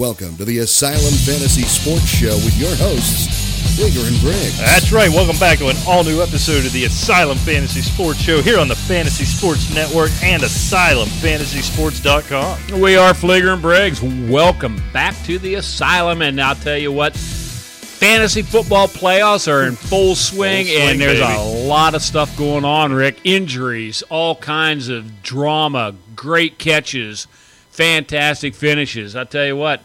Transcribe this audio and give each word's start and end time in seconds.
Welcome 0.00 0.36
to 0.38 0.46
the 0.46 0.58
Asylum 0.60 1.12
Fantasy 1.12 1.60
Sports 1.64 2.06
Show 2.08 2.34
with 2.36 2.56
your 2.56 2.74
hosts, 2.76 3.28
Fleeger 3.78 4.08
and 4.08 4.18
Briggs. 4.22 4.56
That's 4.58 4.90
right. 4.92 5.10
Welcome 5.10 5.36
back 5.38 5.58
to 5.58 5.68
an 5.68 5.76
all 5.86 6.02
new 6.04 6.22
episode 6.22 6.64
of 6.64 6.72
the 6.72 6.86
Asylum 6.86 7.36
Fantasy 7.36 7.82
Sports 7.82 8.18
Show 8.18 8.40
here 8.40 8.58
on 8.58 8.66
the 8.68 8.74
Fantasy 8.74 9.26
Sports 9.26 9.74
Network 9.74 10.10
and 10.22 10.42
AsylumFantasySports.com. 10.42 12.80
We 12.80 12.96
are 12.96 13.12
Fleeger 13.12 13.52
and 13.52 13.60
Briggs. 13.60 14.00
Welcome 14.02 14.80
back 14.94 15.14
to 15.24 15.38
the 15.38 15.56
Asylum. 15.56 16.22
And 16.22 16.40
I'll 16.40 16.54
tell 16.54 16.78
you 16.78 16.92
what, 16.92 17.14
fantasy 17.14 18.40
football 18.40 18.88
playoffs 18.88 19.52
are 19.52 19.64
in 19.64 19.76
full 19.76 20.14
swing, 20.14 20.64
Full 20.66 20.76
swing, 20.76 20.88
and 20.90 20.98
there's 20.98 21.20
baby. 21.20 21.34
a 21.34 21.42
lot 21.66 21.94
of 21.94 22.00
stuff 22.00 22.34
going 22.38 22.64
on, 22.64 22.94
Rick. 22.94 23.18
Injuries, 23.24 24.00
all 24.08 24.34
kinds 24.36 24.88
of 24.88 25.22
drama, 25.22 25.94
great 26.16 26.56
catches, 26.58 27.26
fantastic 27.70 28.54
finishes. 28.54 29.14
I 29.14 29.24
tell 29.24 29.44
you 29.44 29.56
what, 29.56 29.82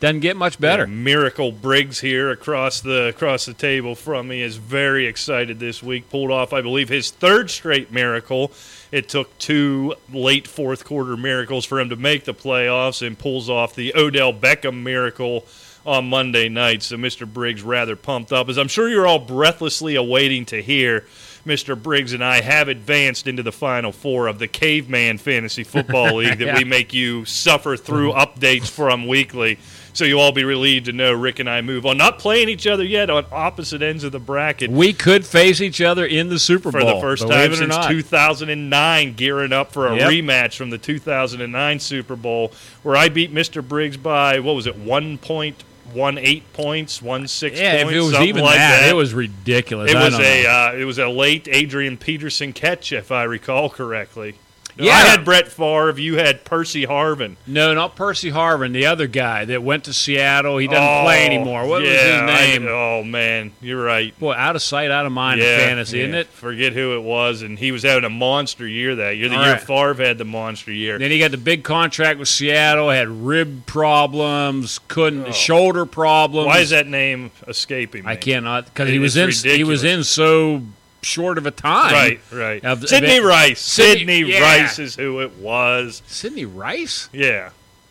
doesn't 0.00 0.20
get 0.20 0.36
much 0.36 0.58
better. 0.58 0.86
Miracle 0.86 1.52
Briggs 1.52 2.00
here 2.00 2.30
across 2.30 2.80
the 2.80 3.08
across 3.08 3.44
the 3.44 3.52
table 3.52 3.94
from 3.94 4.28
me 4.28 4.40
is 4.40 4.56
very 4.56 5.06
excited 5.06 5.60
this 5.60 5.82
week. 5.82 6.08
Pulled 6.10 6.30
off, 6.30 6.52
I 6.52 6.62
believe, 6.62 6.88
his 6.88 7.10
third 7.10 7.50
straight 7.50 7.92
miracle. 7.92 8.50
It 8.90 9.08
took 9.08 9.36
two 9.38 9.94
late 10.12 10.48
fourth 10.48 10.84
quarter 10.84 11.16
miracles 11.16 11.64
for 11.64 11.78
him 11.78 11.90
to 11.90 11.96
make 11.96 12.24
the 12.24 12.34
playoffs, 12.34 13.06
and 13.06 13.18
pulls 13.18 13.48
off 13.48 13.74
the 13.74 13.94
Odell 13.94 14.32
Beckham 14.32 14.82
miracle 14.82 15.44
on 15.84 16.08
Monday 16.08 16.48
night. 16.48 16.82
So 16.82 16.96
Mr. 16.96 17.30
Briggs 17.30 17.62
rather 17.62 17.94
pumped 17.94 18.32
up, 18.32 18.48
as 18.48 18.58
I'm 18.58 18.68
sure 18.68 18.88
you're 18.88 19.06
all 19.06 19.18
breathlessly 19.18 19.96
awaiting 19.96 20.46
to 20.46 20.62
hear. 20.62 21.04
Mr. 21.46 21.80
Briggs 21.80 22.12
and 22.12 22.22
I 22.22 22.42
have 22.42 22.68
advanced 22.68 23.26
into 23.26 23.42
the 23.42 23.52
final 23.52 23.92
four 23.92 24.26
of 24.26 24.38
the 24.38 24.46
Caveman 24.46 25.16
Fantasy 25.16 25.64
Football 25.64 26.16
League 26.16 26.38
that 26.38 26.58
we 26.58 26.64
make 26.64 26.92
you 26.92 27.24
suffer 27.24 27.78
through 27.78 28.12
updates 28.12 28.68
from 28.68 29.06
weekly. 29.06 29.58
So 29.92 30.04
you'll 30.04 30.20
all 30.20 30.32
be 30.32 30.44
relieved 30.44 30.86
to 30.86 30.92
know 30.92 31.12
Rick 31.12 31.40
and 31.40 31.48
I 31.50 31.60
move 31.62 31.84
on. 31.84 31.96
Not 31.98 32.18
playing 32.18 32.48
each 32.48 32.66
other 32.66 32.84
yet 32.84 33.10
on 33.10 33.26
opposite 33.32 33.82
ends 33.82 34.04
of 34.04 34.12
the 34.12 34.18
bracket 34.20 34.70
We 34.70 34.92
could 34.92 35.26
face 35.26 35.60
each 35.60 35.80
other 35.80 36.06
in 36.06 36.28
the 36.28 36.38
Super 36.38 36.70
Bowl. 36.70 36.80
for 36.80 36.94
the 36.94 37.00
first 37.00 37.28
time 37.28 37.54
since 37.54 37.68
not. 37.68 37.88
2009, 37.90 39.14
gearing 39.14 39.52
up 39.52 39.72
for 39.72 39.88
a 39.88 39.96
Yep. 39.96 40.08
rematch 40.10 40.54
from 40.56 40.70
the 40.70 40.78
2009 40.78 41.80
Super 41.80 42.16
Bowl, 42.16 42.52
where 42.82 42.96
I 42.96 43.08
beat 43.08 43.34
Mr. 43.34 43.66
Briggs 43.66 43.96
by 43.96 44.38
what 44.38 44.54
was 44.54 44.66
it, 44.66 44.76
1.18 44.78 46.42
points, 46.52 47.02
one 47.02 47.26
six 47.26 47.58
Yeah, 47.58 47.82
points, 47.82 47.90
if 47.90 47.96
it 47.96 48.00
was 48.02 48.20
even 48.20 48.42
like 48.44 48.56
that, 48.56 48.80
that. 48.82 48.90
it 48.90 48.94
was 48.94 49.12
ridiculous. 49.12 49.90
It 49.90 49.96
was 49.96 50.18
a 50.18 50.46
uh, 50.46 50.72
it 50.74 50.84
was 50.84 50.98
a 50.98 51.08
late 51.08 51.48
Adrian 51.50 51.96
Peterson 51.96 52.52
catch, 52.52 52.92
if 52.92 53.10
I 53.10 53.24
recall 53.24 53.68
correctly. 53.70 54.36
Yeah. 54.80 54.92
I 54.92 55.00
had 55.00 55.24
Brett 55.24 55.48
Favre. 55.48 55.98
You 56.00 56.16
had 56.16 56.44
Percy 56.44 56.86
Harvin. 56.86 57.36
No, 57.46 57.74
not 57.74 57.96
Percy 57.96 58.30
Harvin, 58.30 58.72
the 58.72 58.86
other 58.86 59.06
guy 59.06 59.44
that 59.44 59.62
went 59.62 59.84
to 59.84 59.92
Seattle. 59.92 60.58
He 60.58 60.66
doesn't 60.66 61.04
play 61.04 61.22
Oh, 61.22 61.26
anymore. 61.26 61.66
What 61.66 61.82
yeah, 61.82 61.90
was 61.90 62.00
his 62.00 62.12
I- 62.20 62.58
name? 62.58 62.68
oh 62.68 63.02
man, 63.04 63.52
you're 63.60 63.82
right. 63.82 64.18
Boy, 64.18 64.32
out 64.32 64.56
of 64.56 64.62
sight, 64.62 64.90
out 64.90 65.06
of 65.06 65.12
mind 65.12 65.40
yeah, 65.40 65.58
fantasy, 65.58 65.98
yeah. 65.98 66.04
isn't 66.04 66.14
it? 66.14 66.26
Forget 66.28 66.72
who 66.72 66.96
it 66.96 67.02
was, 67.02 67.42
and 67.42 67.58
he 67.58 67.72
was 67.72 67.82
having 67.82 68.04
a 68.04 68.10
monster 68.10 68.66
year 68.66 68.94
that 68.96 69.16
year. 69.16 69.28
The 69.28 69.36
All 69.36 69.42
year 69.44 69.52
right. 69.52 69.62
Favre 69.62 69.94
had 70.04 70.18
the 70.18 70.24
monster 70.24 70.72
year. 70.72 70.98
Then 70.98 71.10
he 71.10 71.18
got 71.18 71.30
the 71.30 71.36
big 71.38 71.64
contract 71.64 72.18
with 72.18 72.28
Seattle, 72.28 72.90
had 72.90 73.08
rib 73.08 73.66
problems, 73.66 74.80
couldn't 74.88 75.28
oh. 75.28 75.32
shoulder 75.32 75.86
problems. 75.86 76.44
Oh. 76.44 76.48
Why 76.48 76.58
is 76.58 76.70
that 76.70 76.86
name 76.86 77.30
escaping 77.46 78.04
me? 78.04 78.10
I 78.10 78.16
cannot 78.16 78.66
because 78.66 78.88
he 78.88 78.98
was 78.98 79.16
in 79.16 79.30
he 79.30 79.64
was 79.64 79.84
in 79.84 80.04
so 80.04 80.62
short 81.02 81.38
of 81.38 81.46
a 81.46 81.50
time. 81.50 81.92
Right, 81.92 82.20
right. 82.32 82.64
Of- 82.64 82.88
Sidney 82.88 83.18
of- 83.18 83.24
Rice. 83.24 83.60
Sidney- 83.60 83.98
Sidney 84.22 84.32
yeah. 84.32 84.40
Rice 84.62 84.78
is 84.78 84.96
who 84.96 85.20
it 85.20 85.32
was. 85.38 86.02
Sidney 86.06 86.44
Rice? 86.44 87.08
Yeah. 87.12 87.50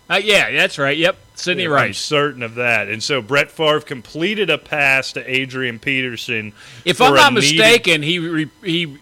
Uh, 0.09 0.15
yeah, 0.15 0.49
that's 0.51 0.79
right. 0.79 0.97
Yep, 0.97 1.17
Sidney 1.35 1.65
I'm 1.65 1.71
Rice. 1.71 1.99
certain 1.99 2.41
of 2.41 2.55
that. 2.55 2.87
And 2.87 3.01
so 3.03 3.21
Brett 3.21 3.51
Favre 3.51 3.81
completed 3.81 4.49
a 4.49 4.57
pass 4.57 5.11
to 5.13 5.29
Adrian 5.31 5.77
Peterson. 5.77 6.53
If 6.83 6.99
I'm 6.99 7.13
not 7.13 7.33
needed- 7.33 7.57
mistaken, 7.57 8.01
he 8.01 8.17
re, 8.17 8.47
he 8.63 8.97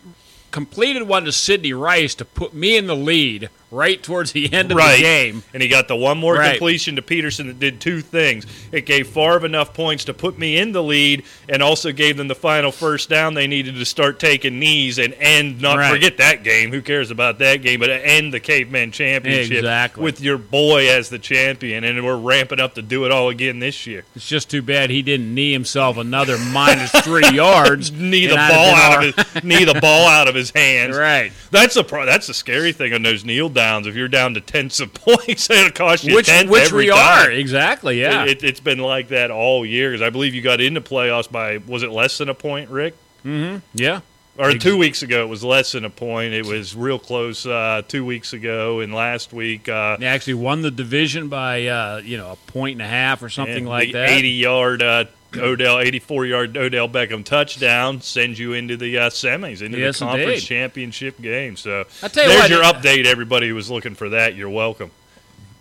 completed 0.51 1.03
one 1.03 1.23
to 1.25 1.31
Sidney 1.31 1.71
Rice 1.73 2.13
to 2.15 2.25
put 2.25 2.53
me 2.53 2.75
in 2.75 2.87
the 2.87 2.95
lead 2.95 3.49
right 3.69 4.01
towards 4.01 4.31
the 4.31 4.51
end 4.53 4.71
of 4.71 4.77
right. 4.77 4.95
the 4.97 5.01
game. 5.03 5.43
And 5.53 5.61
he 5.61 5.67
got 5.69 5.87
the 5.87 5.95
one 5.95 6.17
more 6.17 6.35
Right. 6.35 6.51
completion 6.51 6.95
to 6.95 7.01
Peterson 7.01 7.47
that 7.47 7.59
did 7.59 7.81
two 7.81 8.01
things. 8.01 8.45
It 8.71 8.85
gave 8.85 9.07
Favre 9.07 9.45
enough 9.45 9.73
points 9.73 10.05
to 10.05 10.13
put 10.13 10.37
me 10.39 10.57
in 10.57 10.71
the 10.71 10.81
lead 10.83 11.23
and 11.49 11.61
also 11.61 11.91
gave 11.91 12.15
them 12.17 12.27
the 12.29 12.35
final 12.35 12.71
first 12.71 13.09
down 13.09 13.33
they 13.33 13.47
needed 13.47 13.75
to 13.75 13.85
start 13.85 14.19
taking 14.19 14.59
knees 14.59 14.97
and 14.97 15.13
end, 15.15 15.61
not 15.61 15.77
Right. 15.77 15.91
forget 15.91 16.17
that 16.17 16.43
game. 16.43 16.71
Who 16.71 16.81
cares 16.81 17.11
about 17.11 17.39
that 17.39 17.57
game? 17.61 17.79
But 17.81 17.89
end 17.89 18.33
the 18.33 18.39
Caveman 18.39 18.91
Championship 18.91 19.57
Exactly. 19.57 20.03
with 20.03 20.21
your 20.21 20.37
boy 20.37 20.89
as 20.89 21.09
the 21.09 21.19
champion. 21.19 21.83
And 21.83 22.05
we're 22.05 22.15
ramping 22.15 22.59
up 22.61 22.75
to 22.75 22.81
do 22.81 23.05
it 23.05 23.11
all 23.11 23.29
again 23.29 23.59
this 23.59 23.85
year. 23.85 24.05
It's 24.15 24.27
just 24.27 24.49
too 24.49 24.61
bad 24.61 24.89
he 24.89 25.01
didn't 25.01 25.33
knee 25.33 25.51
himself 25.51 25.97
another 25.97 26.37
minus 26.37 26.91
three 27.03 27.27
yards. 27.33 27.91
Knee 27.97 28.27
the 28.27 28.35
ball 28.35 28.75
out 28.75 29.03
of 29.05 29.15
his 29.15 29.43
knee 29.43 29.63
the 29.65 29.79
ball 29.81 30.07
out 30.07 30.27
of 30.27 30.35
his 30.35 30.51
hands. 30.51 30.95
Right. 31.07 31.31
That's 31.51 31.73
the 31.75 31.83
that's 31.83 32.27
the 32.27 32.33
scary 32.33 32.71
thing 32.71 32.93
on 32.93 33.01
those 33.03 33.23
kneel 33.25 33.49
downs. 33.57 33.87
If 33.87 33.95
you're 33.95 34.07
down 34.07 34.35
to 34.35 34.41
tenths 34.41 34.79
of 34.79 34.93
points, 35.05 35.49
it'll 35.49 35.71
cost 35.71 36.05
you 36.05 36.15
Which 36.15 36.27
tenth 36.27 36.49
which 36.49 36.67
every 36.67 36.85
we 36.85 36.89
time. 36.91 37.27
are 37.27 37.31
exactly. 37.31 37.99
Yeah. 37.99 38.23
It, 38.25 38.41
has 38.41 38.59
been 38.61 38.79
like 38.79 39.09
that 39.09 39.29
all 39.31 39.65
year 39.65 39.91
because 39.91 40.01
I 40.01 40.09
believe 40.09 40.33
you 40.33 40.41
got 40.41 40.61
into 40.61 40.79
playoffs 40.79 41.29
by 41.29 41.57
was 41.57 41.83
it 41.83 41.89
less 41.91 42.17
than 42.17 42.29
a 42.29 42.33
point, 42.33 42.69
Rick? 42.69 42.95
Mm-hmm. 43.25 43.57
yeah. 43.73 44.01
Or 44.39 44.53
two 44.53 44.77
weeks 44.77 45.01
ago 45.01 45.23
it 45.23 45.29
was 45.29 45.43
less 45.43 45.71
than 45.71 45.83
a 45.83 45.89
point. 45.89 46.33
It 46.35 46.45
was 46.45 46.75
real 46.75 46.99
close 46.99 47.43
uh, 47.45 47.81
two 47.87 48.05
weeks 48.05 48.33
ago, 48.33 48.81
and 48.81 48.93
last 48.93 49.33
week 49.33 49.67
uh, 49.67 49.97
They 49.97 50.05
actually 50.05 50.35
won 50.35 50.61
the 50.61 50.69
division 50.69 51.27
by 51.27 51.65
uh, 51.65 52.01
you 52.03 52.17
know 52.17 52.33
a 52.33 52.51
point 52.51 52.73
and 52.73 52.83
a 52.83 52.87
half 52.87 53.23
or 53.23 53.29
something 53.29 53.65
like 53.65 53.93
that. 53.93 54.09
80 54.09 54.29
yard 54.29 54.81
uh, 54.83 55.05
Odell, 55.35 55.79
84 55.79 56.25
yard 56.25 56.57
Odell 56.57 56.87
Beckham 56.87 57.23
touchdown 57.23 58.01
sends 58.01 58.39
you 58.39 58.53
into 58.53 58.77
the 58.77 58.97
uh, 58.97 59.09
semis, 59.09 59.61
into 59.61 59.77
Yes, 59.77 59.99
the 59.99 60.05
conference 60.05 60.29
indeed. 60.29 60.41
championship 60.41 61.21
game. 61.21 61.55
So 61.57 61.79
you 62.01 62.09
there's 62.09 62.35
what, 62.35 62.49
your 62.49 62.63
update. 62.63 63.05
Everybody 63.05 63.49
who 63.49 63.55
was 63.55 63.69
looking 63.69 63.95
for 63.95 64.09
that, 64.09 64.35
you're 64.35 64.49
welcome. 64.49 64.91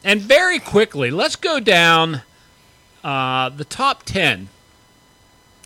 And 0.04 0.21
very 0.21 0.59
quickly, 0.60 1.10
let's 1.10 1.37
go 1.37 1.59
down 1.59 2.22
uh, 3.03 3.49
the 3.49 3.65
top 3.65 4.04
ten 4.04 4.49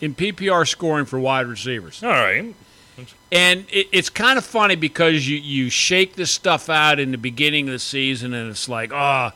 in 0.00 0.14
PPR 0.14 0.66
scoring 0.66 1.04
for 1.04 1.18
wide 1.20 1.46
receivers. 1.46 2.02
All 2.02 2.10
right. 2.10 2.54
And 3.32 3.66
it, 3.70 3.88
it's 3.92 4.10
kind 4.10 4.38
of 4.38 4.44
funny 4.44 4.76
because 4.76 5.28
you, 5.28 5.36
you 5.36 5.70
shake 5.70 6.16
this 6.16 6.30
stuff 6.30 6.68
out 6.68 6.98
in 6.98 7.12
the 7.12 7.18
beginning 7.18 7.68
of 7.68 7.72
the 7.72 7.78
season, 7.78 8.34
and 8.34 8.50
it's 8.50 8.68
like, 8.68 8.92
oh, 8.92 9.30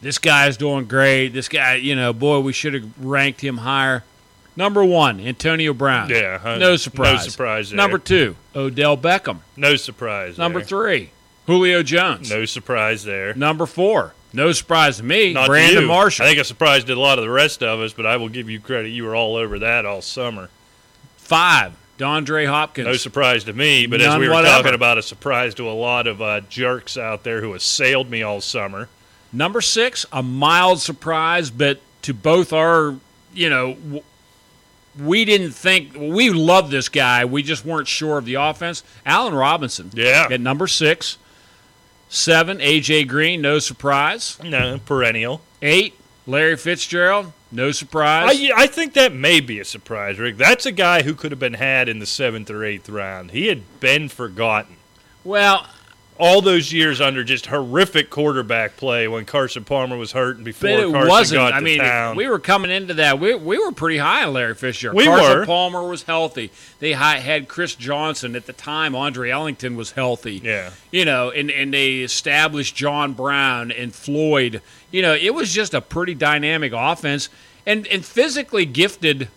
this 0.00 0.18
guy's 0.18 0.56
doing 0.56 0.86
great. 0.86 1.28
This 1.28 1.48
guy, 1.48 1.76
you 1.76 1.96
know, 1.96 2.12
boy, 2.12 2.40
we 2.40 2.52
should 2.52 2.74
have 2.74 2.84
ranked 2.98 3.40
him 3.40 3.58
higher. 3.58 4.04
Number 4.56 4.84
one, 4.84 5.20
Antonio 5.20 5.74
Brown. 5.74 6.08
Yeah, 6.08 6.40
no 6.42 6.58
no 6.58 6.76
surprise. 6.76 7.30
surprise 7.30 7.70
there. 7.70 7.76
Number 7.76 7.98
two, 7.98 8.36
Odell 8.54 8.96
Beckham. 8.96 9.38
No 9.56 9.76
surprise. 9.76 10.38
Number 10.38 10.60
there. 10.60 10.66
three, 10.68 11.10
Julio 11.46 11.82
Jones. 11.82 12.30
No 12.30 12.46
surprise 12.46 13.04
there. 13.04 13.34
Number 13.34 13.66
four, 13.66 14.14
no 14.32 14.52
surprise 14.52 14.96
to 14.96 15.02
me, 15.02 15.34
Not 15.34 15.46
Brandon 15.48 15.82
you. 15.82 15.88
Marshall. 15.88 16.24
I 16.24 16.28
think 16.28 16.38
I 16.38 16.42
surprised 16.42 16.88
a 16.88 16.98
lot 16.98 17.18
of 17.18 17.24
the 17.24 17.30
rest 17.30 17.62
of 17.62 17.80
us, 17.80 17.92
but 17.92 18.06
I 18.06 18.16
will 18.16 18.30
give 18.30 18.48
you 18.48 18.58
credit. 18.58 18.88
You 18.88 19.04
were 19.04 19.14
all 19.14 19.36
over 19.36 19.58
that 19.58 19.84
all 19.84 20.00
summer. 20.00 20.48
Five, 21.18 21.74
DeAndre 21.98 22.46
Hopkins. 22.46 22.86
No 22.86 22.94
surprise 22.94 23.44
to 23.44 23.52
me, 23.52 23.86
but 23.86 24.00
as 24.00 24.16
we 24.18 24.26
were 24.28 24.34
whatever. 24.34 24.56
talking 24.62 24.74
about, 24.74 24.96
a 24.96 25.02
surprise 25.02 25.54
to 25.56 25.68
a 25.68 25.72
lot 25.72 26.06
of 26.06 26.22
uh, 26.22 26.40
jerks 26.42 26.96
out 26.96 27.24
there 27.24 27.40
who 27.42 27.52
assailed 27.52 28.08
me 28.10 28.22
all 28.22 28.40
summer. 28.40 28.88
Number 29.32 29.60
six, 29.60 30.06
a 30.12 30.22
mild 30.22 30.80
surprise, 30.80 31.50
but 31.50 31.80
to 32.02 32.14
both 32.14 32.52
our, 32.52 32.96
you 33.34 33.50
know, 33.50 33.76
we 34.98 35.24
didn't 35.24 35.52
think 35.52 35.94
we 35.94 36.30
loved 36.30 36.70
this 36.70 36.88
guy. 36.88 37.24
We 37.24 37.42
just 37.42 37.64
weren't 37.64 37.88
sure 37.88 38.18
of 38.18 38.24
the 38.24 38.34
offense. 38.34 38.82
Allen 39.04 39.34
Robinson, 39.34 39.90
Yeah. 39.94 40.28
at 40.30 40.40
number 40.40 40.66
six. 40.66 41.18
Seven, 42.08 42.58
AJ 42.60 43.08
Green, 43.08 43.40
no 43.42 43.58
surprise. 43.58 44.38
No, 44.42 44.78
perennial. 44.86 45.40
Eight, 45.60 45.94
Larry 46.24 46.56
Fitzgerald, 46.56 47.32
no 47.50 47.72
surprise. 47.72 48.28
I, 48.30 48.50
I 48.62 48.66
think 48.68 48.94
that 48.94 49.12
may 49.12 49.40
be 49.40 49.58
a 49.58 49.64
surprise, 49.64 50.16
Rick. 50.18 50.36
That's 50.36 50.64
a 50.66 50.72
guy 50.72 51.02
who 51.02 51.14
could 51.14 51.32
have 51.32 51.40
been 51.40 51.54
had 51.54 51.88
in 51.88 51.98
the 51.98 52.06
seventh 52.06 52.48
or 52.48 52.64
eighth 52.64 52.88
round. 52.88 53.32
He 53.32 53.48
had 53.48 53.80
been 53.80 54.08
forgotten. 54.08 54.76
well, 55.24 55.66
All 56.18 56.40
those 56.40 56.72
years 56.72 57.00
under 57.00 57.22
just 57.24 57.46
horrific 57.46 58.08
quarterback 58.10 58.76
play 58.76 59.06
when 59.06 59.24
Carson 59.26 59.64
Palmer 59.64 59.96
was 59.96 60.12
hurt 60.12 60.36
and 60.36 60.44
before 60.44 60.70
but 60.70 60.80
it 60.80 60.90
Carson 60.92 61.08
wasn't. 61.08 61.38
got 61.38 61.52
I 61.52 61.58
to 61.58 61.64
mean, 61.64 61.78
town. 61.80 62.16
we 62.16 62.26
were 62.28 62.38
coming 62.38 62.70
into 62.70 62.94
that. 62.94 63.20
We, 63.20 63.34
we 63.34 63.58
were 63.58 63.72
pretty 63.72 63.98
high 63.98 64.24
on 64.24 64.32
Larry 64.32 64.54
Fisher. 64.54 64.94
We 64.94 65.04
Carson 65.04 65.40
were. 65.40 65.46
Palmer 65.46 65.86
was 65.86 66.04
healthy. 66.04 66.50
They 66.78 66.92
had 66.92 67.48
Chris 67.48 67.74
Johnson 67.74 68.34
at 68.34 68.46
the 68.46 68.52
time. 68.52 68.94
Andre 68.94 69.30
Ellington 69.30 69.76
was 69.76 69.92
healthy. 69.92 70.40
yeah. 70.42 70.70
you 70.90 71.04
know, 71.04 71.30
and, 71.30 71.50
and 71.50 71.74
they 71.74 71.96
established 71.98 72.74
John 72.74 73.12
Brown 73.12 73.70
and 73.70 73.94
Floyd. 73.94 74.62
You 74.90 75.02
know, 75.02 75.14
it 75.14 75.34
was 75.34 75.52
just 75.52 75.74
a 75.74 75.80
pretty 75.80 76.14
dynamic 76.14 76.72
offense 76.74 77.28
and, 77.66 77.86
and 77.88 78.04
physically 78.04 78.64
gifted. 78.64 79.28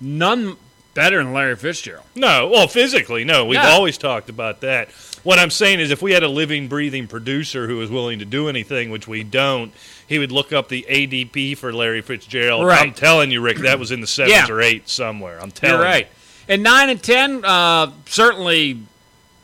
None 0.00 0.56
better 0.96 1.22
than 1.22 1.32
Larry 1.32 1.54
Fitzgerald. 1.56 2.04
No, 2.16 2.48
well, 2.48 2.66
physically, 2.66 3.22
no. 3.24 3.44
We've 3.46 3.58
always 3.60 3.96
talked 3.96 4.28
about 4.28 4.60
that. 4.62 4.90
What 5.22 5.38
I'm 5.38 5.50
saying 5.50 5.80
is, 5.80 5.90
if 5.90 6.02
we 6.02 6.12
had 6.12 6.22
a 6.22 6.28
living, 6.28 6.66
breathing 6.68 7.06
producer 7.06 7.66
who 7.68 7.76
was 7.76 7.90
willing 7.90 8.18
to 8.20 8.24
do 8.24 8.48
anything, 8.48 8.90
which 8.90 9.06
we 9.06 9.22
don't, 9.22 9.72
he 10.06 10.18
would 10.18 10.32
look 10.32 10.52
up 10.52 10.68
the 10.68 10.86
ADP 10.88 11.56
for 11.58 11.72
Larry 11.72 12.00
Fitzgerald. 12.02 12.64
Right. 12.66 12.80
I'm 12.88 12.94
telling 12.94 13.30
you, 13.30 13.40
Rick, 13.40 13.58
that 13.58 13.78
was 13.78 13.90
in 13.92 14.00
the 14.00 14.06
sevens 14.06 14.48
Yeah. 14.48 14.52
or 14.54 14.60
eights 14.60 14.92
somewhere. 14.92 15.38
I'm 15.40 15.50
telling 15.50 15.76
You're 15.76 15.84
right. 15.84 16.08
And 16.48 16.62
nine 16.62 16.90
and 16.90 17.02
ten, 17.02 17.44
uh, 17.44 17.90
certainly 18.06 18.78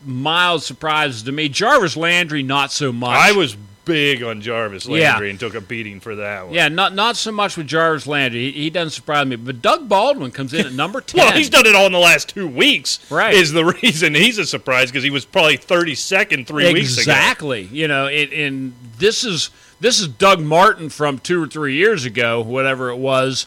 mild 0.04 0.62
surprises 0.62 1.24
to 1.24 1.32
me. 1.32 1.48
Jarvis 1.48 1.96
Landry, 1.96 2.42
not 2.42 2.70
so 2.72 2.92
much. 2.92 3.16
I 3.16 3.32
was 3.32 3.56
big 3.84 4.22
on 4.22 4.40
Jarvis 4.40 4.86
Yeah. 4.86 5.10
Landry 5.12 5.30
and 5.30 5.40
took 5.40 5.54
a 5.54 5.60
beating 5.60 6.00
for 6.00 6.16
that 6.16 6.46
one. 6.46 6.54
Yeah, 6.54 6.68
not 6.68 6.94
not 6.94 7.16
so 7.16 7.32
much 7.32 7.56
with 7.56 7.66
Jarvis 7.66 8.06
Landry. 8.06 8.50
He, 8.50 8.62
he 8.64 8.70
doesn't 8.70 8.90
surprise 8.90 9.26
me. 9.26 9.36
But 9.36 9.60
Doug 9.62 9.88
Baldwin 9.88 10.30
comes 10.30 10.54
in 10.54 10.66
at 10.66 10.72
number 10.72 11.00
ten. 11.00 11.18
Well, 11.24 11.32
he's 11.32 11.50
done 11.50 11.66
it 11.66 11.74
all 11.74 11.86
in 11.86 11.92
the 11.92 11.98
last 11.98 12.28
two 12.28 12.46
weeks. 12.48 12.98
Right. 13.10 13.34
Is 13.34 13.52
the 13.52 13.64
reason 13.82 14.14
he's 14.14 14.38
a 14.38 14.46
surprise 14.46 14.90
because 14.90 15.04
he 15.04 15.10
was 15.10 15.24
probably 15.24 15.58
32nd 15.58 16.46
three 16.46 16.72
weeks 16.72 16.92
ago. 16.94 17.00
exactly. 17.12 17.62
You 17.72 17.88
know, 17.88 18.06
it, 18.06 18.32
and 18.32 18.72
this 18.98 19.24
is 19.24 19.50
this 19.80 20.00
is 20.00 20.08
Doug 20.08 20.40
Martin 20.40 20.88
from 20.88 21.18
two 21.18 21.42
or 21.42 21.46
three 21.46 21.74
years 21.74 22.04
ago, 22.04 22.40
whatever 22.40 22.90
it 22.90 22.96
was, 22.96 23.46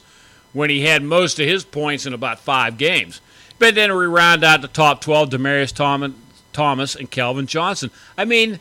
when 0.53 0.69
he 0.69 0.81
had 0.85 1.01
most 1.03 1.39
of 1.39 1.47
his 1.47 1.63
points 1.63 2.05
in 2.05 2.13
about 2.13 2.39
five 2.39 2.77
games. 2.77 3.21
But 3.57 3.73
then 3.75 3.95
we 3.95 4.05
round 4.05 4.43
out 4.43 4.61
the 4.61 4.67
top 4.67 4.99
twelve: 4.99 5.29
Demaryius 5.29 5.73
Thomas, 5.73 6.11
Thomas 6.51 6.93
and 6.95 7.09
Calvin 7.09 7.47
Johnson. 7.47 7.89
I 8.17 8.25
mean, 8.25 8.59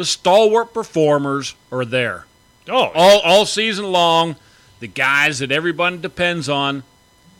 the 0.00 0.06
stalwart 0.06 0.72
performers 0.72 1.54
are 1.70 1.84
there 1.84 2.24
Oh, 2.70 2.90
all 2.94 3.20
all 3.20 3.46
season 3.46 3.90
long. 3.90 4.36
The 4.80 4.86
guys 4.86 5.40
that 5.40 5.52
everybody 5.52 5.98
depends 5.98 6.48
on. 6.48 6.84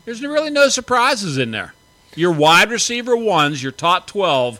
There's 0.05 0.21
really 0.21 0.49
no 0.49 0.69
surprises 0.69 1.37
in 1.37 1.51
there. 1.51 1.73
Your 2.15 2.31
wide 2.31 2.69
receiver 2.69 3.15
ones, 3.15 3.63
your 3.63 3.71
top 3.71 4.07
twelve, 4.07 4.59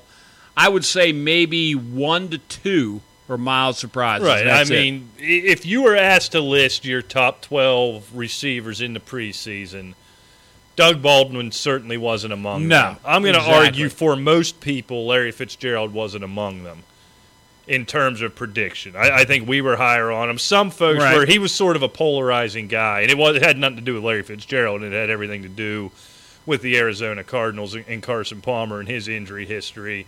I 0.55 0.69
would 0.69 0.85
say 0.85 1.11
maybe 1.11 1.73
one 1.73 2.29
to 2.29 2.37
two 2.37 3.01
are 3.29 3.37
mild 3.37 3.75
surprises. 3.75 4.27
Right. 4.27 4.43
That's 4.43 4.69
I 4.69 4.73
mean, 4.73 5.09
i 5.19 5.23
if 5.23 5.65
you 5.65 5.83
were 5.83 5.95
asked 5.95 6.33
to 6.33 6.41
list 6.41 6.83
your 6.83 7.01
top 7.01 7.41
12 7.43 8.13
receivers 8.13 8.81
in 8.81 8.91
the 8.91 8.99
preseason, 8.99 9.93
Doug 10.75 11.01
Baldwin 11.01 11.53
certainly 11.53 11.95
wasn't 11.95 12.33
among 12.33 12.63
them. 12.63 12.67
No, 12.67 12.81
them. 12.81 12.97
I'm 13.05 13.21
going 13.21 13.35
to 13.35 13.39
exactly. 13.39 13.67
argue 13.67 13.87
for 13.87 14.17
most 14.17 14.59
people, 14.59 15.07
Larry 15.07 15.31
Fitzgerald 15.31 15.93
wasn't 15.93 16.25
among 16.25 16.63
them 16.63 16.83
in 17.71 17.85
terms 17.85 18.21
of 18.21 18.35
prediction. 18.35 18.95
I, 18.97 19.19
I 19.21 19.25
think 19.25 19.47
we 19.47 19.61
were 19.61 19.77
higher 19.77 20.11
on 20.11 20.29
him. 20.29 20.37
Some 20.37 20.71
folks 20.71 20.99
Right. 20.99 21.15
were. 21.17 21.25
He 21.25 21.39
was 21.39 21.53
sort 21.53 21.77
of 21.77 21.83
a 21.83 21.87
polarizing 21.89 22.67
guy, 22.67 23.01
and 23.01 23.09
it 23.09 23.17
was 23.17 23.37
it 23.37 23.41
had 23.41 23.57
nothing 23.57 23.77
to 23.77 23.81
do 23.81 23.93
with 23.93 24.03
Larry 24.03 24.23
Fitzgerald. 24.23 24.83
It 24.83 24.91
had 24.91 25.09
everything 25.09 25.41
to 25.43 25.47
do 25.49 25.91
with 26.45 26.61
the 26.61 26.77
Arizona 26.77 27.23
Cardinals 27.23 27.73
and 27.75 28.03
Carson 28.03 28.41
Palmer 28.41 28.79
and 28.81 28.89
his 28.89 29.07
injury 29.07 29.45
history. 29.45 30.05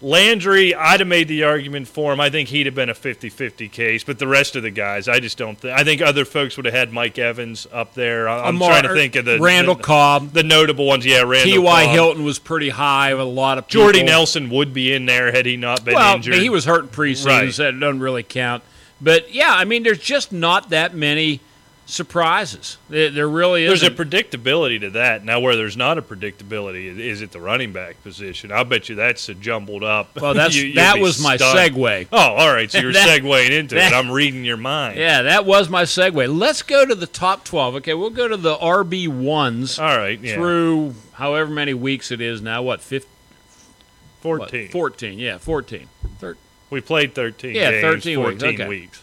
Landry, 0.00 0.76
I'd 0.76 1.00
have 1.00 1.08
made 1.08 1.26
the 1.26 1.42
argument 1.42 1.88
for 1.88 2.12
him. 2.12 2.20
I 2.20 2.30
think 2.30 2.50
he'd 2.50 2.66
have 2.66 2.74
been 2.76 2.88
a 2.88 2.94
50-50 2.94 3.70
case, 3.72 4.04
but 4.04 4.20
the 4.20 4.28
rest 4.28 4.54
of 4.54 4.62
the 4.62 4.70
guys, 4.70 5.08
I 5.08 5.18
just 5.18 5.36
don't 5.36 5.58
think. 5.58 5.76
I 5.76 5.82
think 5.82 6.00
other 6.00 6.24
folks 6.24 6.56
would 6.56 6.66
have 6.66 6.74
had 6.74 6.92
Mike 6.92 7.18
Evans 7.18 7.66
up 7.72 7.94
there. 7.94 8.28
I'm 8.28 8.54
Amar- 8.54 8.70
trying 8.70 8.82
to 8.84 8.94
think 8.94 9.16
of 9.16 9.24
the 9.24 9.40
Randall 9.40 9.74
the, 9.74 9.82
Cobb, 9.82 10.32
the 10.34 10.44
notable 10.44 10.86
ones. 10.86 11.04
Yeah, 11.04 11.22
Randall 11.22 11.52
T.Y. 11.52 11.84
Hilton 11.86 12.22
was 12.24 12.38
pretty 12.38 12.68
high 12.68 13.12
with 13.12 13.22
a 13.22 13.24
lot 13.24 13.58
of 13.58 13.66
people. 13.66 13.82
Jordy 13.82 14.04
Nelson 14.04 14.50
would 14.50 14.72
be 14.72 14.94
in 14.94 15.06
there 15.06 15.32
had 15.32 15.46
he 15.46 15.56
not 15.56 15.84
been 15.84 15.94
well, 15.94 16.14
injured. 16.14 16.34
he 16.36 16.48
was 16.48 16.64
hurt 16.64 16.84
in 16.84 16.88
preseason, 16.90 17.26
Right. 17.26 17.52
so 17.52 17.68
it 17.68 17.72
doesn't 17.72 18.00
really 18.00 18.22
count. 18.22 18.62
But 19.00 19.34
yeah, 19.34 19.50
I 19.52 19.64
mean, 19.64 19.82
there's 19.82 19.98
just 19.98 20.30
not 20.32 20.70
that 20.70 20.94
many 20.94 21.40
surprises. 21.88 22.76
There, 22.90 23.26
really 23.26 23.64
is. 23.64 23.80
There's 23.80 23.92
a 23.92 23.94
predictability 24.04 24.78
to 24.80 24.90
that. 24.90 25.24
Now, 25.24 25.40
where 25.40 25.56
there's 25.56 25.76
not 25.76 25.96
a 25.96 26.02
predictability 26.02 26.96
is- 26.98 27.22
it 27.22 27.32
the 27.32 27.40
running 27.40 27.72
back 27.72 28.02
position. 28.02 28.52
I'll 28.52 28.64
bet 28.64 28.88
you 28.90 28.94
that's 28.94 29.28
a 29.30 29.34
jumbled 29.34 29.82
up. 29.82 30.14
well, 30.20 30.34
that's 30.34 30.54
You- 30.62 30.74
that 30.74 30.98
was 30.98 31.20
my 31.22 31.36
segue. 31.38 32.08
Oh, 32.12 32.18
all 32.18 32.52
right. 32.52 32.70
So 32.70 32.78
you're 32.82 32.92
That- 32.92 33.08
segueing 33.22 33.50
into 33.50 33.74
that- 33.76 33.92
it. 33.92 33.96
I'm 33.96 34.10
reading 34.10 34.44
your 34.44 34.58
mind. 34.58 34.98
Yeah, 34.98 35.22
that 35.22 35.46
was 35.46 35.68
my 35.70 35.84
segue. 35.84 36.38
Let's 36.38 36.62
go 36.62 36.84
to 36.84 36.94
the 36.94 37.06
top 37.06 37.44
12. 37.44 37.76
Okay, 37.76 37.94
we'll 37.94 38.10
go 38.10 38.28
to 38.28 38.36
the 38.36 38.56
RB 38.56 39.08
ones 39.08 39.78
All 39.78 39.96
right. 39.96 40.20
Yeah. 40.20 40.34
through 40.34 40.94
however 41.12 41.50
many 41.50 41.72
weeks 41.74 42.10
it 42.12 42.20
is 42.20 42.42
now. 42.42 42.62
What, 42.62 42.80
15? 42.82 43.08
14. 44.20 44.68
14, 44.68 45.18
yeah, 45.18 45.38
14. 45.38 45.88
Thir- 46.18 46.36
We 46.70 46.80
played 46.80 47.14
13 47.14 47.54
Yeah, 47.54 47.70
games, 47.70 47.82
13 47.82 48.18
weeks, 48.20 48.42
14 48.42 48.60
okay. 48.60 48.68
weeks. 48.68 49.02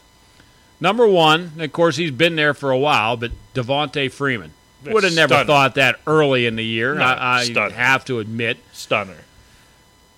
Number 0.80 1.08
one, 1.08 1.54
of 1.60 1.72
course, 1.72 1.96
he's 1.96 2.12
been 2.12 2.36
there 2.36 2.54
for 2.54 2.72
a 2.72 2.78
while, 2.78 3.16
but 3.18 3.32
Devonta 3.54 4.12
Freeman. 4.12 4.52
That's 4.84 4.94
Would 4.94 5.04
have 5.04 5.16
never 5.16 5.34
stunning. 5.34 5.48
thought 5.48 5.76
that 5.76 6.00
early 6.06 6.46
in 6.46 6.56
the 6.58 6.66
year, 6.66 6.96
No, 6.96 7.04
I, 7.04 7.48
I 7.58 7.70
have 7.72 8.06
to 8.06 8.20
admit. 8.20 8.58
Stunner. 8.74 9.18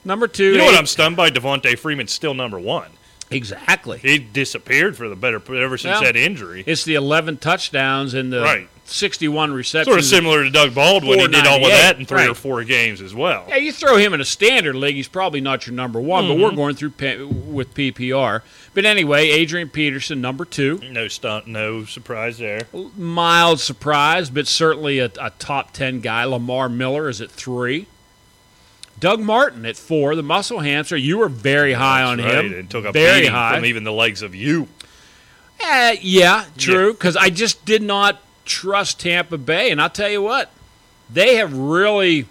Number 0.03 0.27
two, 0.27 0.51
You 0.51 0.57
know 0.57 0.65
what 0.65 0.75
I'm 0.77 0.85
stunned 0.87 1.15
by? 1.15 1.29
Devonta 1.29 1.77
Freeman's 1.77 2.11
still 2.11 2.33
number 2.33 2.59
one. 2.59 2.91
Exactly. 3.29 3.99
He 3.99 4.17
disappeared 4.17 4.95
for 4.97 5.09
the 5.09 5.15
better 5.15 5.37
ever 5.55 5.77
since 5.77 5.93
Well, 5.95 6.03
that 6.03 6.15
injury. 6.15 6.63
It's 6.65 6.83
the 6.85 6.95
11 6.95 7.37
touchdowns 7.37 8.13
and 8.13 8.31
the 8.31 8.41
Right. 8.41 8.69
61 8.89 9.51
receptions. 9.53 9.87
Sort 9.87 9.99
of 9.99 10.05
similar 10.05 10.43
to 10.43 10.49
Doug 10.49 10.73
Baldwin. 10.73 11.19
He 11.19 11.27
did 11.27 11.45
all 11.45 11.57
of 11.57 11.69
that 11.71 11.99
in 11.99 12.05
three 12.05 12.27
or 12.27 12.33
four 12.33 12.63
games 12.63 13.01
as 13.01 13.13
well. 13.13 13.45
Yeah, 13.47 13.57
you 13.57 13.71
throw 13.71 13.97
him 13.97 14.13
in 14.13 14.21
a 14.21 14.25
standard 14.25 14.75
league, 14.75 14.95
he's 14.95 15.07
probably 15.07 15.41
not 15.41 15.67
your 15.67 15.75
number 15.75 15.99
one, 15.99 16.27
but 16.27 16.33
Mm-hmm. 16.35 16.43
we're 16.43 16.51
going 16.51 16.75
through 16.75 16.91
P- 16.91 17.23
with 17.23 17.73
PPR. 17.73 18.41
But 18.73 18.85
anyway, 18.85 19.29
Adrian 19.29 19.69
Peterson, 19.69 20.21
number 20.21 20.45
two. 20.45 20.79
No 20.91 21.07
stunt, 21.07 21.47
no 21.47 21.85
surprise 21.85 22.37
there. 22.37 22.61
Mild 22.95 23.59
surprise, 23.59 24.29
but 24.29 24.47
certainly 24.47 24.99
a, 24.99 25.11
a 25.19 25.31
top 25.39 25.73
10 25.73 25.99
guy. 26.01 26.23
Lamar 26.25 26.69
Miller 26.69 27.09
is 27.09 27.19
at 27.21 27.31
three. 27.31 27.87
Doug 28.99 29.19
Martin 29.19 29.65
at 29.65 29.77
four, 29.77 30.15
the 30.15 30.23
muscle 30.23 30.59
hamster. 30.59 30.97
You 30.97 31.19
were 31.19 31.29
very 31.29 31.73
high 31.73 32.01
on 32.03 32.17
right, 32.19 32.45
him. 32.45 32.53
and 32.53 32.69
took 32.69 32.85
a 32.85 32.91
very 32.91 33.27
high. 33.27 33.55
from 33.55 33.65
even 33.65 33.83
the 33.83 33.91
legs 33.93 34.21
of 34.23 34.33
you. 34.33 34.67
Eh, 35.59 35.97
yeah, 36.01 36.45
true. 36.57 36.93
Because 36.93 37.15
I 37.15 37.29
just 37.29 37.63
did 37.65 37.81
not 37.81 38.21
trust 38.47 38.99
Tampa 38.99 39.37
Bay, 39.37 39.69
and 39.69 39.81
I'll 39.81 39.89
tell 39.89 40.09
you 40.09 40.21
what, 40.21 40.51
they 41.11 41.35
have 41.35 41.55
really 41.55 42.27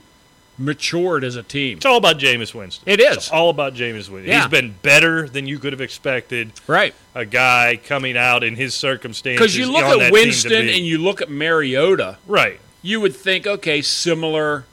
matured 0.59 1.23
as 1.23 1.37
a 1.37 1.43
team. 1.43 1.77
It's 1.77 1.87
all 1.87 1.99
about 1.99 2.19
Jameis 2.19 2.55
Winston. 2.55 2.89
It 2.89 3.01
is. 3.01 3.17
It's 3.17 3.31
all 3.31 3.51
about 3.51 3.75
Jameis 3.75 4.09
Winston. 4.09 4.25
Yeah. 4.25 4.41
He's 4.41 4.51
been 4.51 4.75
better 4.83 5.29
than 5.29 5.47
you 5.47 5.59
could 5.59 5.73
have 5.73 5.81
expected. 5.81 6.53
Right. 6.67 6.95
A 7.15 7.25
guy 7.25 7.79
coming 7.85 8.17
out 8.17 8.43
in 8.43 8.57
his 8.57 8.75
circumstances. 8.75 9.39
Because 9.39 9.57
you 9.57 9.71
look 9.71 9.85
at 9.85 10.13
Winston 10.13 10.69
and 10.69 10.87
you 10.87 10.99
look 10.99 11.21
at 11.21 11.31
Mariota, 11.31 12.19
right. 12.27 12.59
you 12.83 13.01
would 13.01 13.15
think, 13.15 13.47
okay, 13.47 13.83
similar 13.83 14.65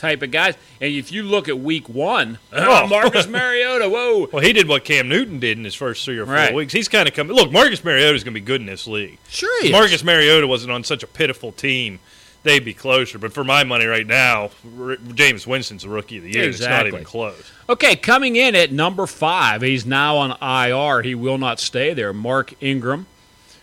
type 0.00 0.22
of 0.22 0.30
guys. 0.32 0.56
And 0.80 0.92
if 0.92 1.12
you 1.12 1.22
look 1.22 1.48
at 1.48 1.58
week 1.58 1.88
one, 1.88 2.38
Oh. 2.52 2.86
Marcus 2.90 3.26
Mariota, 3.28 3.88
whoa. 3.88 4.28
Well, 4.32 4.42
he 4.42 4.52
did 4.52 4.66
what 4.66 4.84
Cam 4.84 5.08
Newton 5.08 5.38
did 5.38 5.58
in 5.58 5.64
his 5.64 5.74
first 5.74 6.04
three 6.04 6.18
or 6.18 6.24
four 6.26 6.34
Right. 6.34 6.54
weeks. 6.54 6.72
He's 6.72 6.88
kind 6.88 7.06
of 7.08 7.14
coming. 7.14 7.36
Look, 7.36 7.52
Marcus 7.52 7.84
Mariota 7.84 8.14
is 8.14 8.24
going 8.24 8.34
to 8.34 8.40
be 8.40 8.44
good 8.44 8.60
in 8.60 8.66
this 8.66 8.86
league. 8.86 9.18
Sure 9.28 9.62
he. 9.62 9.70
Marcus 9.70 10.02
Mariota 10.02 10.46
wasn't 10.46 10.72
on 10.72 10.82
such 10.82 11.02
a 11.02 11.06
pitiful 11.06 11.52
team. 11.52 12.00
They'd 12.42 12.64
be 12.64 12.72
closer. 12.72 13.18
But 13.18 13.34
for 13.34 13.44
my 13.44 13.64
money 13.64 13.84
right 13.84 14.06
now, 14.06 14.44
R- 14.64 14.96
Jameis 14.96 15.46
Winston's 15.46 15.82
the 15.82 15.90
rookie 15.90 16.16
of 16.16 16.22
the 16.24 16.32
year. 16.32 16.48
It's 16.48 16.58
not 16.60 16.66
Exactly. 16.86 16.88
even 16.88 17.04
close. 17.04 17.50
Okay, 17.68 17.96
coming 17.96 18.36
in 18.36 18.54
at 18.56 18.72
number 18.72 19.06
five, 19.06 19.60
he's 19.60 19.84
now 19.84 20.16
on 20.16 20.30
IR. 20.40 21.02
He 21.02 21.14
will 21.14 21.36
not 21.36 21.60
stay 21.60 21.92
there. 21.92 22.14
Mark 22.14 22.54
Ingram 22.62 23.06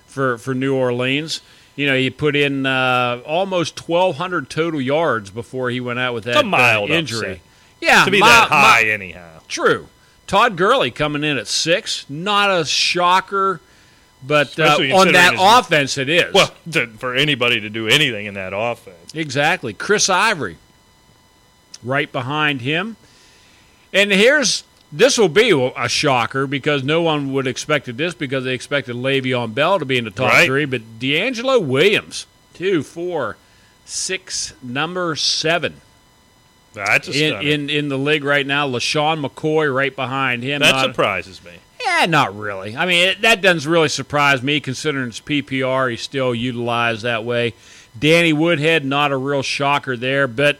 for, 0.06 0.38
for 0.38 0.54
New 0.54 0.76
Orleans. 0.76 1.42
You 1.78 1.86
know, 1.88 1.96
he 1.96 2.10
put 2.10 2.36
in 2.36 2.66
uh, 2.66 3.22
almost 3.26 3.88
1,200 3.88 4.50
total 4.50 4.82
yards 4.82 5.30
before 5.30 5.70
he 5.70 5.80
went 5.80 6.00
out 6.00 6.14
with 6.14 6.26
that 6.26 6.44
mild 6.46 6.92
uh, 6.92 6.96
injury. 6.96 7.30
upset. 7.34 7.42
Yeah, 7.80 8.04
To 8.04 8.12
be 8.12 8.20
that 8.20 8.48
high, 8.50 8.86
anyhow. 8.90 9.40
True. 9.48 9.88
Todd 10.26 10.58
Gurley 10.58 10.92
coming 10.92 11.24
in 11.24 11.38
at 11.38 11.48
six. 11.48 12.06
Not 12.10 12.50
a 12.50 12.66
shocker, 12.66 13.62
but 14.26 14.60
uh, 14.60 14.76
on 14.94 15.12
that 15.14 15.34
his- 15.34 15.42
offense, 15.42 15.98
it 15.98 16.10
is. 16.10 16.34
Well, 16.34 16.52
to, 16.72 16.88
for 16.88 17.14
anybody 17.16 17.62
to 17.62 17.70
do 17.70 17.88
anything 17.88 18.26
in 18.26 18.34
that 18.34 18.52
offense. 18.56 19.14
exactly. 19.14 19.74
Chris 19.74 20.10
Ivory 20.10 20.58
right 21.84 22.12
behind 22.12 22.62
him. 22.62 22.98
And 23.94 24.12
here's 24.12 24.64
this 24.92 25.18
will 25.18 25.30
be 25.30 25.52
a 25.76 25.90
shocker 25.90 26.48
because 26.48 26.84
no 26.84 27.02
one 27.02 27.34
would 27.34 27.48
expected 27.48 27.98
this 27.98 28.14
because 28.14 28.44
they 28.46 28.54
expected 28.54 28.96
Le'Veon 28.96 29.54
Bell 29.54 29.80
to 29.80 29.86
be 29.86 29.98
in 29.98 30.06
the 30.06 30.12
top 30.12 30.32
Right. 30.32 30.46
three, 30.46 30.66
but 30.66 31.00
DeAngelo 31.00 31.62
Williams, 31.64 32.26
two, 32.54 32.84
four, 32.84 33.38
six, 33.86 34.54
number 34.64 35.16
seven 35.16 35.82
That's 36.74 37.08
a 37.08 37.40
in, 37.42 37.48
in 37.48 37.70
in 37.70 37.90
the 37.90 37.98
league 37.98 38.24
right 38.24 38.46
now. 38.46 38.68
LeSean 38.68 39.26
McCoy 39.26 39.74
right 39.74 39.96
behind 39.96 40.44
him. 40.44 40.62
that 40.62 40.72
Not- 40.72 40.86
surprises 40.86 41.44
me. 41.44 41.52
Yeah, 41.86 42.06
not 42.08 42.38
really. 42.38 42.76
I 42.76 42.86
mean, 42.86 43.08
it, 43.10 43.22
that 43.22 43.42
doesn't 43.42 43.70
really 43.70 43.88
surprise 43.90 44.42
me 44.44 44.60
considering 44.60 45.08
it's 45.10 45.22
PPR. 45.22 45.90
He's 45.92 46.02
still 46.02 46.36
utilized 46.36 47.04
that 47.04 47.24
way. 47.24 47.54
Danny 47.98 48.34
Woodhead, 48.34 48.84
not 48.84 49.12
a 49.12 49.18
real 49.18 49.42
shocker 49.42 49.96
there, 49.96 50.28
but 50.28 50.60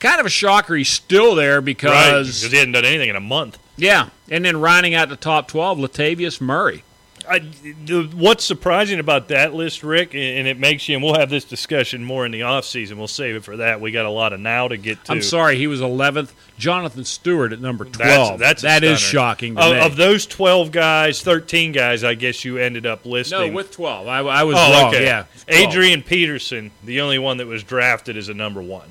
kind 0.00 0.20
of 0.20 0.26
a 0.26 0.30
shocker 0.30 0.76
he's 0.76 0.88
still 0.88 1.34
there 1.34 1.60
because, 1.60 2.40
Because 2.40 2.52
he 2.52 2.58
hadn't 2.58 2.72
done 2.72 2.84
anything 2.84 3.08
in 3.08 3.16
a 3.16 3.20
month. 3.20 3.58
yeah. 3.76 4.10
And 4.30 4.44
then 4.44 4.60
rounding 4.60 4.94
out 4.94 5.08
the 5.08 5.16
top 5.16 5.48
12, 5.48 5.78
Latavius 5.78 6.40
Murray. 6.40 6.84
I, 7.28 7.40
the, 7.40 8.10
what's 8.14 8.44
surprising 8.44 9.00
about 9.00 9.28
that 9.28 9.52
list, 9.52 9.82
Rick, 9.82 10.14
and 10.14 10.48
it 10.48 10.58
makes 10.58 10.88
you, 10.88 10.96
and 10.96 11.04
we'll 11.04 11.18
have 11.18 11.28
this 11.28 11.44
discussion 11.44 12.02
more 12.02 12.24
in 12.24 12.32
the 12.32 12.40
offseason. 12.40 12.96
We'll 12.96 13.06
save 13.06 13.36
it 13.36 13.44
for 13.44 13.58
that. 13.58 13.80
We 13.80 13.90
got 13.90 14.06
a 14.06 14.10
lot 14.10 14.32
of 14.32 14.40
now 14.40 14.68
to 14.68 14.76
get 14.76 15.04
to. 15.04 15.12
I'm 15.12 15.22
sorry, 15.22 15.56
he 15.56 15.66
was 15.66 15.80
11th. 15.80 16.32
Jonathan 16.56 17.04
Stewart 17.04 17.52
at 17.52 17.60
number 17.60 17.84
12. 17.84 18.38
That's, 18.38 18.62
that's 18.62 18.82
that 18.82 18.84
is 18.84 18.98
shocking 18.98 19.56
to 19.56 19.62
of, 19.62 19.72
me. 19.72 19.80
Of 19.80 19.96
those 19.96 20.26
12 20.26 20.72
guys, 20.72 21.22
13 21.22 21.72
guys, 21.72 22.02
I 22.02 22.14
guess 22.14 22.44
you 22.44 22.56
ended 22.56 22.86
up 22.86 23.04
listing. 23.04 23.38
no, 23.38 23.52
with 23.52 23.72
12. 23.72 24.08
I, 24.08 24.18
I 24.20 24.42
was 24.44 24.56
oh, 24.58 24.72
wrong. 24.72 24.94
okay. 24.94 25.04
Yeah. 25.04 25.24
12. 25.48 25.68
Adrian 25.68 26.02
Peterson, 26.02 26.70
the 26.84 27.00
only 27.02 27.18
one 27.18 27.36
that 27.38 27.46
was 27.46 27.62
drafted 27.62 28.16
as 28.16 28.28
a 28.30 28.34
number 28.34 28.62
one. 28.62 28.90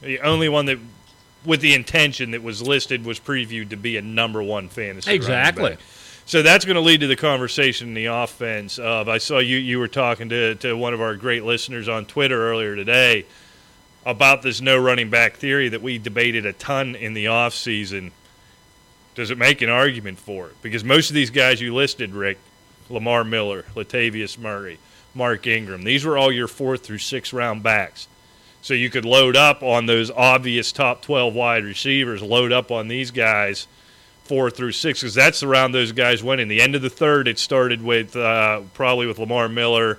The 0.00 0.20
only 0.20 0.48
one 0.48 0.66
that, 0.66 0.78
with 1.44 1.60
the 1.60 1.74
intention 1.74 2.32
that 2.32 2.42
was 2.42 2.62
listed, 2.62 3.04
was 3.04 3.18
previewed 3.18 3.70
to 3.70 3.76
be 3.76 3.96
a 3.96 4.02
number 4.02 4.42
one 4.42 4.68
fantasy. 4.68 5.12
Exactly. 5.12 5.76
So 6.26 6.42
that's 6.42 6.64
going 6.64 6.74
to 6.74 6.80
lead 6.80 7.00
to 7.00 7.06
the 7.06 7.16
conversation 7.16 7.88
in 7.88 7.94
the 7.94 8.06
offense. 8.06 8.78
Of 8.78 9.08
I 9.08 9.18
saw 9.18 9.38
you 9.38 9.58
you 9.58 9.78
were 9.78 9.88
talking 9.88 10.28
to 10.30 10.56
to 10.56 10.76
one 10.76 10.92
of 10.92 11.00
our 11.00 11.14
great 11.14 11.44
listeners 11.44 11.88
on 11.88 12.04
Twitter 12.04 12.50
earlier 12.50 12.74
today 12.74 13.26
about 14.04 14.42
this 14.42 14.60
no 14.60 14.78
running 14.78 15.08
back 15.10 15.36
theory 15.36 15.68
that 15.68 15.82
we 15.82 15.98
debated 15.98 16.44
a 16.44 16.52
ton 16.52 16.94
in 16.94 17.14
the 17.14 17.26
offseason. 17.26 18.12
Does 19.14 19.30
it 19.30 19.38
make 19.38 19.62
an 19.62 19.70
argument 19.70 20.18
for 20.18 20.48
it? 20.48 20.62
Because 20.62 20.84
most 20.84 21.10
of 21.10 21.14
these 21.14 21.30
guys 21.30 21.60
you 21.60 21.74
listed, 21.74 22.12
Rick, 22.12 22.38
Lamar 22.90 23.24
Miller, 23.24 23.64
Latavius 23.74 24.38
Murray, 24.38 24.78
Mark 25.14 25.46
Ingram, 25.46 25.84
these 25.84 26.04
were 26.04 26.18
all 26.18 26.30
your 26.30 26.48
fourth 26.48 26.82
through 26.84 26.98
six 26.98 27.32
round 27.32 27.62
backs. 27.62 28.08
So 28.62 28.74
you 28.74 28.90
could 28.90 29.04
load 29.04 29.36
up 29.36 29.62
on 29.62 29.86
those 29.86 30.10
obvious 30.10 30.72
top 30.72 31.02
12 31.02 31.34
wide 31.34 31.64
receivers, 31.64 32.20
load 32.22 32.52
up 32.52 32.70
on 32.72 32.88
these 32.88 33.10
guys 33.12 33.68
four 34.24 34.50
through 34.50 34.72
six, 34.72 35.00
because 35.00 35.14
that's 35.14 35.44
around 35.44 35.70
those 35.70 35.92
guys 35.92 36.20
went 36.22 36.40
in. 36.40 36.48
The 36.48 36.60
end 36.60 36.74
of 36.74 36.82
the 36.82 36.90
third, 36.90 37.28
it 37.28 37.38
started 37.38 37.80
with 37.80 38.16
uh, 38.16 38.62
probably 38.74 39.06
with 39.06 39.20
Lamar 39.20 39.48
Miller, 39.48 39.98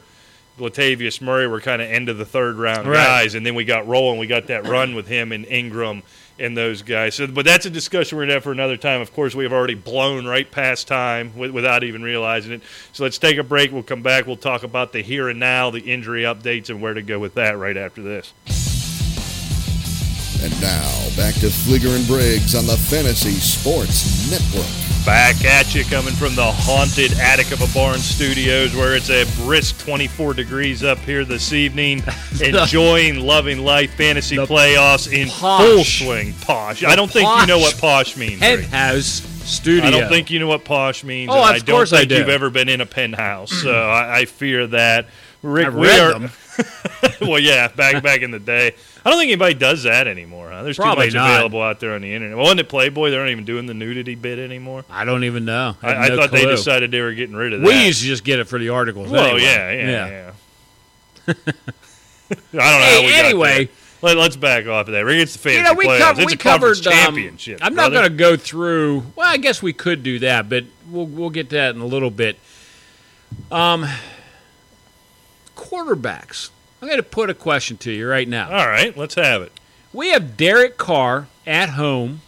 Latavius 0.60 1.22
Murray 1.22 1.48
were 1.48 1.62
kind 1.62 1.82
of 1.82 1.90
end 1.90 2.10
of 2.10 2.18
the 2.18 2.26
third 2.26 2.58
round 2.58 2.88
Right. 2.90 2.98
guys, 2.98 3.36
and 3.36 3.46
then 3.46 3.56
we 3.56 3.64
got 3.64 3.88
rolling. 3.88 4.20
We 4.20 4.28
got 4.28 4.48
that 4.48 4.66
run 4.68 4.96
with 4.96 5.08
him 5.08 5.32
and 5.32 5.46
Ingram 5.46 6.04
and 6.40 6.56
those 6.56 6.82
guys. 6.82 7.16
So, 7.16 7.28
but 7.28 7.46
that's 7.46 7.66
a 7.66 7.70
discussion 7.70 8.18
we're 8.18 8.24
gonna 8.26 8.36
have 8.36 8.44
for 8.44 8.52
another 8.52 8.78
time. 8.78 9.02
Of 9.02 9.14
course, 9.14 9.36
we 9.36 9.44
have 9.44 9.54
already 9.54 9.76
blown 9.76 10.26
right 10.26 10.50
past 10.50 10.88
time 10.88 11.30
wi- 11.30 11.54
without 11.54 11.84
even 11.84 12.04
realizing 12.04 12.52
it. 12.54 12.62
So 12.94 13.04
let's 13.04 13.18
take 13.18 13.38
a 13.38 13.44
break. 13.44 13.72
We'll 13.72 13.84
come 13.84 14.02
back. 14.02 14.28
We'll 14.28 14.36
talk 14.38 14.64
about 14.64 14.94
the 14.94 15.02
here 15.02 15.30
and 15.30 15.40
now, 15.40 15.70
the 15.70 15.80
injury 15.82 16.24
updates, 16.24 16.70
and 16.70 16.82
where 16.82 16.94
to 16.94 17.02
go 17.02 17.20
with 17.20 17.36
that 17.36 17.58
right 17.58 17.78
after 17.78 18.02
this. 18.02 18.34
And 20.40 20.62
now, 20.62 21.10
back 21.18 21.34
to 21.36 21.48
Fleeger 21.48 21.96
and 21.96 22.06
Briggs 22.06 22.54
on 22.54 22.68
the 22.68 22.78
Fantasy 22.78 23.32
Sports 23.32 24.30
Network. 24.30 24.87
Back 25.08 25.46
at 25.46 25.74
you, 25.74 25.86
coming 25.86 26.14
from 26.14 26.36
the 26.36 26.44
haunted 26.44 27.14
attic 27.14 27.52
of 27.54 27.62
a 27.62 27.74
barn 27.74 28.00
studios, 28.00 28.76
where 28.76 28.94
it's 28.94 29.10
a 29.10 29.24
brisk 29.46 29.80
24 29.86 30.34
degrees 30.34 30.84
up 30.84 30.98
here 31.00 31.24
this 31.24 31.54
evening. 31.54 32.04
enjoying, 32.44 33.22
loving 33.22 33.60
life, 33.60 33.94
fantasy 33.94 34.36
The 34.36 34.46
playoffs 34.46 35.10
in 35.10 35.30
posh. 35.30 35.64
full 35.64 35.84
swing. 35.86 36.34
Posh. 36.42 36.84
I 36.84 36.98
don't 36.98 37.10
think 37.10 37.26
you 37.40 37.46
know 37.46 37.58
what 37.58 37.78
posh 37.78 38.18
means. 38.18 38.42
Penthouse 38.42 39.22
Studio. 39.46 39.86
I 39.88 39.92
don't 39.92 40.10
think 40.10 40.30
you 40.30 40.40
know 40.40 40.48
what 40.48 40.66
posh 40.66 41.06
means. 41.06 41.30
Oh, 41.32 41.36
and 41.36 41.56
of 41.56 41.56
I 41.56 41.60
don't 41.60 41.76
course 41.78 41.94
I 41.94 42.00
think 42.00 42.10
do. 42.10 42.18
you've 42.18 42.28
ever 42.28 42.50
been 42.50 42.68
in 42.68 42.82
a 42.82 42.86
penthouse, 42.86 43.52
so 43.52 43.72
I, 43.72 44.20
I 44.20 44.26
fear 44.26 44.68
that. 44.68 45.08
Rick, 45.44 45.74
we 45.74 45.90
are. 45.90 46.18
them. 46.20 46.32
well, 47.22 47.40
yeah, 47.40 47.68
back 47.68 48.02
back 48.02 48.22
in 48.22 48.32
the 48.32 48.40
day. 48.40 48.74
I 49.06 49.10
don't 49.10 49.20
think 49.20 49.30
anybody 49.30 49.54
does 49.54 49.84
that 49.84 50.08
anymore. 50.08 50.50
Huh? 50.50 50.64
There's 50.64 50.78
Probably 50.78 51.10
too 51.10 51.18
much 51.18 51.28
not. 51.28 51.36
available 51.36 51.62
out 51.62 51.80
there 51.80 51.94
on 51.94 52.02
the 52.02 52.14
internet. 52.14 52.36
Well, 52.36 52.46
wasn't 52.46 52.62
it 52.62 52.70
Playboy? 52.70 53.12
They're 53.12 53.22
not 53.24 53.30
even 53.30 53.46
doing 53.46 53.68
the 53.68 53.74
nudity 53.76 54.16
bit 54.16 54.40
anymore. 54.40 54.84
I 54.90 55.06
don't 55.06 55.24
even 55.24 55.46
know. 55.46 55.78
I, 55.84 55.88
I, 55.88 55.96
I 56.06 56.08
no 56.10 56.16
thought 56.18 56.32
they 56.32 56.46
decided 56.46 56.92
they 56.92 57.02
were 57.02 57.14
getting 57.14 57.36
rid 57.36 57.54
of 57.54 57.62
that. 57.62 57.68
We 57.68 57.86
used 57.86 58.02
to 58.02 58.08
just 58.08 58.24
get 58.24 58.40
it 58.40 58.46
for 58.46 58.58
the 58.60 58.70
articles. 58.70 59.10
well, 59.10 59.26
anyway. 59.28 59.44
yeah, 59.44 59.72
yeah, 59.72 60.08
yeah. 60.10 60.32
I 61.38 62.34
don't 62.34 62.54
know 62.54 62.60
Hey, 62.60 62.96
how 62.96 63.02
we 63.06 63.12
got 63.12 63.26
anyway. 63.26 63.66
there. 63.66 63.74
Let, 64.02 64.18
let's 64.18 64.36
back 64.36 64.68
off 64.68 64.88
of 64.88 64.94
that. 64.94 65.08
It's 65.08 65.34
the 65.34 65.40
fantasy 65.40 65.58
you 65.60 65.64
know, 65.64 65.74
we, 65.74 65.86
playoffs. 65.86 66.00
covered. 66.00 66.22
it's 66.24 66.32
we 66.32 66.34
a 66.34 66.38
covered. 66.38 66.78
Um, 66.78 66.94
championship. 66.94 67.60
I'm 67.62 67.76
not 67.76 67.92
going 67.92 68.04
to 68.04 68.10
go 68.16 68.36
through. 68.38 69.04
Well, 69.16 69.28
I 69.28 69.38
guess 69.38 69.62
we 69.62 69.74
could 69.74 70.04
do 70.04 70.20
that, 70.20 70.50
but 70.50 70.66
we'll 70.90 71.06
we'll 71.08 71.30
get 71.30 71.50
to 71.50 71.56
that 71.56 71.76
in 71.76 71.82
a 71.82 71.86
little 71.86 72.12
bit. 72.12 72.38
Um, 73.52 73.88
quarterbacks. 75.70 76.50
I'm 76.82 76.88
going 76.88 76.98
to 77.00 77.04
put 77.04 77.30
a 77.30 77.34
question 77.34 77.78
to 77.78 77.92
you 77.92 78.08
right 78.08 78.28
now. 78.28 78.50
All 78.50 78.68
right, 78.68 78.96
let's 78.96 79.16
have 79.16 79.42
it. 79.42 79.52
We 79.94 80.10
have 80.10 80.38
Derek 80.38 80.78
Carr 80.78 81.28
at 81.46 81.70
home 81.70 82.22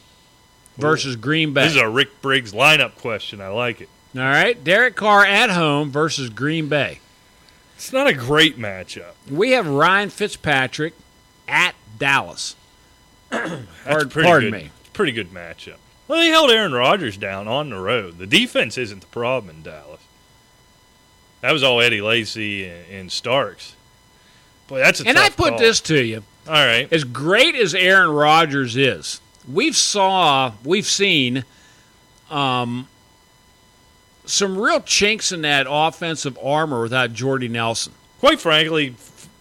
versus 0.77 1.15
Green 1.15 1.53
Bay. 1.53 1.65
This 1.65 1.75
is 1.75 1.81
a 1.81 1.89
Rick 1.89 2.22
Briggs 2.22 2.51
lineup 2.53 2.96
question. 2.96 3.41
I 3.41 3.50
like 3.50 3.81
it. 3.81 3.89
All 4.15 4.22
right, 4.22 4.62
Derek 4.63 4.96
Carr 4.96 5.24
at 5.25 5.51
home 5.51 5.91
versus 5.91 6.29
Green 6.29 6.67
Bay. 6.67 7.00
It's 7.75 7.93
not 7.93 8.08
a 8.08 8.13
great 8.13 8.58
matchup. 8.58 9.12
We 9.29 9.51
have 9.51 9.67
Ryan 9.67 10.10
Fitzpatrick 10.10 10.93
at 11.48 11.75
Dallas. 11.98 12.55
That's 13.29 13.62
Pardon- 13.86 14.10
pardon 14.10 14.51
good, 14.51 14.63
me. 14.63 14.69
Pretty 14.93 15.12
good 15.12 15.29
matchup. 15.31 15.75
Well, 16.08 16.19
they 16.19 16.29
held 16.29 16.50
Aaron 16.50 16.74
Rodgers 16.74 17.17
down 17.17 17.48
on 17.48 17.69
the 17.69 17.79
road. 17.79 18.17
The 18.17 18.25
defense 18.25 18.77
isn't 18.79 19.01
the 19.01 19.08
problem 19.08 19.55
in 19.58 19.62
Dallas. 19.62 19.88
That 21.41 21.51
was 21.53 21.63
all 21.63 21.79
Eddie 21.81 22.01
Lacy 22.01 22.67
and, 22.67 22.86
and 22.91 23.12
Starks. 23.12 23.75
Boy, 24.67 24.79
that's 24.79 25.01
a 25.01 25.08
And 25.08 25.17
I 25.17 25.29
put 25.29 25.50
call. 25.51 25.60
this 25.60 25.79
to 25.81 26.03
you: 26.03 26.24
All 26.48 26.53
right. 26.53 26.88
as 26.91 27.03
great 27.03 27.55
as 27.55 27.74
Aaron 27.74 28.10
Rodgers 28.12 28.75
is, 28.77 29.22
we've 29.51 29.75
saw 29.77 30.51
we've 30.63 30.86
seen 30.86 31.43
um, 32.29 32.88
some 34.25 34.58
real 34.58 34.81
chinks 34.81 35.31
in 35.31 35.41
that 35.41 35.65
offensive 35.69 36.38
armor 36.43 36.81
without 36.81 37.13
Jordy 37.13 37.48
Nelson. 37.48 37.93
Quite 38.19 38.39
frankly, 38.39 38.96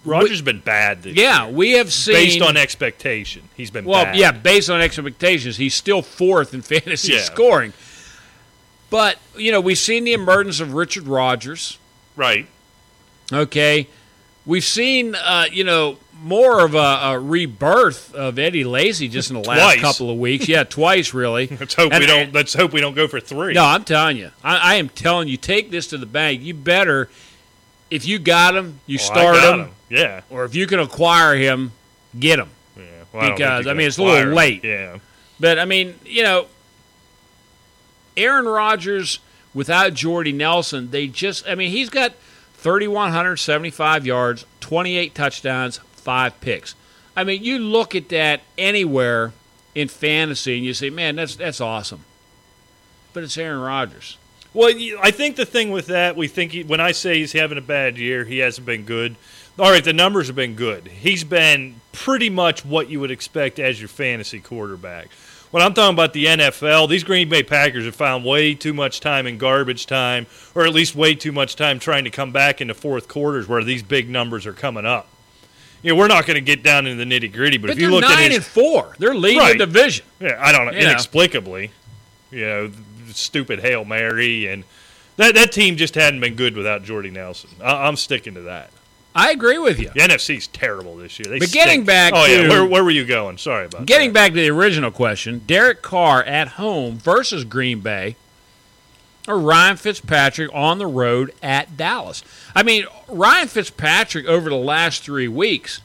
Rodgers 0.05 0.31
has 0.31 0.43
been 0.43 0.61
bad 0.61 1.03
this 1.03 1.17
Yeah, 1.17 1.47
year. 1.47 1.55
we 1.55 1.73
have 1.73 1.93
seen 1.93 2.15
Based 2.15 2.41
on 2.43 2.57
expectation, 2.57 3.43
he's 3.57 3.71
been 3.71 3.85
well, 3.85 4.05
bad. 4.05 4.17
yeah, 4.17 4.31
based 4.33 4.71
on 4.71 4.81
expectations, 4.81 5.57
he's 5.57 5.75
still 5.75 6.01
fourth 6.01 6.55
in 6.55 6.63
fantasy 6.63 7.13
Yeah. 7.15 7.23
scoring. 7.23 7.73
But 8.89 9.19
you 9.37 9.53
know, 9.53 9.61
we've 9.61 9.77
seen 9.79 10.05
the 10.05 10.15
emergence 10.15 10.61
of 10.61 10.73
Richard 10.73 11.07
Rodgers. 11.07 11.77
Right. 12.19 12.47
Okay, 13.33 13.87
we've 14.45 14.65
seen 14.65 15.15
uh, 15.15 15.47
you 15.53 15.63
know 15.65 15.99
more 16.21 16.65
of 16.65 16.75
a, 16.75 16.79
a 16.79 17.19
rebirth 17.19 18.13
of 18.13 18.39
Eddie 18.41 18.65
Lacy 18.65 19.07
just 19.09 19.31
in 19.31 19.41
the 19.41 19.49
last 19.49 19.79
couple 19.79 20.11
of 20.11 20.19
weeks. 20.19 20.49
Yeah, 20.49 20.65
twice 20.65 21.15
really. 21.15 21.47
Let's 21.61 21.75
hope 21.75 21.93
And- 21.93 22.01
we 22.01 22.07
don't. 22.07 22.35
Let's 22.35 22.55
hope 22.55 22.73
we 22.73 22.81
don't 22.81 22.95
go 22.95 23.07
for 23.07 23.21
three. 23.21 23.53
No, 23.55 23.65
I'm 23.65 23.85
telling 23.85 24.17
you, 24.17 24.33
I, 24.43 24.57
I 24.57 24.75
am 24.75 24.89
telling 24.89 25.29
you, 25.29 25.37
take 25.37 25.71
this 25.71 25.87
to 25.89 25.99
the 25.99 26.07
bank. 26.07 26.43
You 26.43 26.55
better, 26.55 27.09
if 27.91 28.05
you 28.05 28.19
got 28.19 28.57
him, 28.57 28.81
you 28.87 28.99
I 28.99 29.03
start 29.03 29.37
him, 29.37 29.61
him. 29.67 29.71
Yeah. 29.91 30.21
or 30.29 30.45
if 30.45 30.55
you 30.57 30.67
can 30.67 30.81
acquire 30.81 31.37
him, 31.37 31.71
get 32.19 32.41
him. 32.41 32.49
yeah. 32.77 32.83
Well, 33.13 33.23
I 33.23 33.31
Because, 33.31 33.65
you 33.67 33.71
I 33.71 33.75
mean, 33.75 33.87
it's 33.87 33.99
a 33.99 34.03
little 34.03 34.29
him. 34.31 34.33
late. 34.35 34.65
Yeah. 34.65 34.99
But 35.39 35.61
I 35.61 35.67
mean, 35.67 35.95
you 36.05 36.25
know, 36.25 36.47
Aaron 38.17 38.47
Rodgers 38.47 39.21
without 39.59 39.93
Jordy 39.93 40.31
Nelson, 40.33 40.93
they 40.93 41.09
just 41.09 41.47
I 41.49 41.57
mean, 41.57 41.73
he's 41.73 41.91
got 41.91 42.13
3175 42.55 44.07
yards, 44.07 44.47
28 44.61 45.15
touchdowns, 45.17 45.79
5 45.79 46.41
picks. 46.41 46.77
I 47.17 47.25
mean, 47.25 47.43
you 47.43 47.59
look 47.59 47.97
at 47.97 48.09
that 48.11 48.43
anywhere 48.57 49.33
in 49.75 49.89
fantasy 49.89 50.57
and 50.57 50.65
you 50.65 50.75
say, 50.75 50.91
"Man, 50.91 51.17
that's 51.17 51.35
that's 51.35 51.61
awesome." 51.61 52.05
But 53.13 53.25
it's 53.25 53.37
Aaron 53.37 53.59
Rodgers. 53.59 54.17
Well, 54.55 54.73
I 55.03 55.11
think 55.11 55.35
the 55.35 55.45
thing 55.45 55.73
with 55.73 55.89
that, 55.89 56.17
we 56.17 56.29
think 56.29 56.53
he, 56.53 56.63
when 56.63 56.81
I 56.81 56.93
say 56.93 57.19
he's 57.19 57.33
having 57.33 57.59
a 57.59 57.63
bad 57.63 57.99
year, 57.99 58.25
he 58.25 58.39
hasn't 58.39 58.67
been 58.67 58.85
good. 58.85 59.17
All 59.59 59.73
right, 59.73 59.83
the 59.83 59.93
numbers 59.93 60.29
have 60.29 60.37
been 60.37 60.55
good. 60.55 60.87
He's 60.87 61.25
been 61.25 61.81
pretty 61.91 62.31
much 62.31 62.65
what 62.65 62.89
you 62.89 63.01
would 63.01 63.11
expect 63.11 63.59
as 63.59 63.81
your 63.81 63.89
fantasy 63.89 64.39
quarterback. 64.39 65.09
When 65.51 65.63
I'm 65.63 65.73
talking 65.73 65.95
about 65.95 66.13
the 66.13 66.27
NFL, 66.27 66.89
these 66.91 67.05
Green 67.05 67.29
Bay 67.29 67.43
Packers 67.43 67.87
have 67.87 67.95
found 67.97 68.25
way 68.25 68.55
too 68.55 68.75
much 68.75 69.01
time 69.01 69.27
in 69.27 69.39
garbage 69.39 69.87
time, 69.87 70.27
or 70.55 70.67
at 70.67 70.75
least 70.75 70.95
way 70.95 71.15
too 71.15 71.33
much 71.33 71.57
time 71.57 71.79
trying 71.79 72.05
to 72.05 72.11
come 72.11 72.33
back 72.33 72.61
into 72.61 72.75
fourth 72.75 73.09
quarters 73.09 73.49
where 73.49 73.65
these 73.65 73.83
big 73.83 74.11
numbers 74.11 74.47
are 74.47 74.53
coming 74.53 74.85
up. 74.85 75.09
You 75.83 75.93
know, 75.93 75.97
we're 75.99 76.09
not 76.09 76.27
going 76.27 76.35
to 76.35 76.41
get 76.43 76.63
down 76.63 76.87
into 76.87 77.03
the 77.03 77.09
nitty 77.11 77.33
gritty, 77.33 77.57
but, 77.57 77.69
But, 77.69 77.77
if 77.77 77.81
you 77.83 77.91
look 77.91 78.05
at 78.05 78.29
his 78.31 78.37
and 78.39 78.45
four. 78.45 78.95
They're 78.99 79.15
leading 79.15 79.39
Right. 79.39 79.57
the 79.57 79.65
division. 79.65 80.05
yeah, 80.21 80.37
I 80.39 80.53
don't 80.53 80.67
know. 80.67 80.73
You 80.73 80.81
know. 80.81 80.91
Inexplicably, 80.91 81.71
you 82.31 82.41
know, 82.41 82.71
stupid 83.13 83.61
hail 83.61 83.85
mary 83.87 84.49
and 84.49 84.65
that 85.17 85.35
that 85.35 85.51
team 85.51 85.77
just 85.77 85.95
hadn't 85.95 86.21
been 86.21 86.35
good 86.35 86.57
without 86.57 86.85
Jordy 86.85 87.11
Nelson. 87.11 87.49
I, 87.63 87.87
I'm 87.89 87.97
sticking 87.97 88.35
to 88.35 88.43
that. 88.43 88.71
I 89.19 89.31
agree 89.33 89.59
with 89.59 89.79
you. 89.81 89.91
The 89.95 90.01
NFC's 90.01 90.47
terrible 90.47 90.97
this 90.97 91.19
year. 91.19 91.29
They 91.29 91.39
But 91.41 91.51
getting 91.51 91.73
stink. 91.83 91.87
back 91.87 92.13
oh 92.15 92.25
yeah, 92.25 92.43
to- 92.45 92.49
where, 92.49 92.65
where 92.65 92.85
were 92.85 92.91
you 92.91 93.05
going? 93.05 93.37
Sorry 93.39 93.67
about 93.67 93.85
Getting 93.87 94.11
that. 94.13 94.15
back 94.15 94.31
to 94.33 94.37
the 94.41 94.49
original 94.51 94.91
question, 94.93 95.43
Derek 95.47 95.83
Carr 95.83 96.23
at 96.23 96.49
home 96.51 96.99
versus 96.99 97.43
Green 97.45 97.81
Bay, 97.81 98.15
or 99.27 99.39
Ryan 99.39 99.77
Fitzpatrick 99.77 100.51
on 100.55 100.79
the 100.79 100.87
road 100.87 101.33
at 101.43 101.77
Dallas. 101.77 102.23
I 102.55 102.63
mean, 102.63 102.85
Ryan 103.09 103.49
Fitzpatrick 103.49 104.27
over 104.27 104.49
the 104.49 104.57
last 104.57 105.03
three 105.03 105.29
weeks, 105.29 105.81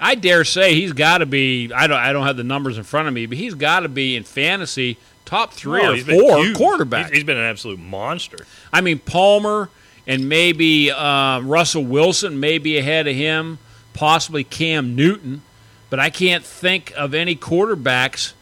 I 0.00 0.14
dare 0.14 0.44
say 0.44 0.74
he's 0.74 0.92
got 0.92 1.18
to 1.18 1.26
be. 1.26 1.72
I 1.72 1.86
don't. 1.86 1.96
I 1.98 2.12
don't 2.12 2.26
have 2.26 2.36
the 2.36 2.44
numbers 2.44 2.76
in 2.78 2.84
front 2.84 3.08
of 3.08 3.14
me, 3.14 3.26
but 3.26 3.38
he's 3.38 3.54
got 3.54 3.80
to 3.80 3.88
be 3.88 4.14
in 4.16 4.24
fantasy 4.24 4.98
top 5.24 5.52
three 5.54 5.80
or 5.84 5.96
four 5.98 6.52
quarterback. 6.54 7.06
He's- 7.06 7.14
he's 7.18 7.24
been 7.24 7.38
an 7.38 7.44
absolute 7.44 7.78
monster. 7.78 8.38
I 8.72 8.80
mean, 8.80 8.98
Palmer 8.98 9.70
and 10.06 10.28
maybe 10.28 10.90
uh, 10.90 11.40
Russell 11.40 11.84
Wilson 11.84 12.38
may 12.40 12.58
be 12.58 12.78
ahead 12.78 13.06
of 13.06 13.14
him, 13.16 13.58
possibly 13.94 14.44
Cam 14.44 14.94
Newton, 14.94 15.42
but 15.90 15.98
I 16.00 16.10
can't 16.10 16.44
think 16.44 16.92
of 16.96 17.14
any 17.14 17.34
quarterbacks 17.36 18.32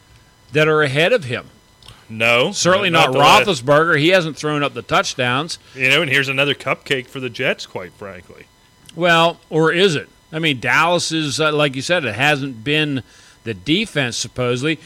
that 0.51 0.67
are 0.67 0.81
ahead 0.81 1.13
of 1.13 1.25
him. 1.25 1.47
No, 2.07 2.51
Certainly 2.51 2.91
not, 2.91 3.13
last- 3.13 3.47
Roethlisberger. 3.47 3.97
He 3.99 4.09
hasn't 4.09 4.37
thrown 4.37 4.61
up 4.61 4.73
the 4.75 4.83
touchdowns. 4.83 5.57
You 5.73 5.89
know, 5.89 6.01
and 6.03 6.11
here's 6.11 6.29
another 6.29 6.53
cupcake 6.53 7.07
for 7.07 7.19
the 7.19 7.29
Jets. 7.31 7.65
Quite 7.65 7.93
frankly, 7.93 8.45
Well, 8.95 9.39
or 9.49 9.71
is 9.71 9.95
it? 9.95 10.07
I 10.31 10.37
mean, 10.39 10.59
Dallas 10.59 11.11
is, 11.11 11.39
uh, 11.39 11.51
like 11.51 11.75
you 11.75 11.81
said, 11.81 12.05
it 12.05 12.13
hasn't 12.15 12.63
been 12.63 13.01
the 13.43 13.53
defense, 13.55 14.17
supposedly. 14.17 14.79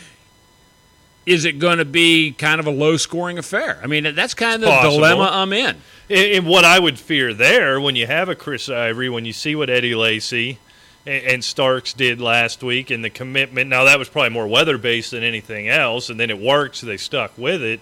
Is 1.25 1.43
it 1.45 1.59
going 1.59 1.77
to 1.77 1.85
be 1.85 2.31
kind 2.31 2.59
of 2.59 2.65
a 2.67 2.71
low 2.71 2.97
scoring 2.97 3.37
affair? 3.37 3.79
I 3.83 3.87
mean, 3.87 4.15
that's 4.15 4.33
kind 4.33 4.63
of 4.63 4.69
the 4.69 4.89
dilemma 4.89 5.29
I'm 5.31 5.53
in. 5.53 5.81
And, 6.09 6.47
what 6.47 6.65
I 6.65 6.79
would 6.79 6.97
fear 6.97 7.33
there, 7.33 7.79
when 7.79 7.95
you 7.95 8.07
have 8.07 8.29
a 8.29 8.35
Chris 8.35 8.67
Ivory, 8.67 9.09
when 9.09 9.25
you 9.25 9.33
see 9.33 9.55
what 9.55 9.69
Eddie 9.69 9.93
Lacy 9.93 10.57
and, 11.05 11.23
and 11.25 11.43
Starks 11.43 11.93
did 11.93 12.19
last 12.19 12.63
week, 12.63 12.89
and 12.89 13.03
the 13.03 13.09
commitment. 13.09 13.69
Now 13.69 13.83
that 13.83 13.99
was 13.99 14.09
probably 14.09 14.31
more 14.31 14.47
weather 14.47 14.77
based 14.77 15.11
than 15.11 15.23
anything 15.23 15.67
else, 15.67 16.09
and 16.09 16.19
then 16.19 16.29
it 16.29 16.39
worked, 16.39 16.77
so 16.77 16.87
they 16.87 16.97
stuck 16.97 17.37
with 17.37 17.61
it. 17.61 17.79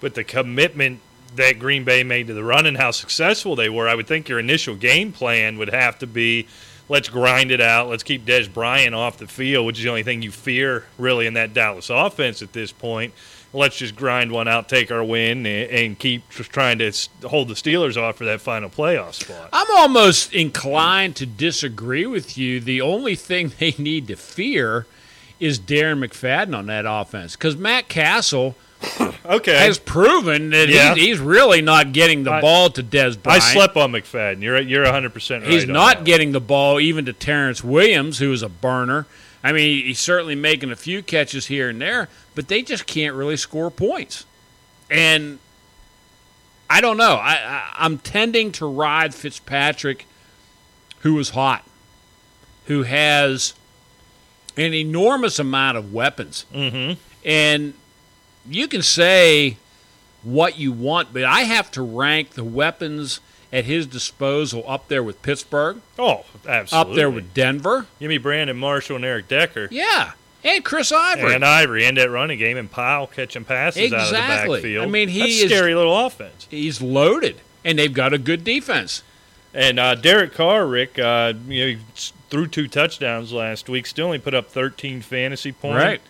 But 0.00 0.14
the 0.14 0.24
commitment 0.24 1.00
that 1.34 1.58
Green 1.58 1.84
Bay 1.84 2.02
made 2.02 2.28
to 2.28 2.34
the 2.34 2.44
run 2.44 2.64
and 2.64 2.78
how 2.78 2.92
successful 2.92 3.56
they 3.56 3.68
were, 3.68 3.88
I 3.88 3.94
would 3.94 4.06
think 4.06 4.28
your 4.28 4.38
initial 4.38 4.74
game 4.74 5.12
plan 5.12 5.58
would 5.58 5.70
have 5.70 5.98
to 5.98 6.06
be 6.06 6.46
let's 6.88 7.08
grind 7.08 7.50
it 7.50 7.60
out. 7.60 7.88
Let's 7.88 8.02
keep 8.02 8.24
Dez 8.24 8.52
Bryant 8.52 8.94
off 8.94 9.18
the 9.18 9.26
field, 9.26 9.66
which 9.66 9.78
is 9.78 9.84
the 9.84 9.90
only 9.90 10.02
thing 10.02 10.22
you 10.22 10.30
fear 10.30 10.84
really 10.98 11.26
in 11.26 11.34
that 11.34 11.52
Dallas 11.52 11.90
offense 11.90 12.42
at 12.42 12.52
this 12.52 12.72
point. 12.72 13.12
Let's 13.56 13.76
just 13.76 13.96
grind 13.96 14.30
one 14.32 14.46
out, 14.48 14.68
take 14.68 14.90
our 14.90 15.02
win, 15.02 15.46
and, 15.46 15.70
and 15.70 15.98
keep 15.98 16.28
trying 16.30 16.78
to 16.78 16.92
hold 17.24 17.48
the 17.48 17.54
Steelers 17.54 17.96
off 17.96 18.16
for 18.16 18.24
that 18.26 18.40
final 18.40 18.68
playoff 18.68 19.14
spot. 19.14 19.48
I'm 19.52 19.66
almost 19.76 20.32
inclined 20.32 21.16
to 21.16 21.26
disagree 21.26 22.06
with 22.06 22.36
you. 22.36 22.60
The 22.60 22.80
only 22.80 23.14
thing 23.14 23.52
they 23.58 23.74
need 23.78 24.08
to 24.08 24.16
fear 24.16 24.86
is 25.40 25.58
Darren 25.58 26.04
McFadden 26.04 26.56
on 26.56 26.66
that 26.66 26.84
offense 26.88 27.36
because 27.36 27.56
Matt 27.56 27.88
Cassel 27.88 28.54
Okay. 29.24 29.56
has 29.56 29.78
proven 29.78 30.50
that 30.50 30.68
Yeah. 30.68 30.94
he's, 30.94 31.04
he's 31.04 31.18
really 31.18 31.62
not 31.62 31.92
getting 31.92 32.24
the 32.24 32.32
I- 32.32 32.40
ball 32.40 32.70
to 32.70 32.82
Dez 32.82 33.18
I 33.26 33.38
slept 33.38 33.76
on 33.76 33.92
McFadden. 33.92 34.42
You're 34.42 34.60
you're 34.60 34.84
100 34.84 35.12
percent 35.14 35.42
right. 35.44 35.52
He's 35.52 35.66
not 35.66 36.04
getting 36.04 36.32
the 36.32 36.40
ball 36.40 36.78
even 36.78 37.06
to 37.06 37.12
Terrance 37.12 37.64
Williams, 37.64 38.18
who 38.18 38.32
is 38.32 38.42
a 38.42 38.48
burner. 38.48 39.06
I 39.46 39.52
mean, 39.52 39.84
he's 39.86 40.00
certainly 40.00 40.34
making 40.34 40.72
a 40.72 40.76
few 40.76 41.02
catches 41.04 41.46
here 41.46 41.68
and 41.68 41.80
there, 41.80 42.08
but 42.34 42.48
they 42.48 42.62
just 42.62 42.84
can't 42.86 43.14
really 43.14 43.36
score 43.36 43.70
points. 43.70 44.24
And 44.90 45.38
I 46.68 46.80
don't 46.80 46.96
know. 46.96 47.14
I, 47.14 47.34
I 47.34 47.72
I'm 47.78 47.98
tending 47.98 48.50
to 48.52 48.66
ride 48.66 49.14
Fitzpatrick, 49.14 50.06
who 51.00 51.16
is 51.20 51.30
hot, 51.30 51.64
who 52.64 52.82
has 52.82 53.54
an 54.56 54.74
enormous 54.74 55.38
amount 55.38 55.76
of 55.78 55.92
weapons, 55.92 56.44
Mhm. 56.52 56.96
and 57.24 57.74
you 58.48 58.66
can 58.66 58.82
say 58.82 59.58
what 60.24 60.58
you 60.58 60.72
want, 60.72 61.12
but 61.12 61.22
I 61.22 61.42
have 61.42 61.70
to 61.72 61.82
rank 61.82 62.30
the 62.30 62.42
weapons 62.42 63.20
at 63.52 63.64
his 63.64 63.86
disposal 63.86 64.64
up 64.66 64.88
there 64.88 65.02
with 65.02 65.22
Pittsburgh, 65.22 65.80
Oh, 65.98 66.24
absolutely. 66.48 66.92
up 66.92 66.96
there 66.96 67.10
with 67.10 67.32
Denver. 67.34 67.86
Give 68.00 68.08
me 68.08 68.18
Brandon 68.18 68.56
Marshall 68.56 68.96
and 68.96 69.04
Eric 69.04 69.28
Decker. 69.28 69.68
Yeah. 69.70 70.12
And 70.44 70.64
Chris 70.64 70.92
Ivory. 70.92 71.34
And 71.34 71.44
Ivory 71.44 71.84
and 71.86 71.96
that 71.96 72.10
running 72.10 72.38
game 72.38 72.56
and 72.56 72.70
Powell 72.70 73.06
catching 73.06 73.44
passes 73.44 73.92
out 73.92 74.00
of 74.00 74.08
the 74.10 74.12
backfield. 74.14 74.84
I 74.84 74.88
mean, 74.88 75.08
he 75.08 75.20
That's 75.20 75.32
is- 75.32 75.42
a 75.44 75.48
scary 75.48 75.74
little 75.74 76.06
offense. 76.06 76.46
He's 76.50 76.80
loaded, 76.80 77.40
and 77.64 77.78
they've 77.78 77.92
got 77.92 78.12
a 78.12 78.18
good 78.18 78.44
defense. 78.44 79.02
And 79.54 79.80
uh, 79.80 79.94
Derek 79.94 80.34
Carr, 80.34 80.66
Rick, 80.66 80.98
uh, 80.98 81.32
you 81.48 81.60
know, 81.60 81.78
he 81.78 81.78
threw 82.30 82.46
two 82.46 82.68
touchdowns 82.68 83.32
last 83.32 83.68
week. 83.68 83.86
Still 83.86 84.06
only 84.06 84.18
put 84.18 84.34
up 84.34 84.50
13 84.50 85.00
fantasy 85.00 85.50
points. 85.52 85.82
Right. 85.82 86.00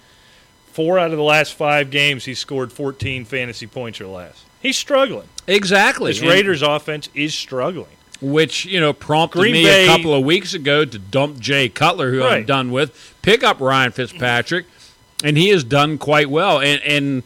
Four 0.72 0.98
out 0.98 1.12
of 1.12 1.16
the 1.16 1.22
last 1.22 1.54
five 1.54 1.90
games, 1.90 2.24
he 2.26 2.34
scored 2.34 2.72
14 2.72 3.24
fantasy 3.24 3.66
points 3.66 4.00
or 4.00 4.06
less. 4.08 4.44
He's 4.60 4.76
struggling. 4.76 5.28
Exactly. 5.46 6.12
This 6.12 6.20
And- 6.20 6.30
Raiders 6.30 6.62
offense 6.62 7.08
is 7.14 7.34
struggling. 7.34 7.88
which 8.22 8.64
you 8.64 8.80
know 8.80 8.92
prompted 8.94 9.40
Green 9.40 9.52
me 9.52 9.64
Bay- 9.64 9.84
a 9.84 9.86
couple 9.88 10.14
of 10.14 10.24
weeks 10.24 10.54
ago 10.54 10.84
to 10.86 10.98
dump 10.98 11.38
Jay 11.38 11.68
Cutler, 11.68 12.10
who 12.12 12.22
I'm 12.24 12.44
done 12.46 12.70
with, 12.72 13.14
pick 13.22 13.44
up 13.44 13.60
Ryan 13.60 13.92
Fitzpatrick, 13.92 14.64
and 15.22 15.36
he 15.36 15.50
has 15.50 15.62
done 15.62 15.98
quite 15.98 16.30
well. 16.30 16.58
And 16.60 16.80
and 16.82 17.22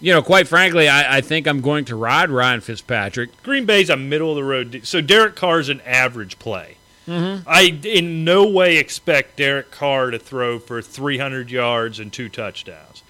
you 0.00 0.12
know, 0.12 0.22
quite 0.22 0.46
frankly, 0.48 0.88
I, 0.88 1.18
I 1.18 1.20
think 1.20 1.46
I'm 1.48 1.60
going 1.60 1.84
to 1.86 1.96
ride 1.96 2.30
Ryan 2.30 2.60
Fitzpatrick. 2.60 3.40
Green 3.42 3.64
Bay's 3.66 3.90
a 3.90 3.96
middle 3.96 4.30
of 4.30 4.36
the 4.36 4.44
road. 4.44 4.80
So 4.84 5.00
Derek 5.00 5.34
Carr's 5.36 5.68
an 5.68 5.80
average 5.86 6.38
play. 6.38 6.76
Mm-hmm. 7.08 7.48
I 7.48 7.78
in 7.84 8.24
no 8.24 8.46
way 8.46 8.76
expect 8.76 9.36
Derek 9.36 9.72
Carr 9.72 10.12
to 10.12 10.18
throw 10.20 10.60
for 10.60 10.80
300 10.80 11.50
yards 11.50 11.98
and 11.98 12.12
two 12.12 12.28
touchdowns. 12.28 13.02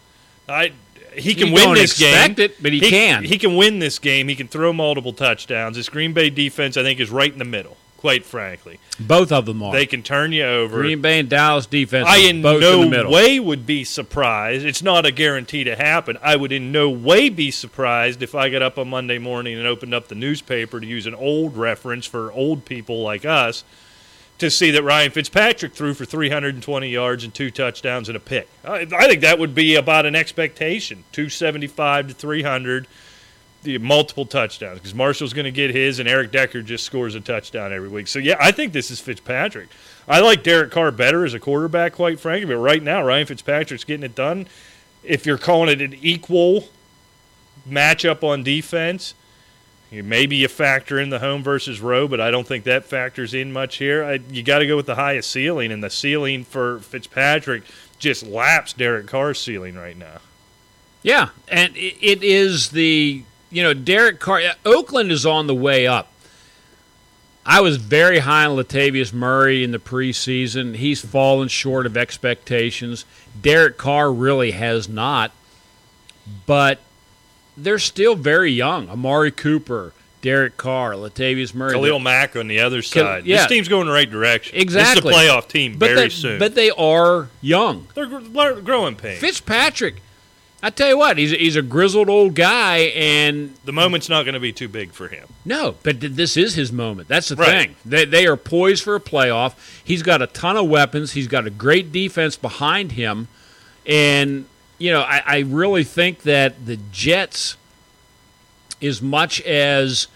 I 0.49 0.73
he 1.15 1.35
can 1.35 1.49
You 1.49 1.55
win 1.55 1.65
don't 1.65 1.75
this 1.75 1.93
expect 2.01 2.37
game. 2.37 2.45
it, 2.47 2.63
but 2.63 2.73
he 2.73 2.81
can. 2.81 3.25
He 3.25 3.39
can 3.39 3.57
win 3.57 3.79
this 3.79 3.99
game. 3.99 4.29
He 4.29 4.35
can 4.35 4.49
throw 4.49 4.73
multiple 4.73 5.13
touchdowns. 5.13 5.77
This 5.77 5.89
Green 5.89 6.13
Bay 6.13 6.31
defense, 6.31 6.77
I 6.77 6.83
think, 6.83 7.01
is 7.01 7.11
right 7.11 7.33
in 7.33 7.39
the 7.39 7.45
middle. 7.45 7.77
Quite 7.99 8.25
frankly, 8.25 8.81
Both 8.99 9.31
of 9.31 9.47
them 9.47 9.63
are. 9.63 9.73
they 9.73 9.87
can 9.87 10.03
turn 10.03 10.33
you 10.33 10.43
over. 10.45 10.81
Green 10.81 11.01
Bay 11.01 11.21
and 11.21 11.29
Dallas 11.29 11.67
defense. 11.67 12.09
I 12.09 12.25
are 12.25 12.29
in 12.31 12.43
both 12.43 12.61
no 12.61 12.83
in 12.83 12.91
the 12.91 12.97
middle. 12.97 13.13
way 13.13 13.39
would 13.39 13.65
be 13.65 13.85
surprised. 13.85 14.67
It's 14.67 14.83
not 14.83 15.07
a 15.07 15.13
guarantee 15.13 15.63
to 15.63 15.77
happen. 15.77 16.19
I 16.21 16.35
would 16.35 16.51
in 16.51 16.73
no 16.73 16.91
way 16.91 17.29
be 17.29 17.53
surprised 17.53 18.21
if 18.21 18.35
I 18.35 18.49
got 18.49 18.61
up 18.61 18.77
on 18.77 18.89
Monday 18.91 19.19
morning 19.19 19.57
and 19.57 19.69
opened 19.69 19.95
up 19.95 20.09
the 20.09 20.17
newspaper 20.17 20.81
to 20.81 20.87
use 20.87 21.07
an 21.07 21.15
old 21.15 21.57
reference 21.57 22.05
for 22.05 22.33
old 22.33 22.65
people 22.65 23.03
like 23.03 23.25
us 23.25 23.63
to 24.43 24.51
see 24.51 24.73
that 24.73 24.83
Ryan 24.83 25.13
Fitzpatrick 25.13 25.73
threw 25.73 25.95
for 25.95 26.05
320 26.05 26.89
yards 26.89 27.23
and 27.23 27.33
two 27.33 27.49
touchdowns 27.49 28.09
and 28.09 28.17
a 28.17 28.21
pick. 28.21 28.49
I, 28.65 28.89
I 28.93 29.07
think 29.07 29.21
that 29.21 29.39
would 29.39 29.55
be 29.55 29.77
about 29.77 30.05
an 30.05 30.17
expectation 30.17 31.05
275 31.13 32.09
to 32.09 32.15
300, 32.15 32.89
the 33.63 33.79
multiple 33.79 34.27
touchdowns 34.27 34.81
because 34.81 34.97
Marshall's 34.97 35.33
going 35.33 35.45
to 35.45 35.53
get 35.53 35.71
his 35.71 36.01
and 36.01 36.09
Eric 36.09 36.33
Decker 36.33 36.61
just 36.61 36.85
scores 36.85 37.15
a 37.15 37.21
touchdown 37.21 37.73
every 37.73 37.89
week. 37.89 38.09
So, 38.09 38.19
yeah, 38.19 38.37
I 38.41 38.51
think 38.51 38.73
this 38.73 38.91
is 38.91 38.99
Fitzpatrick. 38.99 39.69
I 40.09 40.19
like 40.19 40.43
Derek 40.43 40.73
Carr 40.73 40.91
better 40.91 41.25
as 41.25 41.35
a 41.35 41.39
quarterback, 41.39 41.93
quite 41.93 42.19
frankly, 42.19 42.53
but 42.53 42.61
right 42.61 42.83
now, 42.83 43.05
Ryan 43.05 43.27
Fitzpatrick's 43.27 43.85
getting 43.85 44.05
it 44.05 44.17
done. 44.17 44.49
If 45.05 45.25
you're 45.25 45.39
calling 45.39 45.69
it 45.69 45.81
an 45.81 45.95
equal 46.03 46.69
matchup 47.69 48.25
on 48.25 48.43
defense, 48.43 49.15
maybe 50.01 50.37
you 50.37 50.49
factor 50.49 50.99
in 50.99 51.11
the 51.11 51.19
home 51.19 51.43
versus 51.43 51.81
road, 51.81 52.11
but 52.11 52.21
I 52.21 52.31
don't 52.31 52.47
think 52.47 52.65
that 52.65 52.87
factors 52.87 53.35
in 53.35 53.53
much 53.53 53.77
here. 53.77 54.03
I, 54.03 54.21
you 54.31 54.43
got 54.43 54.61
to 54.61 54.67
go 54.67 54.77
with 54.77 54.87
the 54.87 54.95
highest 54.95 55.31
ceiling, 55.31 55.71
and 55.71 55.85
the 55.85 55.91
ceiling 55.91 56.45
for 56.45 56.79
Fitzpatrick 56.81 57.65
just 57.99 58.27
laps 58.27 58.73
Derek 58.73 59.07
Carr's 59.07 59.41
ceiling 59.41 59.75
right 59.75 59.97
now. 59.97 60.19
Yeah, 61.03 61.31
and 61.49 61.73
it 61.77 62.23
is 62.23 62.71
the 62.71 63.25
you 63.51 63.63
know 63.63 63.75
Derek 63.75 64.21
Carr. 64.21 64.41
Oakland 64.65 65.13
is 65.13 65.27
on 65.27 65.47
the 65.47 65.55
way 65.55 65.87
up. 65.87 66.09
I 67.45 67.61
was 67.61 67.77
very 67.77 68.21
high 68.21 68.47
on 68.47 68.57
Latavius 68.57 69.13
Murray 69.13 69.65
in 69.65 69.73
the 69.73 69.79
preseason. 69.81 70.77
He's 70.77 71.05
fallen 71.05 71.49
short 71.49 71.87
of 71.87 71.97
expectations. 71.97 73.05
Derek 73.41 73.77
Carr 73.77 74.13
really 74.13 74.53
has 74.53 74.89
not, 74.89 75.33
but 76.47 76.79
they're 77.57 77.79
still 77.79 78.15
very 78.15 78.51
young. 78.53 78.89
Amari 78.89 79.31
Cooper, 79.31 79.93
Derek 80.21 80.57
Carr, 80.57 80.93
Latavius 80.93 81.55
Murray. 81.55 81.73
Khalil 81.73 81.99
Mack 81.99 82.37
on 82.37 82.49
the 82.49 82.61
other 82.61 82.81
side. 82.83 83.25
yeah. 83.27 83.39
This 83.39 83.47
team's 83.49 83.69
going 83.69 83.87
the 83.87 83.93
right 83.93 84.11
direction. 84.11 84.57
Exactly. 84.59 85.11
This 85.11 85.21
is 85.21 85.27
a 85.27 85.31
playoff 85.31 85.49
team 85.49 85.77
but 85.79 85.89
very 85.91 86.03
they, 86.03 86.09
soon. 86.11 86.39
But 86.39 86.55
they 86.55 86.71
are 86.71 87.29
young. 87.41 87.89
They're 87.95 88.07
growing 88.61 88.95
pains. 88.97 89.21
Fitzpatrick, 89.21 89.97
I 90.63 90.71
tell 90.71 90.89
you 90.89 90.97
what, 90.99 91.19
he's 91.19 91.33
a, 91.33 91.37
he's 91.37 91.57
a 91.57 91.63
grizzled 91.63 92.09
old 92.09 92.37
guy, 92.37 92.79
and 92.95 93.55
the 93.65 93.73
moment's 93.73 94.09
not 94.09 94.23
going 94.25 94.35
to 94.35 94.41
be 94.41 94.53
too 94.53 94.69
big 94.69 94.93
for 94.93 95.09
him. 95.09 95.27
No, 95.45 95.75
but 95.83 96.01
th- 96.01 96.13
this 96.13 96.37
is 96.37 96.55
his 96.55 96.71
moment. 96.71 97.09
That's 97.09 97.31
the 97.31 97.35
Right. 97.37 97.51
thing. 97.51 97.77
They, 97.85 98.05
they 98.05 98.27
are 98.29 98.37
poised 98.37 98.85
for 98.85 98.95
a 98.95 99.01
playoff. 99.01 99.55
He's 99.83 100.05
got 100.05 100.23
a 100.23 100.29
ton 100.29 100.57
of 100.57 100.69
weapons. 100.69 101.13
He's 101.13 101.27
got 101.27 101.49
a 101.49 101.51
great 101.51 101.91
defense 101.91 102.37
behind 102.37 102.93
him. 102.93 103.27
And, 103.87 104.47
you 104.83 104.91
know, 104.91 105.03
I, 105.03 105.23
I 105.25 105.39
really 105.41 105.85
think 105.85 106.23
that 106.23 106.67
the 106.67 106.77
Jets, 106.91 107.57
as 108.83 109.01
much 109.01 109.41
as 109.43 110.09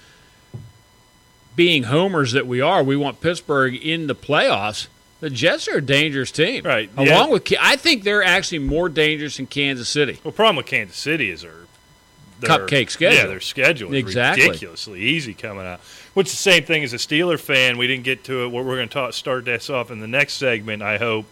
being 1.55 1.85
homers 1.85 2.33
that 2.33 2.49
we 2.49 2.61
are, 2.61 2.83
we 2.83 2.97
want 2.97 3.21
Pittsburgh 3.21 3.77
in 3.77 4.09
the 4.09 4.15
playoffs. 4.15 4.89
The 5.21 5.31
Jets 5.31 5.69
are 5.69 5.77
a 5.77 5.81
dangerous 5.83 6.33
team. 6.33 6.65
Right, 6.65 6.91
Along 6.97 7.07
yeah. 7.07 7.27
with, 7.29 7.53
I 7.61 7.77
think 7.77 8.03
they're 8.03 8.25
actually 8.25 8.59
more 8.59 8.89
dangerous 8.89 9.37
than 9.37 9.47
Kansas 9.47 9.89
City. 9.89 10.19
Well, 10.25 10.33
problem 10.33 10.57
with 10.57 10.67
Kansas 10.67 10.97
City 10.97 11.31
is 11.31 11.43
their, 11.43 11.53
their 12.41 12.51
Cupcake 12.51 12.91
schedule. 12.91 13.19
Yeah, 13.21 13.27
their 13.27 13.41
schedule 13.41 13.95
is 13.95 14.01
Exactly. 14.01 14.49
ridiculously 14.49 15.01
easy 15.01 15.33
coming 15.33 15.65
out. 15.65 15.79
Which 16.15 16.27
is 16.27 16.33
the 16.33 16.39
same 16.39 16.65
thing 16.65 16.83
as 16.83 16.93
a 16.93 16.97
Steeler 16.97 17.39
fan. 17.39 17.79
We 17.79 17.87
didn't 17.87 18.05
get 18.05 18.25
to 18.25 18.45
it. 18.45 18.49
We're, 18.49 18.65
we're 18.65 18.77
going 18.77 18.89
to 18.89 18.93
talk, 18.93 19.13
start 19.13 19.45
this 19.45 19.71
off 19.71 19.93
in 19.93 20.01
the 20.01 20.09
next 20.09 20.35
segment. 20.35 20.83
I 20.83 20.99
hope 20.99 21.27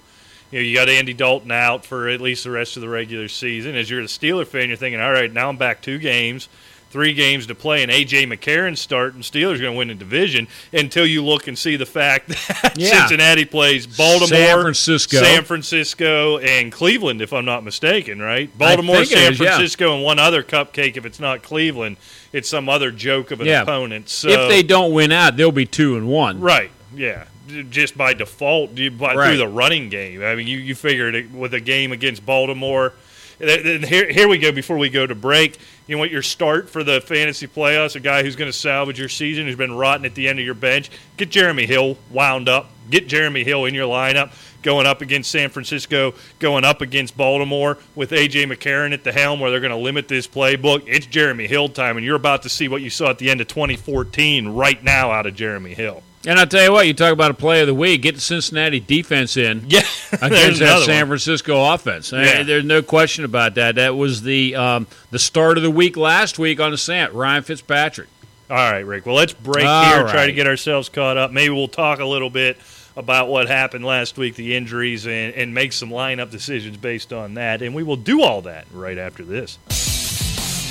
You 0.55 0.61
know, 0.61 0.67
you 0.67 0.77
got 0.77 0.89
Andy 0.89 1.15
Dalton 1.15 1.51
out 1.51 1.85
for 1.85 2.09
at 2.09 2.21
least 2.21 2.45
the 2.45 2.51
rest 2.51 2.77
of 2.77 2.81
the 2.83 2.89
regular 2.89 3.27
season. 3.27 3.75
As 3.75 3.91
you're 3.91 4.01
a 4.01 4.05
Steeler 4.05 4.47
fan, 4.47 4.69
you're 4.69 4.77
thinking, 4.77 5.01
all 5.01 5.11
right, 5.11 5.33
now 5.33 5.49
I'm 5.49 5.57
back 5.57 5.83
two 5.83 5.99
games 5.99 6.49
three 6.91 7.13
games 7.13 7.49
to 7.49 7.57
play, 7.57 7.83
and 7.83 7.91
AJ 7.91 8.33
McCarron 8.33 8.79
starting, 8.79 9.21
Steelers 9.23 9.61
going 9.61 9.73
to 9.73 9.73
win 9.73 9.89
the 9.89 9.95
division 9.97 10.47
until 10.73 11.05
you 11.05 11.25
look 11.25 11.49
and 11.49 11.59
see 11.59 11.75
the 11.75 11.85
fact 11.85 12.29
that 12.29 12.75
Yeah. 12.77 13.01
Cincinnati 13.09 13.45
plays 13.45 13.85
Baltimore, 13.85 14.29
San 14.29 14.61
Francisco. 14.63 15.17
San 15.21 15.43
Francisco, 15.43 16.39
and 16.39 16.71
Cleveland, 16.71 17.21
if 17.21 17.33
I'm 17.33 17.45
not 17.45 17.65
mistaken, 17.65 18.23
right? 18.23 18.49
Baltimore, 18.57 19.05
San 19.05 19.33
is, 19.33 19.41
yeah. 19.41 19.49
Francisco, 19.57 19.93
and 19.97 20.05
one 20.05 20.21
other 20.21 20.45
cupcake. 20.45 20.97
If 20.97 21.05
it's 21.05 21.19
not 21.19 21.43
Cleveland, 21.43 21.97
it's 22.33 22.49
some 22.49 22.69
other 22.69 22.93
joke 22.93 23.33
of 23.33 23.41
an 23.41 23.49
Yeah. 23.49 23.63
opponent. 23.63 24.09
So 24.09 24.29
if 24.29 24.49
they 24.49 24.63
don't 24.63 24.93
win 24.93 25.11
out, 25.11 25.37
they'll 25.37 25.51
be 25.51 25.67
two 25.67 25.97
and 25.97 26.07
one. 26.07 26.41
Right. 26.41 26.71
Yeah. 26.95 27.25
Just 27.71 27.97
by 27.99 28.15
default, 28.15 28.77
you- 28.79 28.91
by, 28.91 29.15
Right. 29.15 29.29
through 29.29 29.37
the 29.39 29.49
running 29.49 29.89
game. 29.91 30.23
I 30.23 30.35
mean, 30.35 30.47
you, 30.47 30.59
you 30.59 30.75
figured 30.75 31.15
it 31.15 31.31
with 31.31 31.53
a 31.55 31.61
game 31.61 31.93
against 31.93 32.25
Baltimore. 32.25 32.93
Here, 33.39 34.11
here 34.11 34.29
we 34.29 34.39
go. 34.39 34.53
Before 34.53 34.79
we 34.79 34.89
go 34.89 35.07
to 35.07 35.15
break, 35.15 35.59
you 35.89 35.99
want 35.99 36.13
your 36.13 36.23
start 36.23 36.71
for 36.71 36.85
the 36.85 37.01
fantasy 37.01 37.47
playoffs? 37.49 37.97
A 37.97 38.01
guy 38.01 38.23
who's 38.23 38.37
going 38.37 38.51
to 38.51 38.57
salvage 38.57 38.99
your 38.99 39.09
season, 39.09 39.47
who's 39.47 39.57
been 39.57 39.75
rotting 39.75 40.07
at 40.07 40.15
the 40.15 40.29
end 40.29 40.39
of 40.39 40.45
your 40.45 40.55
bench. 40.55 40.89
Get 41.17 41.31
Jeremy 41.31 41.67
Hill 41.67 41.99
wound 42.11 42.49
up. 42.49 42.71
Get 42.91 43.09
Jeremy 43.09 43.43
Hill 43.45 43.65
in 43.65 43.75
your 43.75 43.89
lineup, 43.89 44.31
going 44.63 44.87
up 44.87 45.01
against 45.03 45.31
San 45.31 45.49
Francisco, 45.51 46.15
going 46.39 46.65
up 46.65 46.81
against 46.81 47.17
Baltimore 47.17 47.79
with 47.95 48.11
AJ 48.13 48.45
McCarron 48.45 48.93
at 48.93 49.03
the 49.05 49.11
helm, 49.13 49.41
where 49.41 49.51
they're 49.51 49.59
going 49.61 49.71
to 49.73 49.77
limit 49.77 50.07
this 50.07 50.29
playbook. 50.29 50.85
It's 50.87 51.07
Jeremy 51.07 51.47
Hill 51.49 51.69
time, 51.71 51.97
and 51.97 52.07
you're 52.07 52.15
about 52.17 52.43
to 52.43 52.49
see 52.49 52.69
what 52.69 52.83
you 52.83 52.91
saw 52.91 53.11
at 53.11 53.19
the 53.19 53.31
end 53.31 53.41
of 53.41 53.49
2014 53.49 54.49
right 54.49 54.83
now 54.85 55.11
out 55.11 55.27
of 55.27 55.35
Jeremy 55.35 55.75
Hill. 55.75 56.03
And 56.27 56.39
I'll 56.39 56.47
tell 56.47 56.65
you 56.65 56.73
what, 56.73 56.87
you 56.87 56.95
talk 56.95 57.13
about 57.13 57.31
a 57.31 57.35
play 57.35 57.61
of 57.61 57.67
the 57.67 57.75
week, 57.75 58.03
get 58.03 58.15
the 58.15 58.21
Cincinnati 58.21 58.81
defense 58.81 59.37
in 59.37 59.65
Yeah, 59.69 59.81
against 60.23 60.61
that 60.61 60.83
San 60.85 61.01
one. 61.03 61.09
Francisco 61.09 61.73
offense. 61.75 62.13
Yeah. 62.13 62.43
There's 62.43 62.65
no 62.65 62.83
question 62.83 63.25
about 63.25 63.55
that. 63.57 63.75
That 63.75 63.97
was 63.97 64.23
the 64.23 64.55
um, 64.57 64.87
the 65.11 65.19
start 65.19 65.57
of 65.59 65.63
the 65.63 65.71
week 65.71 65.97
last 65.97 66.39
week 66.39 66.61
on 66.61 66.71
the 66.71 66.79
Sant, 66.79 67.13
Ryan 67.13 67.43
Fitzpatrick. 67.43 68.09
All 68.51 68.57
right, 68.57 68.81
Rick. 68.81 69.07
Well, 69.07 69.15
let's 69.17 69.33
break 69.33 69.67
All 69.67 69.85
here, 69.85 70.09
try 70.09 70.27
to 70.27 70.33
get 70.33 70.47
ourselves 70.47 70.89
caught 70.89 71.17
up. 71.17 71.31
Maybe 71.31 71.53
we'll 71.53 71.69
talk 71.69 72.01
a 72.01 72.05
little 72.05 72.31
bit 72.31 72.59
about 72.97 73.29
what 73.29 73.49
happened 73.49 73.85
last 73.85 74.17
week, 74.17 74.35
the 74.37 74.55
injuries, 74.55 75.07
and, 75.07 75.35
and 75.35 75.53
make 75.53 75.73
some 75.73 75.91
lineup 75.91 76.31
decisions 76.31 76.77
based 76.77 77.13
on 77.13 77.35
that. 77.35 77.63
And 77.63 77.75
we 77.75 77.83
will 77.83 77.97
do 77.97 78.23
all 78.23 78.43
that 78.43 78.67
right 78.73 78.99
after 78.99 79.25
this. 79.25 79.59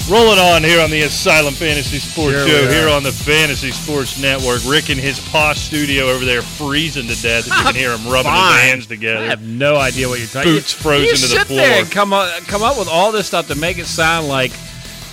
Rolling 0.09 0.37
on 0.37 0.63
here 0.63 0.81
on 0.81 0.89
the 0.89 1.01
Asylum 1.03 1.53
Fantasy 1.53 1.97
Sports 1.97 2.35
Here 2.45 2.65
Show, 2.65 2.69
here 2.69 2.89
on 2.89 3.03
the 3.03 3.11
Fantasy 3.11 3.71
Sports 3.71 4.21
Network. 4.21 4.59
Rick 4.67 4.89
in 4.89 4.97
his 4.97 5.17
posh 5.29 5.59
studio 5.59 6.07
over 6.07 6.25
there 6.25 6.41
freezing 6.41 7.07
to 7.07 7.21
death. 7.21 7.47
If 7.47 7.57
you 7.57 7.63
can 7.63 7.75
hear 7.75 7.95
him 7.95 8.11
rubbing 8.11 8.31
his 8.33 8.61
hands 8.61 8.85
together. 8.85 9.23
I 9.23 9.27
have 9.27 9.43
no 9.43 9.77
idea 9.77 10.09
what 10.09 10.19
you're 10.19 10.27
talking. 10.27 10.51
about. 10.51 10.59
Boots 10.59 10.73
frozen 10.73 11.05
you 11.05 11.15
to 11.15 11.21
the 11.21 11.27
sit 11.27 11.47
floor. 11.47 11.59
there 11.61 11.81
and 11.81 11.89
come 11.89 12.11
up, 12.11 12.29
come 12.43 12.61
up 12.61 12.77
with 12.77 12.89
all 12.89 13.13
this 13.13 13.27
stuff 13.27 13.47
to 13.47 13.55
make 13.55 13.77
it 13.77 13.85
sound 13.85 14.27
like, 14.27 14.51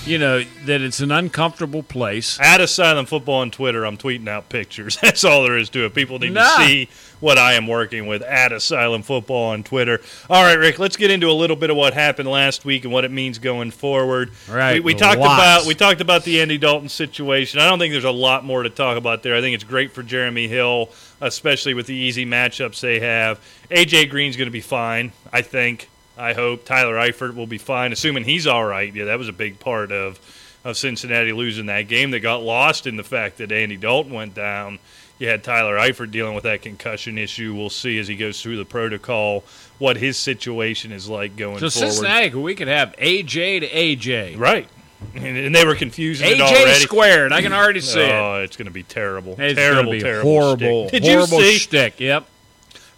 you 0.07 0.19
know, 0.19 0.43
that 0.65 0.81
it's 0.81 1.01
an 1.01 1.13
uncomfortable 1.13 1.83
place. 1.83 2.39
At 2.41 2.61
Asylum 2.61 3.07
Football 3.07 3.41
on 3.41 3.51
Twitter, 3.51 3.85
I'm 3.85 3.97
tweeting 3.99 4.29
out 4.29 4.49
pictures. 4.49 4.97
That's 5.03 5.25
all 5.25 5.43
there 5.43 5.59
is 5.59 5.69
to 5.71 5.85
it. 5.85 5.95
People 5.95 6.19
need 6.19 6.33
Nah. 6.33 6.57
to 6.57 6.65
see 6.67 6.89
what 7.21 7.37
I 7.37 7.53
am 7.53 7.67
working 7.67 8.07
with 8.07 8.23
at 8.23 8.51
Asylum 8.51 9.03
Football 9.03 9.51
on 9.51 9.63
Twitter. 9.63 10.01
All 10.31 10.43
right, 10.43 10.55
Rick, 10.59 10.79
let's 10.79 10.97
get 10.97 11.11
into 11.11 11.29
a 11.29 11.33
little 11.35 11.55
bit 11.57 11.69
of 11.69 11.77
what 11.77 11.93
happened 11.93 12.31
last 12.31 12.65
week 12.65 12.85
and 12.85 12.93
what 12.93 13.05
it 13.05 13.11
means 13.11 13.39
going 13.39 13.71
forward. 13.71 14.31
Right, 14.49 14.75
We, 14.77 14.81
we 14.81 14.95
talked 14.95 15.19
about 15.19 15.67
we 15.67 15.75
talked 15.75 16.01
about 16.01 16.25
the 16.25 16.41
Andy 16.41 16.57
Dalton 16.57 16.89
situation. 16.89 17.61
I 17.61 17.69
don't 17.69 17.79
think 17.79 17.93
there's 17.93 18.05
a 18.05 18.11
lot 18.11 18.43
more 18.43 18.63
to 18.63 18.71
talk 18.71 18.97
about 18.97 19.23
there. 19.23 19.35
I 19.37 19.43
think 19.43 19.55
it's 19.55 19.65
great 19.65 19.93
for 19.93 20.03
Jeremy 20.03 20.49
Hill, 20.49 20.89
especially 21.21 21.75
with 21.75 21.87
the 21.87 21.95
easy 21.95 22.25
matchups 22.25 22.81
they 22.81 23.01
have. 23.01 23.39
AJ 23.71 24.09
Green's 24.09 24.37
going 24.39 24.47
to 24.49 24.51
be 24.53 24.63
fine, 24.63 25.13
I 25.31 25.43
think. 25.43 25.90
I 26.21 26.35
hope 26.35 26.65
Tyler 26.65 26.95
Eifert 26.97 27.35
will 27.35 27.47
be 27.47 27.59
fine, 27.59 27.93
assuming 27.93 28.25
he's 28.25 28.47
all 28.47 28.65
right. 28.65 28.95
Yeah, 28.95 29.07
that 29.07 29.19
was 29.19 29.29
a 29.29 29.33
big 29.33 29.59
part 29.59 29.91
of 29.91 30.21
of 30.63 30.77
Cincinnati 30.77 31.33
losing 31.33 31.67
that 31.67 31.89
game. 31.89 32.11
They 32.11 32.21
got 32.21 32.43
lost 32.43 32.87
in 32.87 32.97
the 32.97 33.03
fact 33.03 33.39
that 33.39 33.51
Andy 33.51 33.77
Dalton 33.79 34.13
went 34.13 34.35
down. 34.35 34.79
You 35.19 35.29
had 35.29 35.43
Tyler 35.43 35.77
Eifert 35.77 36.11
dealing 36.11 36.35
with 36.35 36.45
that 36.45 36.63
concussion 36.63 37.19
issue. 37.19 37.55
We'll 37.55 37.71
see 37.71 37.99
as 37.99 38.09
he 38.09 38.17
goes 38.17 38.43
through 38.43 38.57
the 38.57 38.65
protocol 38.65 39.45
what 39.79 39.97
his 39.97 40.17
situation 40.19 40.93
is 40.93 41.09
like 41.09 41.37
going 41.37 41.59
So 41.59 41.71
forward. 41.71 41.93
Cincinnati, 41.93 42.35
we 42.35 42.55
could 42.55 42.69
have 42.69 42.95
AJ 42.97 43.61
to 43.61 43.69
AJ. 43.69 44.39
Right. 44.39 44.69
And, 45.15 45.25
and 45.25 45.55
they 45.55 45.65
were 45.65 45.75
confusing 45.75 46.27
it 46.29 46.39
AJ 46.39 46.41
already. 46.41 46.81
squared. 46.81 47.33
I 47.33 47.41
can 47.41 47.53
already 47.55 47.81
see 47.81 48.01
it. 48.01 48.11
Oh, 48.13 48.43
it's 48.43 48.57
going 48.57 48.67
to 48.67 48.73
be 48.73 48.83
terrible. 48.83 49.37
It's 49.39 49.59
terrible, 49.59 49.93
be 49.93 50.01
terrible. 50.01 50.31
horrible. 50.31 50.89
Shtick. 50.89 51.03
Did 51.03 51.11
horrible 51.13 51.39
you 51.43 51.53
see? 51.53 51.59
shtick. 51.59 52.01
Yep. 52.01 52.27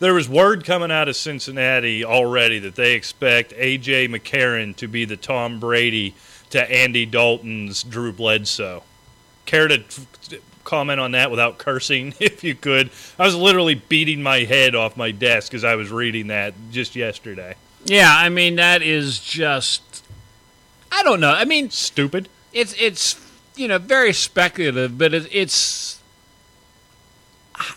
There 0.02 0.14
was 0.14 0.28
word 0.28 0.64
coming 0.64 0.90
out 0.90 1.08
of 1.08 1.14
Cincinnati 1.14 2.04
already 2.04 2.58
that 2.58 2.74
they 2.74 2.94
expect 2.94 3.52
AJ 3.52 4.08
McCarron 4.08 4.74
to 4.78 4.88
be 4.88 5.04
the 5.04 5.16
Tom 5.16 5.60
Brady 5.60 6.16
to 6.50 6.68
Andy 6.68 7.06
Dalton's 7.06 7.84
Drew 7.84 8.12
Bledsoe. 8.12 8.82
Care 9.46 9.68
to 9.68 9.84
comment 10.64 10.98
on 10.98 11.12
that 11.12 11.30
without 11.30 11.58
cursing, 11.58 12.14
if 12.20 12.42
you 12.42 12.56
could? 12.56 12.90
I 13.16 13.24
was 13.24 13.36
literally 13.36 13.76
beating 13.76 14.24
my 14.24 14.38
head 14.38 14.74
off 14.74 14.96
my 14.96 15.12
desk 15.12 15.54
as 15.54 15.62
I 15.62 15.76
was 15.76 15.92
reading 15.92 16.26
that 16.26 16.52
just 16.72 16.96
yesterday. 16.96 17.54
Yeah, 17.84 18.12
I 18.12 18.28
mean 18.28 18.56
that 18.56 18.82
is 18.82 19.20
just. 19.20 20.04
I 20.90 21.04
don't 21.04 21.20
know. 21.20 21.30
I 21.30 21.44
mean, 21.44 21.70
Stupid. 21.70 22.28
it's 22.52 22.74
it's 22.76 23.24
you 23.54 23.68
know 23.68 23.78
very 23.78 24.12
speculative, 24.12 24.98
but 24.98 25.14
it, 25.14 25.28
it's. 25.30 26.01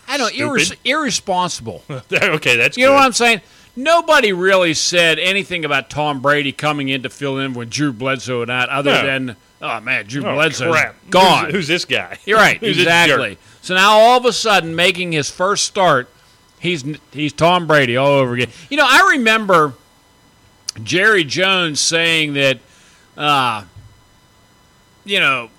I 0.08 0.16
don't 0.16 0.32
irres- 0.34 0.76
irresponsible. 0.84 1.82
okay, 2.12 2.56
that's 2.56 2.76
You 2.76 2.86
know 2.86 2.94
what 2.94 3.04
I'm 3.04 3.12
saying? 3.12 3.40
Nobody 3.78 4.32
really 4.32 4.72
said 4.74 5.18
anything 5.18 5.64
about 5.64 5.90
Tom 5.90 6.20
Brady 6.22 6.50
coming 6.52 6.88
in 6.88 7.02
to 7.02 7.10
fill 7.10 7.38
in 7.38 7.52
when 7.52 7.68
Drew 7.68 7.92
Bledsoe 7.92 8.40
and 8.42 8.48
that, 8.48 8.68
other 8.70 8.92
No. 8.92 9.06
than 9.06 9.36
oh 9.60 9.80
man, 9.80 10.06
Drew 10.06 10.24
Oh, 10.24 10.34
Bledsoe's 10.34 10.74
crap. 10.74 10.94
gone. 11.10 11.44
Who's, 11.46 11.54
who's 11.54 11.68
this 11.68 11.84
guy? 11.84 12.18
You're 12.24 12.38
right, 12.38 12.62
exactly. 12.62 13.36
So 13.60 13.74
now 13.74 13.92
all 13.98 14.18
of 14.18 14.24
a 14.24 14.32
sudden, 14.32 14.74
making 14.74 15.12
his 15.12 15.30
first 15.30 15.64
start, 15.64 16.08
he's 16.58 16.84
he's 17.12 17.32
Tom 17.34 17.66
Brady 17.66 17.96
all 17.98 18.12
over 18.12 18.34
again. 18.34 18.48
You 18.70 18.78
know, 18.78 18.86
I 18.88 19.10
remember 19.16 19.74
Jerry 20.82 21.24
Jones 21.24 21.78
saying 21.80 22.32
that, 22.34 22.58
uh, 23.16 23.64
you 25.04 25.20
know, 25.20 25.50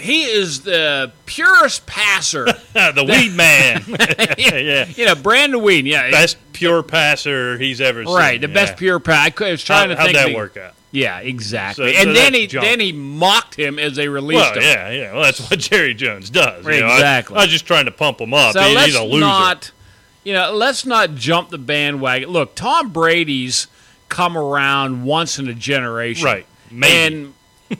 he 0.00 0.22
is 0.24 0.62
the 0.62 1.12
purest 1.26 1.86
passer. 1.86 2.44
the 2.72 3.04
weed 3.06 3.34
man. 3.34 3.82
yeah. 4.38 4.86
You 4.88 5.06
know, 5.06 5.14
Brandon 5.14 5.60
Weeden, 5.60 5.86
yeah, 5.86 6.10
Best 6.10 6.36
pure 6.52 6.82
passer 6.82 7.58
he's 7.58 7.80
ever 7.80 8.04
seen. 8.04 8.14
right, 8.14 8.40
the 8.40 8.48
best 8.48 8.76
pure 8.76 8.98
pass. 9.00 9.32
I 9.40 9.50
was 9.50 9.62
trying 9.64 9.88
How, 9.90 9.94
to 9.94 9.96
how'd 9.96 10.06
think. 10.06 10.16
that 10.18 10.28
the- 10.28 10.34
work 10.36 10.56
out? 10.56 10.74
Yeah, 10.94 11.20
exactly. 11.20 11.92
So- 11.94 11.98
and 12.00 12.08
so 12.08 12.12
then 12.12 12.34
he 12.34 12.46
junk. 12.46 12.66
then 12.66 12.78
he 12.80 12.92
mocked 12.92 13.54
him 13.54 13.78
as 13.78 13.96
they 13.96 14.08
released 14.08 14.40
Well, 14.42 14.54
him. 14.54 14.62
yeah, 14.62 14.90
yeah. 14.90 15.12
Well, 15.14 15.22
that's 15.22 15.40
what 15.50 15.58
Jerry 15.58 15.94
Jones 15.94 16.28
does. 16.30 16.64
you 16.66 16.80
know. 16.80 16.92
Exactly. 16.92 17.36
I, 17.36 17.42
was 17.42 17.50
just 17.50 17.66
trying 17.66 17.86
to 17.86 17.90
pump 17.92 18.20
him 18.20 18.34
up. 18.34 18.52
So 18.52 18.60
He- 18.62 18.74
let's 18.74 18.86
he's 18.88 18.96
a 18.96 19.02
loser. 19.02 19.20
not, 19.20 19.70
you 20.24 20.34
know, 20.34 20.52
let's 20.52 20.84
not 20.84 21.14
jump 21.14 21.48
the 21.48 21.56
bandwagon. 21.58 22.28
Look, 22.28 22.54
Tom 22.54 22.90
Brady's 22.90 23.68
come 24.10 24.36
around 24.36 25.04
once 25.04 25.38
in 25.38 25.48
a 25.48 25.54
generation, 25.54 26.26
right. 26.26 26.46
Maybe. 26.70 27.32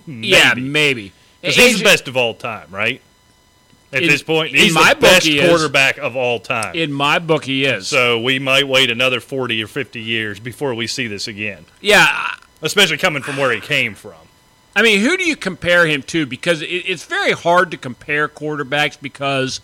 And 0.06 0.24
yeah, 0.24 0.54
Maybe. 0.56 1.12
Maybe. 1.42 1.54
'Cause 1.54 1.64
he's 1.64 1.78
the 1.78 1.84
best 1.84 2.08
of 2.08 2.16
all 2.16 2.34
time, 2.34 2.68
right? 2.70 3.00
At 3.92 4.02
In- 4.04 4.08
this 4.08 4.22
point, 4.22 4.54
in 4.54 4.60
he's 4.60 4.72
my 4.72 4.94
the 4.94 5.00
best 5.00 5.26
he 5.26 5.38
is. 5.38 5.48
quarterback 5.48 5.98
of 5.98 6.16
all 6.16 6.38
time. 6.40 6.74
In 6.74 6.92
my 6.92 7.18
book, 7.18 7.44
he 7.44 7.64
is. 7.66 7.88
so 7.88 8.18
we 8.18 8.38
might 8.38 8.66
wait 8.66 8.90
another 8.90 9.20
40 9.20 9.62
or 9.62 9.66
50 9.66 10.00
years 10.00 10.40
before 10.40 10.74
we 10.74 10.86
see 10.86 11.06
this 11.08 11.28
again, 11.28 11.66
yeah, 11.82 12.30
especially 12.62 12.96
coming 12.96 13.22
from 13.22 13.36
where 13.36 13.52
he 13.52 13.60
came 13.60 13.94
from. 13.94 14.14
I 14.74 14.80
mean, 14.80 15.00
who 15.00 15.18
do 15.18 15.24
you 15.24 15.36
compare 15.36 15.86
him 15.86 16.02
to? 16.04 16.24
Because 16.24 16.62
it, 16.62 16.66
it's 16.66 17.04
very 17.04 17.32
hard 17.32 17.70
to 17.72 17.76
compare 17.76 18.26
quarterbacks 18.28 18.96
because 18.98 19.60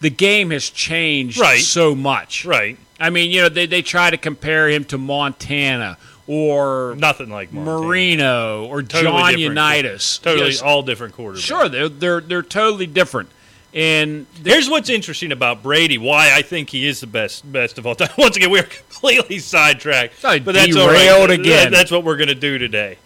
the 0.00 0.10
game 0.10 0.50
has 0.50 0.70
changed 0.70 1.38
Right. 1.38 1.60
so 1.60 1.94
much. 1.96 2.44
Right. 2.44 2.76
I 3.00 3.10
mean, 3.10 3.32
you 3.32 3.42
know, 3.42 3.48
they, 3.48 3.66
they 3.66 3.82
try 3.82 4.10
to 4.10 4.16
compare 4.16 4.68
him 4.68 4.84
to 4.84 4.98
Montana 4.98 5.98
or 6.26 6.94
Nothing 6.98 7.30
like 7.30 7.52
Montana. 7.52 7.86
Marino 7.86 8.66
or 8.66 8.82
Totally 8.82 9.32
John. 9.32 9.38
Unitas. 9.38 10.18
Totally 10.18 10.50
Yes, 10.50 10.62
all 10.62 10.82
different 10.82 11.14
quarterbacks. 11.16 11.38
Sure, 11.44 11.68
they're 11.68 11.88
they're 11.88 12.20
they're 12.20 12.42
totally 12.42 12.86
different. 12.86 13.30
And 13.74 14.26
Here's 14.42 14.70
what's 14.70 14.88
interesting 14.88 15.32
about 15.32 15.62
Brady. 15.62 15.98
Why 15.98 16.32
I 16.34 16.42
think 16.42 16.70
he 16.70 16.86
is 16.86 17.00
the 17.00 17.06
best 17.06 17.50
best 17.50 17.78
of 17.78 17.86
all 17.86 17.94
time. 17.94 18.08
Once 18.18 18.36
again, 18.36 18.50
we're 18.50 18.62
completely 18.62 19.38
sidetracked, 19.38 20.24
I 20.24 20.38
but 20.38 20.54
that's 20.54 20.74
derailed 20.74 21.30
right. 21.30 21.38
again. 21.40 21.70
That's 21.70 21.90
what 21.90 22.02
we're 22.02 22.16
going 22.16 22.28
to 22.28 22.34
do 22.34 22.58
today. 22.58 22.98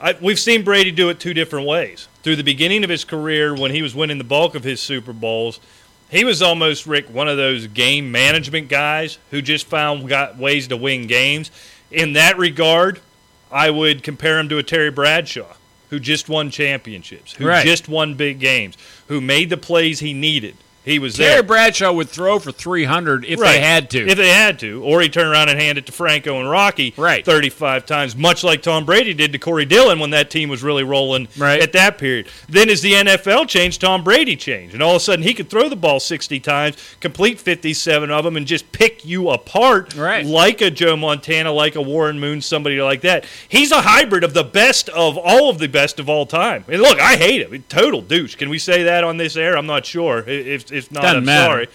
I, 0.00 0.16
we've 0.20 0.40
seen 0.40 0.64
Brady 0.64 0.90
do 0.90 1.08
it 1.10 1.20
two 1.20 1.32
different 1.32 1.68
ways. 1.68 2.08
Through 2.24 2.34
the 2.36 2.42
beginning 2.42 2.82
of 2.82 2.90
his 2.90 3.04
career, 3.04 3.54
when 3.54 3.70
he 3.70 3.82
was 3.82 3.94
winning 3.94 4.18
the 4.18 4.24
bulk 4.24 4.56
of 4.56 4.64
his 4.64 4.80
Super 4.80 5.12
Bowls, 5.12 5.60
he 6.10 6.24
was 6.24 6.42
almost 6.42 6.86
Rick 6.86 7.08
one 7.08 7.28
of 7.28 7.36
those 7.36 7.68
game 7.68 8.10
management 8.10 8.68
guys 8.68 9.18
who 9.30 9.40
just 9.40 9.66
found 9.66 10.08
got 10.08 10.36
ways 10.36 10.66
to 10.68 10.76
win 10.76 11.06
games. 11.06 11.52
In 11.92 12.14
that 12.14 12.38
regard, 12.38 13.00
I 13.50 13.70
would 13.70 14.02
compare 14.02 14.38
him 14.38 14.48
to 14.48 14.58
a 14.58 14.62
Terry 14.62 14.90
Bradshaw, 14.90 15.54
who 15.90 16.00
just 16.00 16.28
won 16.28 16.50
championships, 16.50 17.34
who 17.34 17.46
Right. 17.46 17.64
just 17.64 17.88
won 17.88 18.14
big 18.14 18.38
games, 18.40 18.76
who 19.08 19.20
made 19.20 19.50
the 19.50 19.56
plays 19.58 20.00
he 20.00 20.12
needed 20.14 20.56
He 20.84 20.98
was 20.98 21.14
Terry 21.14 21.34
there. 21.34 21.42
Bradshaw 21.42 21.92
would 21.92 22.08
throw 22.08 22.38
for 22.38 22.50
300 22.50 23.24
if 23.24 23.38
Right. 23.38 23.52
they 23.52 23.60
had 23.60 23.88
to. 23.90 24.06
If 24.08 24.16
they 24.16 24.30
had 24.30 24.58
to. 24.60 24.82
Or 24.82 25.00
he'd 25.00 25.12
turn 25.12 25.28
around 25.28 25.48
and 25.48 25.60
hand 25.60 25.78
it 25.78 25.86
to 25.86 25.92
Franco 25.92 26.40
and 26.40 26.50
Rocky 26.50 26.92
Right. 26.96 27.24
35 27.24 27.86
times, 27.86 28.16
much 28.16 28.42
like 28.42 28.62
Tom 28.62 28.84
Brady 28.84 29.14
did 29.14 29.32
to 29.32 29.38
Corey 29.38 29.64
Dillon 29.64 29.98
when 30.00 30.10
that 30.10 30.28
team 30.30 30.48
was 30.48 30.62
really 30.62 30.82
rolling 30.82 31.28
Right. 31.36 31.60
at 31.62 31.72
that 31.72 31.98
period. 31.98 32.26
Then 32.48 32.68
as 32.68 32.82
the 32.82 32.94
NFL 32.94 33.44
changed, 33.46 33.80
Tom 33.80 34.02
Brady 34.02 34.34
changed. 34.36 34.74
And 34.74 34.82
all 34.82 34.96
of 34.96 35.02
a 35.02 35.04
sudden 35.04 35.22
he 35.22 35.34
could 35.34 35.48
throw 35.48 35.68
the 35.68 35.76
ball 35.76 36.00
60 36.00 36.40
times, 36.40 36.76
complete 37.00 37.38
57 37.38 38.10
of 38.10 38.24
them, 38.24 38.36
and 38.36 38.46
just 38.46 38.72
pick 38.72 39.04
you 39.04 39.30
apart 39.30 39.94
Right. 39.96 40.24
like 40.26 40.60
a 40.60 40.70
Joe 40.70 40.96
Montana, 40.96 41.52
like 41.52 41.76
a 41.76 41.82
Warren 41.82 42.18
Moon, 42.18 42.40
somebody 42.40 42.80
like 42.82 43.02
that. 43.02 43.24
He's 43.48 43.70
a 43.70 43.82
hybrid 43.82 44.24
of 44.24 44.34
the 44.34 44.44
best 44.44 44.88
of 44.88 45.16
all 45.16 45.48
of 45.48 45.58
the 45.58 45.68
best 45.68 46.00
of 46.00 46.08
all 46.08 46.26
time. 46.26 46.64
And 46.68 46.82
look, 46.82 47.00
I 47.00 47.16
hate 47.16 47.42
him. 47.42 47.64
Total 47.68 48.00
douche. 48.00 48.34
Can 48.34 48.48
we 48.50 48.58
say 48.58 48.82
that 48.82 49.04
on 49.04 49.16
this 49.16 49.36
air? 49.36 49.56
I'm 49.56 49.66
not 49.66 49.86
sure. 49.86 50.24
If, 50.26 50.71
if 50.72 50.90
not, 50.90 51.02
Doesn't 51.02 51.18
I'm 51.18 51.24
matter. 51.24 51.52
sorry 51.52 51.68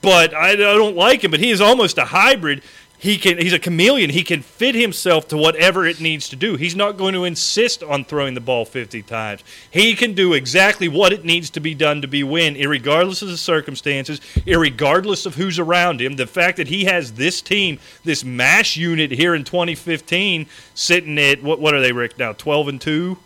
but 0.00 0.34
I, 0.34 0.50
I 0.50 0.56
don't 0.56 0.96
like 0.96 1.22
him. 1.22 1.30
But 1.30 1.40
he 1.40 1.50
is 1.50 1.60
almost 1.60 1.98
a 1.98 2.06
hybrid. 2.06 2.62
He 2.98 3.18
can. 3.18 3.38
He's 3.38 3.52
a 3.52 3.58
chameleon. 3.58 4.10
He 4.10 4.22
can 4.24 4.40
fit 4.42 4.74
himself 4.74 5.28
to 5.28 5.36
whatever 5.36 5.86
it 5.86 6.00
needs 6.00 6.28
to 6.30 6.36
do. 6.36 6.56
He's 6.56 6.74
not 6.74 6.96
going 6.96 7.12
to 7.14 7.24
insist 7.24 7.82
on 7.82 8.04
throwing 8.04 8.34
the 8.34 8.40
ball 8.40 8.64
50 8.64 9.02
times. 9.02 9.44
He 9.70 9.94
can 9.94 10.14
do 10.14 10.32
exactly 10.32 10.88
what 10.88 11.12
it 11.12 11.24
needs 11.24 11.50
to 11.50 11.60
be 11.60 11.74
done 11.74 12.00
to 12.02 12.08
be 12.08 12.24
win, 12.24 12.54
regardless 12.68 13.20
of 13.20 13.28
the 13.28 13.36
circumstances, 13.36 14.20
regardless 14.46 15.26
of 15.26 15.34
who's 15.34 15.58
around 15.58 16.00
him. 16.00 16.16
The 16.16 16.26
fact 16.26 16.56
that 16.56 16.68
he 16.68 16.86
has 16.86 17.12
this 17.12 17.42
team, 17.42 17.78
this 18.04 18.24
mash 18.24 18.76
unit 18.76 19.10
here 19.10 19.34
in 19.34 19.44
2015, 19.44 20.46
sitting 20.74 21.18
at 21.18 21.42
what? 21.42 21.60
What 21.60 21.74
are 21.74 21.80
they, 21.80 21.92
Rick? 21.92 22.18
Now 22.18 22.32
12 22.32 22.68
and 22.68 22.80
two. 22.80 23.18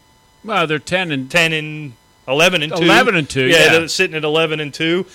well, 0.45 0.67
they're 0.67 0.79
10 0.79 1.13
and 1.13 1.31
10 1.31 1.53
and 1.53 1.93
11 2.29 2.63
and 2.63 2.77
2. 2.77 2.83
11 2.83 3.17
and 3.17 3.29
2, 3.29 3.47
yeah. 3.47 3.71
they're 3.71 3.89
sitting 3.89 4.17
at 4.17 4.25
11 4.25 4.61
and 4.61 4.73
2. 4.73 5.07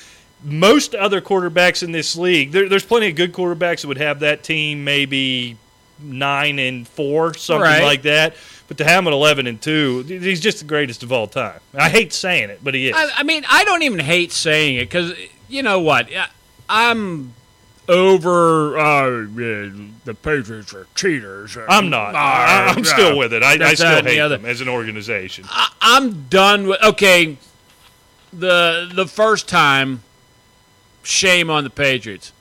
Most 0.44 0.94
other 0.96 1.22
quarterbacks 1.22 1.84
in 1.84 1.92
this 1.94 2.16
league, 2.18 2.52
there, 2.52 2.68
there's 2.68 2.86
plenty 2.86 3.08
of 3.08 3.16
good 3.16 3.32
quarterbacks 3.32 3.82
that 3.82 3.88
would 3.88 3.98
have 3.98 4.20
that 4.22 4.44
team 4.44 4.84
maybe 4.84 5.58
9 6.02 6.60
and 6.60 6.88
4, 6.88 7.36
something 7.36 7.62
Right. 7.62 7.84
like 7.84 8.02
that. 8.02 8.36
But 8.68 8.78
to 8.80 8.84
have 8.86 9.00
him 9.04 9.08
at 9.08 9.14
11 9.14 9.48
and 9.48 9.62
2, 9.62 10.04
he's 10.04 10.40
just 10.40 10.60
the 10.60 10.66
greatest 10.66 11.04
of 11.04 11.12
all 11.12 11.28
time. 11.28 11.60
I 11.74 11.90
hate 11.90 12.12
saying 12.14 12.50
it, 12.50 12.60
but 12.64 12.74
he 12.74 12.90
is. 12.90 12.96
I, 12.96 13.10
I 13.18 13.24
mean, 13.24 13.44
I 13.50 13.64
don't 13.66 13.84
even 13.84 14.00
hate 14.00 14.32
saying 14.32 14.78
it 14.78 14.86
because 14.86 15.14
you 15.48 15.64
know 15.64 15.80
what? 15.80 16.10
I'm 16.68 17.34
over 17.88 18.78
uh, 18.78 19.10
the 20.06 20.18
Patriots 20.22 20.74
are 20.74 20.88
cheaters. 20.96 21.58
I'm 21.68 21.90
not. 21.90 22.16
Uh, 22.16 22.18
I, 22.18 22.66
I'm 22.70 22.82
uh, 22.82 22.84
still 22.84 23.18
with 23.18 23.34
it. 23.34 23.44
I, 23.44 23.54
I 23.64 23.74
still 23.74 23.88
and 23.88 24.08
the 24.08 24.12
hate 24.12 24.20
other. 24.20 24.38
them 24.38 24.46
as 24.46 24.62
an 24.62 24.70
organization. 24.70 25.46
I, 25.50 25.72
I'm 25.82 26.24
done 26.30 26.68
with. 26.68 26.82
Okay, 26.82 27.38
the 28.32 28.90
the 28.94 29.08
first 29.08 29.48
time, 29.48 30.04
shame 31.04 31.50
on 31.50 31.64
the 31.64 31.70
Patriots. 31.70 32.32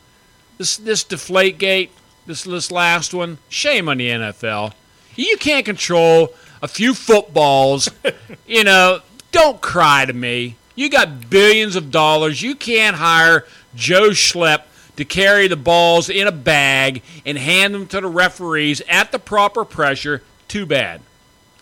This 0.58 0.76
this 0.76 1.04
deflate 1.04 1.58
gate, 1.58 1.90
this 2.26 2.44
this 2.44 2.70
last 2.70 3.12
one, 3.12 3.38
shame 3.48 3.88
on 3.88 3.98
the 3.98 4.08
NFL. 4.08 4.72
You 5.16 5.36
can't 5.36 5.66
control 5.66 6.34
a 6.62 6.68
few 6.68 6.94
footballs. 6.94 7.90
you 8.46 8.64
know, 8.64 9.00
don't 9.32 9.60
cry 9.60 10.04
to 10.04 10.12
me. 10.12 10.56
You 10.74 10.88
got 10.88 11.28
billions 11.28 11.76
of 11.76 11.90
dollars. 11.90 12.40
You 12.40 12.54
can't 12.54 12.96
hire 12.96 13.46
Joe 13.74 14.10
Schlepp 14.10 14.62
to 14.96 15.04
carry 15.04 15.48
the 15.48 15.56
balls 15.56 16.08
in 16.08 16.26
a 16.26 16.32
bag 16.32 17.02
and 17.24 17.38
hand 17.38 17.74
them 17.74 17.86
to 17.88 18.00
the 18.00 18.08
referees 18.08 18.82
at 18.88 19.12
the 19.12 19.18
proper 19.18 19.64
pressure. 19.64 20.22
Too 20.48 20.66
bad. 20.66 21.00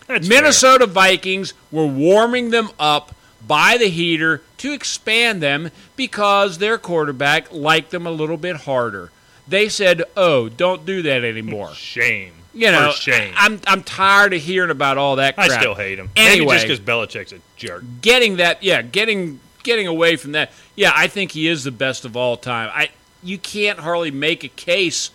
That's 0.07 0.27
fair. 0.27 0.41
Minnesota 0.41 0.85
Vikings 0.85 1.53
were 1.71 1.87
warming 1.87 2.49
them 2.49 2.69
up 2.79 3.15
by 3.45 3.77
the 3.77 3.87
heater 3.87 4.41
to 4.57 4.73
expand 4.73 5.41
them 5.41 5.71
because 5.95 6.57
their 6.57 6.77
quarterback 6.77 7.51
liked 7.51 7.91
them 7.91 8.05
a 8.05 8.11
little 8.11 8.37
bit 8.37 8.57
harder. 8.57 9.11
They 9.47 9.69
said, 9.69 10.03
"Oh, 10.15 10.49
don't 10.49 10.85
do 10.85 11.01
that 11.01 11.23
anymore." 11.23 11.73
Shame. 11.73 12.33
You 12.53 12.69
know, 12.69 12.91
For 12.91 12.97
shame. 12.97 13.33
I'm 13.37 13.61
I'm 13.65 13.81
tired 13.81 14.33
of 14.33 14.41
hearing 14.41 14.71
about 14.71 14.97
all 14.97 15.15
that 15.15 15.35
I 15.37 15.47
still 15.47 15.73
hate 15.73 15.97
him. 15.97 16.09
Anyway. 16.17 16.47
Maybe 16.47 16.67
just 16.67 16.67
because 16.67 16.79
Belichick's 16.81 17.31
a 17.31 17.39
jerk. 17.55 17.83
Getting 18.01 18.37
that, 18.37 18.61
yeah, 18.61 18.81
getting 18.81 19.39
getting 19.63 19.87
away 19.87 20.17
from 20.17 20.33
that. 20.33 20.51
Yeah, 20.75 20.91
I 20.93 21.07
think 21.07 21.31
he 21.31 21.47
is 21.47 21.63
the 21.63 21.71
best 21.71 22.03
of 22.03 22.17
all 22.17 22.35
time. 22.35 22.69
I 22.73 22.89
you 23.23 23.37
can't 23.37 23.79
hardly 23.79 24.11
make 24.11 24.43
a 24.43 24.47
case 24.49 25.11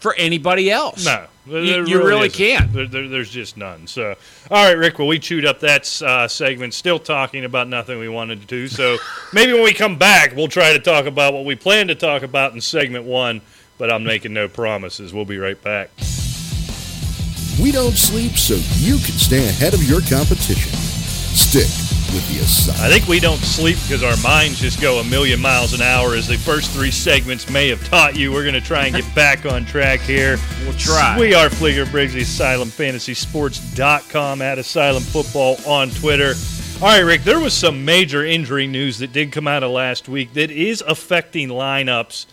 for 0.00 0.14
anybody 0.16 0.70
else. 0.70 1.04
No, 1.04 1.26
there- 1.46 1.60
You- 1.62 1.70
there 1.72 1.86
you 1.88 2.04
really 2.04 2.26
isn't. 2.26 2.38
can't. 2.38 2.72
There, 2.72 2.86
there- 2.86 3.08
there's 3.08 3.30
just 3.30 3.56
none. 3.56 3.86
So, 3.86 4.16
all 4.50 4.64
right, 4.66 4.76
Rick. 4.76 4.98
Well, 4.98 5.06
we 5.08 5.18
chewed 5.18 5.44
up 5.46 5.60
that 5.60 6.02
uh, 6.02 6.26
segment, 6.28 6.74
still 6.74 6.98
talking 6.98 7.44
about 7.44 7.68
nothing 7.68 7.98
we 7.98 8.08
wanted 8.08 8.40
to 8.40 8.46
do. 8.46 8.66
So 8.68 8.96
maybe 9.32 9.52
when 9.52 9.62
we 9.62 9.72
come 9.74 9.96
back, 9.98 10.34
we'll 10.34 10.48
try 10.48 10.72
to 10.72 10.80
talk 10.80 11.06
about 11.06 11.34
what 11.34 11.44
we 11.44 11.54
plan 11.54 11.88
to 11.88 11.94
talk 11.94 12.22
about 12.22 12.52
in 12.54 12.60
segment 12.60 13.04
one. 13.04 13.40
But 13.78 13.92
I'm 13.92 14.04
making 14.04 14.32
no 14.32 14.48
promises. 14.48 15.12
We'll 15.12 15.24
be 15.24 15.38
right 15.38 15.60
back. 15.60 15.90
We 17.60 17.70
don't 17.72 17.92
sleep 17.96 18.32
so 18.36 18.54
you 18.78 18.94
can 18.96 19.14
stay 19.18 19.46
ahead 19.48 19.74
of 19.74 19.82
your 19.84 20.00
competition. 20.00 20.72
Stick 20.72 21.68
with 22.12 22.28
the 22.28 22.40
aside. 22.40 22.80
I 22.80 22.90
think 22.90 23.08
we 23.08 23.20
don't 23.20 23.38
sleep 23.38 23.78
because 23.82 24.02
our 24.02 24.16
minds 24.22 24.60
just 24.60 24.80
go 24.80 24.98
a 24.98 25.04
million 25.04 25.40
miles 25.40 25.72
an 25.72 25.80
hour, 25.82 26.14
as 26.14 26.28
the 26.28 26.36
first 26.36 26.70
three 26.70 26.90
segments 26.90 27.48
may 27.50 27.68
have 27.68 27.82
taught 27.88 28.16
you. 28.16 28.32
We're 28.32 28.42
going 28.42 28.54
to 28.54 28.60
try 28.60 28.86
and 28.86 28.94
get 28.94 29.14
back 29.22 29.46
on 29.46 29.64
track 29.64 30.00
here. 30.00 30.36
We'll 30.64 30.74
try. 30.74 31.18
We 31.18 31.32
are 31.34 31.48
Fleeger 31.48 31.90
Briggs, 31.90 32.14
AsylumFantasySports.com, 32.14 34.42
at 34.42 34.58
Asylum 34.58 35.02
Football 35.02 35.56
on 35.66 35.88
Twitter. 35.90 36.34
All 36.82 36.88
right, 36.88 37.00
Rick, 37.00 37.22
there 37.22 37.38
was 37.38 37.54
some 37.54 37.84
major 37.84 38.24
injury 38.24 38.66
news 38.66 38.98
that 38.98 39.12
did 39.12 39.30
come 39.30 39.46
out 39.46 39.62
of 39.62 39.70
last 39.70 40.08
week 40.08 40.34
that 40.34 40.50
is 40.50 40.82
affecting 40.86 41.48
lineups. 41.48 42.26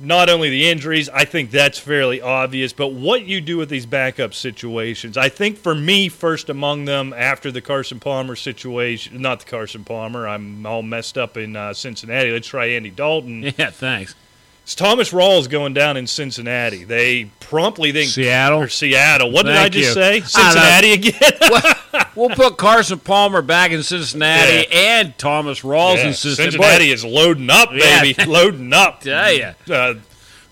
Not 0.00 0.28
only 0.28 0.50
the 0.50 0.68
injuries, 0.68 1.08
I 1.10 1.24
think 1.24 1.50
that's 1.52 1.78
fairly 1.78 2.20
obvious, 2.20 2.72
but 2.72 2.88
what 2.88 3.22
you 3.24 3.40
do 3.40 3.56
with 3.56 3.68
these 3.68 3.86
backup 3.86 4.34
situations. 4.34 5.16
I 5.16 5.28
think 5.28 5.58
for 5.58 5.74
me, 5.74 6.08
first 6.08 6.48
among 6.50 6.86
them, 6.86 7.14
after 7.16 7.52
the 7.52 7.60
Carson 7.60 8.00
Palmer 8.00 8.34
situation, 8.34 9.22
not 9.22 9.40
the 9.40 9.46
Carson 9.46 9.84
Palmer, 9.84 10.26
I'm 10.26 10.66
all 10.66 10.82
messed 10.82 11.16
up 11.16 11.36
in 11.36 11.54
uh, 11.54 11.72
Cincinnati. 11.72 12.32
Let's 12.32 12.48
try 12.48 12.66
Andy 12.66 12.90
Dalton. 12.90 13.52
Yeah, 13.58 13.70
thanks. 13.70 14.14
It's 14.62 14.74
Thomas 14.76 15.12
Rawls 15.12 15.50
going 15.50 15.74
down 15.74 15.96
in 15.96 16.06
Cincinnati. 16.06 16.84
They 16.84 17.24
promptly 17.40 17.90
think 17.90 18.10
Seattle? 18.10 18.60
or 18.60 18.68
Seattle. 18.68 19.32
What 19.32 19.44
did 19.46 19.56
I 19.56 19.68
just 19.68 19.88
you. 19.88 19.92
say? 19.94 20.08
I 20.16 20.20
don't 20.20 20.22
know. 20.22 20.28
Cincinnati 20.28 20.92
again. 20.92 21.72
We'll 22.14 22.28
put 22.30 22.58
Carson 22.58 22.98
Palmer 22.98 23.40
back 23.40 23.70
in 23.70 23.82
Cincinnati 23.82 24.66
and 24.70 25.16
Thomas 25.16 25.60
Rawls 25.62 25.96
Yeah, 25.96 26.08
in 26.08 26.14
Cincinnati. 26.14 26.50
Cincinnati 26.52 26.90
is 26.90 27.04
loading 27.06 27.48
up, 27.48 27.70
Yeah. 27.72 28.02
baby, 28.02 28.24
loading 28.26 28.72
up. 28.74 29.00
Tell 29.00 29.32
ya. 29.32 29.52
Uh, 29.68 29.94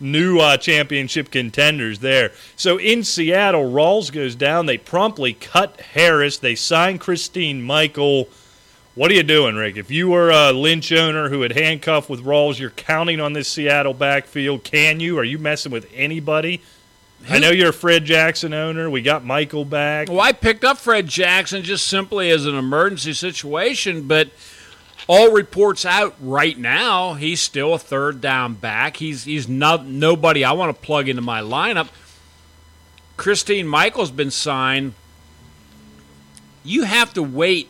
new 0.01 0.38
uh, 0.40 0.57
championship 0.57 1.31
contenders 1.31 1.99
there. 1.99 2.33
So 2.57 2.79
in 2.79 3.05
Seattle, 3.05 3.70
Rawls 3.70 4.11
goes 4.11 4.35
down. 4.35 4.64
They 4.64 4.79
promptly 4.79 5.35
cut 5.35 5.79
Harris. 5.92 6.38
They 6.38 6.55
sign 6.55 6.96
Christine 6.99 7.61
Michael. 7.61 8.29
What 8.96 9.12
are 9.12 9.14
you 9.14 9.22
doing, 9.22 9.55
Rick? 9.55 9.76
If 9.76 9.92
you 9.92 10.09
were 10.09 10.31
a 10.31 10.53
Lynch 10.53 10.90
owner 10.90 11.29
who 11.29 11.42
had 11.42 11.53
handcuffed 11.53 12.11
with 12.11 12.24
Rawls, 12.24 12.59
you're 12.59 12.70
counting 12.70 13.20
on 13.20 13.35
this 13.35 13.46
Seattle 13.46 13.94
backfield. 13.94 14.64
Can 14.64 14.98
you? 14.98 15.16
Are 15.16 15.24
you 15.24 15.38
messing 15.38 15.70
with 15.70 15.88
anybody? 15.94 16.61
I 17.29 17.38
know 17.38 17.50
you're 17.50 17.68
a 17.68 17.72
Fred 17.72 18.05
Jackson 18.05 18.53
owner. 18.53 18.90
We 18.90 19.03
got 19.03 19.24
Michael 19.24 19.64
back. 19.64 20.09
Well, 20.09 20.20
I 20.20 20.33
picked 20.33 20.64
up 20.64 20.76
Fred 20.79 21.07
Jackson 21.07 21.62
just 21.62 21.87
simply 21.87 22.31
as 22.31 22.46
an 22.46 22.57
emergency 22.57 23.12
situation, 23.12 24.09
but 24.09 24.31
all 25.07 25.31
reports 25.31 25.85
out 25.87 26.16
right 26.20 26.59
now, 26.59 27.14
he's 27.14 27.40
still 27.40 27.74
a 27.74 27.79
third 27.79 28.20
down 28.20 28.55
back. 28.55 28.96
He's 28.96 29.24
he's 29.24 29.48
not 29.48 29.87
nobody 29.87 30.44
I 30.44 30.53
want 30.53 30.74
to 30.74 30.83
plug 30.83 31.09
into 31.09 31.22
my 31.22 31.42
lineup. 31.42 31.88
Christine 33.16 33.68
Michael's 33.68 34.11
been 34.11 34.31
signed. 34.31 34.94
You 36.64 36.85
have 36.85 37.12
to 37.14 37.22
wait 37.22 37.68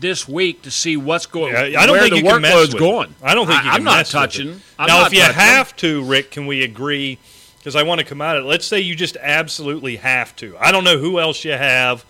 this 0.00 0.28
week 0.28 0.62
to 0.62 0.70
see 0.70 0.96
what's 0.96 1.26
going. 1.26 1.54
I 1.54 1.74
I 1.76 1.86
don't 1.86 1.98
think 1.98 2.10
the 2.10 2.16
you 2.18 2.24
can 2.24 2.42
mess 2.42 2.54
workload's 2.54 2.74
going. 2.74 3.10
It. 3.10 3.16
I 3.22 3.34
don't 3.34 3.46
think 3.46 3.62
you 3.62 3.70
I, 3.70 3.72
can 3.72 3.80
am 3.80 3.84
not 3.84 4.06
touching. 4.06 4.48
it. 4.50 4.58
I'm 4.78 4.86
now, 4.88 4.98
not 4.98 5.06
if 5.08 5.12
you 5.14 5.20
touching. 5.20 5.34
have 5.34 5.76
to, 5.76 6.04
Rick, 6.04 6.30
can 6.32 6.46
we 6.46 6.62
agree? 6.62 7.18
Because 7.58 7.76
I 7.76 7.82
want 7.82 8.00
to 8.00 8.04
come 8.04 8.20
out 8.20 8.36
of 8.36 8.44
it. 8.44 8.48
Let's 8.48 8.66
say 8.66 8.80
you 8.80 8.94
just 8.94 9.16
absolutely 9.16 9.96
have 9.96 10.36
to. 10.36 10.56
I 10.58 10.70
don't 10.70 10.84
know 10.84 10.98
who 10.98 11.18
else 11.18 11.44
you 11.44 11.52
have, 11.52 12.04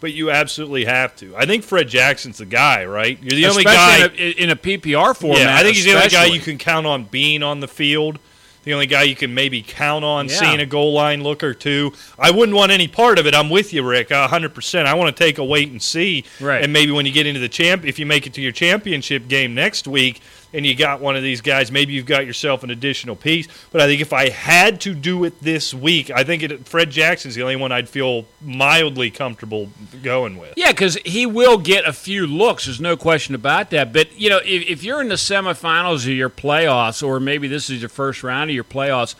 but 0.00 0.12
you 0.12 0.30
absolutely 0.30 0.84
have 0.84 1.16
to. 1.16 1.36
I 1.36 1.46
think 1.46 1.64
Fred 1.64 1.88
Jackson's 1.88 2.38
the 2.38 2.46
guy, 2.46 2.84
right? 2.84 3.18
You're 3.20 3.30
the 3.30 3.46
only 3.46 3.64
guy. 3.64 4.06
In 4.06 4.12
a, 4.12 4.30
in 4.42 4.50
a 4.50 4.56
PPR 4.56 5.16
format. 5.16 5.40
yeah, 5.40 5.56
I 5.56 5.62
think 5.62 5.76
he's 5.76 5.84
the 5.84 5.94
only 5.94 6.08
guy 6.08 6.26
you 6.26 6.40
can 6.40 6.58
count 6.58 6.86
on 6.86 7.04
being 7.04 7.42
on 7.42 7.60
the 7.60 7.68
field. 7.68 8.18
The 8.64 8.74
only 8.74 8.86
guy 8.86 9.04
you 9.04 9.16
can 9.16 9.32
maybe 9.34 9.62
count 9.62 10.04
on 10.04 10.28
Yeah. 10.28 10.34
seeing 10.34 10.60
a 10.60 10.66
goal 10.66 10.92
line 10.92 11.22
look 11.22 11.42
or 11.42 11.54
two. 11.54 11.92
I 12.18 12.30
wouldn't 12.30 12.54
want 12.56 12.70
any 12.72 12.88
part 12.88 13.18
of 13.18 13.26
it. 13.26 13.34
I'm 13.34 13.48
with 13.48 13.72
you, 13.72 13.82
Rick, 13.82 14.10
hundred 14.12 14.54
percent. 14.54 14.86
I 14.86 14.94
want 14.94 15.16
to 15.16 15.24
take 15.24 15.38
a 15.38 15.44
wait 15.44 15.70
and 15.70 15.80
see, 15.80 16.24
Right. 16.40 16.62
And 16.62 16.72
maybe 16.72 16.92
when 16.92 17.06
you 17.06 17.12
get 17.12 17.26
into 17.26 17.40
the 17.40 17.48
champ, 17.48 17.86
if 17.86 17.98
you 17.98 18.04
make 18.06 18.26
it 18.26 18.34
to 18.34 18.42
your 18.42 18.52
championship 18.52 19.28
game 19.28 19.54
next 19.54 19.88
week, 19.88 20.20
and 20.52 20.66
you 20.66 20.74
got 20.74 21.00
one 21.00 21.16
of 21.16 21.22
these 21.22 21.40
guys, 21.40 21.70
maybe 21.70 21.92
you've 21.92 22.06
got 22.06 22.26
yourself 22.26 22.62
an 22.62 22.70
additional 22.70 23.16
piece. 23.16 23.46
But 23.70 23.80
I 23.80 23.86
think 23.86 24.00
if 24.00 24.12
I 24.12 24.30
had 24.30 24.80
to 24.82 24.94
do 24.94 25.24
it 25.24 25.40
this 25.40 25.72
week, 25.72 26.10
I 26.10 26.24
think 26.24 26.42
it, 26.42 26.68
Fred 26.68 26.90
Jackson's 26.90 27.34
the 27.34 27.42
only 27.42 27.56
one 27.56 27.72
I'd 27.72 27.88
feel 27.88 28.26
mildly 28.40 29.10
comfortable 29.10 29.70
going 30.02 30.38
with. 30.38 30.54
Yeah, 30.56 30.72
because 30.72 30.96
he 31.04 31.26
will 31.26 31.58
get 31.58 31.86
a 31.86 31.92
few 31.92 32.26
looks. 32.26 32.64
There's 32.66 32.80
no 32.80 32.96
question 32.96 33.34
about 33.34 33.70
that. 33.70 33.92
But 33.92 34.18
you 34.18 34.28
know, 34.28 34.38
if, 34.38 34.68
if 34.68 34.82
you're 34.82 35.00
in 35.00 35.08
the 35.08 35.14
semifinals 35.14 36.04
of 36.04 36.12
your 36.12 36.30
playoffs, 36.30 37.06
or 37.06 37.20
maybe 37.20 37.46
this 37.48 37.70
is 37.70 37.80
your 37.80 37.88
first 37.88 38.22
round 38.22 38.50
of 38.50 38.54
your 38.54 38.64
playoffs, 38.64 39.14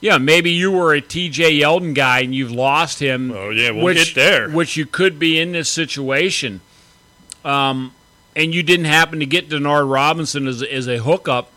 yeah, 0.00 0.18
maybe 0.18 0.50
you 0.50 0.70
were 0.70 0.92
a 0.92 1.00
TJ 1.00 1.60
Yeldon 1.60 1.94
guy 1.94 2.20
and 2.20 2.34
you've 2.34 2.52
lost 2.52 2.98
him. 2.98 3.32
Oh 3.32 3.48
yeah, 3.48 3.70
we'll 3.70 3.84
which, 3.84 4.14
get 4.14 4.14
there. 4.14 4.50
Which 4.50 4.76
you 4.76 4.84
could 4.84 5.18
be 5.18 5.38
in 5.40 5.52
this 5.52 5.70
situation. 5.70 6.60
Um, 7.42 7.94
and 8.36 8.54
you 8.54 8.62
didn't 8.62 8.86
happen 8.86 9.20
to 9.20 9.26
get 9.26 9.48
Denard 9.48 9.90
Robinson 9.90 10.46
as, 10.48 10.62
as 10.62 10.86
a 10.88 10.98
hookup, 10.98 11.50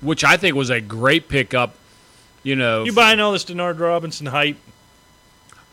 which 0.00 0.24
I 0.24 0.36
think 0.36 0.54
was 0.56 0.70
a 0.70 0.80
great 0.80 1.28
pickup. 1.28 1.74
You 2.42 2.56
know, 2.56 2.84
You 2.84 2.92
buying 2.92 3.20
all 3.20 3.32
this 3.32 3.44
Denard 3.44 3.78
Robinson 3.78 4.26
hype? 4.26 4.56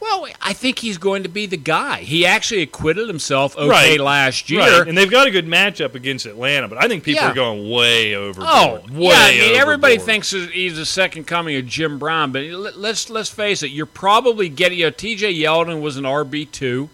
well, 0.01 0.27
I 0.41 0.53
think 0.53 0.79
he's 0.79 0.97
going 0.97 1.23
to 1.23 1.29
be 1.29 1.45
the 1.45 1.58
guy. 1.58 1.99
He 2.01 2.25
actually 2.25 2.62
acquitted 2.62 3.08
himself 3.10 3.58
okay 3.58 3.67
Right. 3.97 3.99
last 3.99 4.49
year. 4.49 4.62
Right, 4.62 4.88
and 4.88 4.97
they've 4.97 5.10
got 5.12 5.27
a 5.27 5.32
good 5.32 5.45
matchup 5.45 5.93
against 5.93 6.25
Atlanta, 6.25 6.67
but 6.69 6.77
I 6.77 6.88
think 6.88 7.03
people 7.03 7.21
Yeah. 7.23 7.32
are 7.32 7.36
going 7.36 7.69
way 7.69 8.15
over. 8.15 8.41
Oh, 8.45 8.82
way 8.91 9.08
yeah. 9.08 9.43
I 9.43 9.47
mean, 9.49 9.55
everybody 9.60 9.97
thinks 9.97 10.32
he's 10.32 10.77
the 10.77 10.86
second 10.86 11.25
coming 11.25 11.58
of 11.58 11.65
Jim 11.67 11.99
Brown, 11.99 12.32
but 12.32 12.43
let- 12.43 12.77
let's 12.77 13.10
let's 13.10 13.29
face 13.29 13.62
it. 13.62 13.71
You're 13.71 13.86
probably 13.86 14.47
getting. 14.47 14.77
You 14.79 14.86
know, 14.86 14.91
T.J. 14.91 15.34
Yeldon 15.34 15.82
was 15.82 15.97
an 15.97 16.05
RB 16.05 16.45
two. 16.49 16.89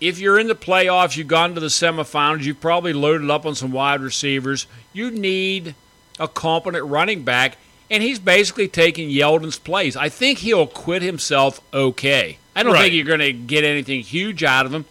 If 0.00 0.18
you're 0.18 0.38
in 0.38 0.48
the 0.48 0.54
playoffs, 0.54 1.16
you've 1.16 1.28
gone 1.28 1.54
to 1.54 1.60
the 1.60 1.66
semifinals. 1.66 2.42
You've 2.42 2.60
probably 2.60 2.92
loaded 2.92 3.28
up 3.30 3.44
on 3.44 3.54
some 3.54 3.70
wide 3.70 4.00
receivers. 4.00 4.66
You 4.92 5.10
need 5.10 5.74
a 6.18 6.26
competent 6.28 6.86
running 6.86 7.22
back, 7.22 7.58
and 7.90 8.02
he's 8.02 8.18
basically 8.18 8.68
taking 8.68 9.10
Yeldon's 9.10 9.58
place. 9.58 9.96
I 9.96 10.08
think 10.08 10.38
he'll 10.38 10.66
quit 10.66 11.02
himself 11.02 11.60
okay. 11.74 12.38
I 12.56 12.62
don't 12.62 12.72
Right. 12.72 12.82
think 12.82 12.94
you're 12.94 13.04
going 13.04 13.20
to 13.20 13.32
get 13.32 13.64
anything 13.64 14.00
huge 14.02 14.42
out 14.42 14.64
of 14.66 14.72
him, 14.74 14.84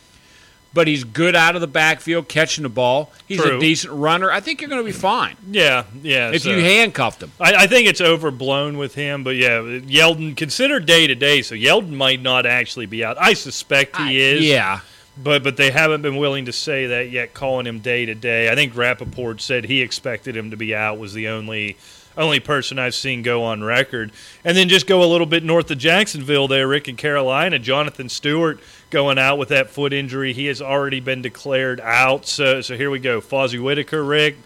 but 0.73 0.87
he's 0.87 1.03
good 1.03 1.35
out 1.35 1.55
of 1.55 1.61
the 1.61 1.67
backfield 1.67 2.27
catching 2.27 2.61
the 2.63 2.69
ball. 2.69 3.11
He's 3.27 3.41
True. 3.41 3.57
a 3.57 3.59
decent 3.59 3.93
runner. 3.93 4.31
I 4.31 4.39
think 4.39 4.61
you're 4.61 4.69
going 4.69 4.81
to 4.81 4.85
be 4.85 4.91
fine 4.91 5.35
Yeah, 5.51 5.83
yeah. 6.03 6.31
if 6.31 6.43
so- 6.43 6.51
you 6.51 6.61
handcuffed 6.63 7.21
him. 7.23 7.31
I, 7.39 7.55
I 7.63 7.67
think 7.67 7.87
it's 7.87 8.01
overblown 8.01 8.77
with 8.77 8.93
him, 8.95 9.23
but 9.23 9.35
yeah, 9.35 9.59
Yeldon 9.59 10.37
considered 10.37 10.85
day 10.85 11.07
to 11.07 11.15
day, 11.15 11.41
so 11.41 11.55
Yeldon 11.55 11.93
might 11.93 12.21
not 12.21 12.45
actually 12.45 12.85
be 12.85 13.03
out. 13.03 13.17
I 13.19 13.33
suspect 13.33 13.97
he 13.97 14.19
is. 14.21 14.43
Yeah. 14.43 14.79
But 15.17 15.43
but 15.43 15.57
they 15.57 15.71
haven't 15.71 16.01
been 16.01 16.17
willing 16.17 16.45
to 16.45 16.53
say 16.53 16.87
that 16.87 17.09
yet, 17.09 17.33
calling 17.33 17.67
him 17.67 17.79
day 17.79 18.05
to 18.05 18.15
day. 18.15 18.49
I 18.49 18.55
think 18.55 18.73
Rappaport 18.73 19.41
said 19.41 19.65
he 19.65 19.81
expected 19.81 20.35
him 20.35 20.51
to 20.51 20.57
be 20.57 20.73
out. 20.73 20.97
Was 20.97 21.13
the 21.13 21.27
only 21.27 21.77
only 22.17 22.39
person 22.39 22.77
I've 22.77 22.95
seen 22.95 23.21
go 23.21 23.43
on 23.43 23.63
record. 23.63 24.11
And 24.43 24.55
then 24.55 24.67
just 24.69 24.87
go 24.87 25.03
a 25.03 25.05
little 25.05 25.25
bit 25.25 25.43
north 25.43 25.71
of 25.71 25.77
Jacksonville 25.77 26.47
there, 26.47 26.67
Rick 26.67 26.87
in 26.87 26.95
Carolina. 26.95 27.57
Jonathan 27.59 28.09
Stewart 28.09 28.59
going 28.89 29.17
out 29.17 29.37
with 29.37 29.49
that 29.49 29.69
foot 29.69 29.93
injury. 29.93 30.33
He 30.33 30.47
has 30.47 30.61
already 30.61 30.99
been 30.99 31.21
declared 31.21 31.79
out. 31.81 32.25
So 32.25 32.61
so 32.61 32.75
here 32.75 32.89
we 32.89 32.99
go. 32.99 33.21
Fozzie 33.21 33.61
Whitaker, 33.61 34.03
Rick, 34.03 34.37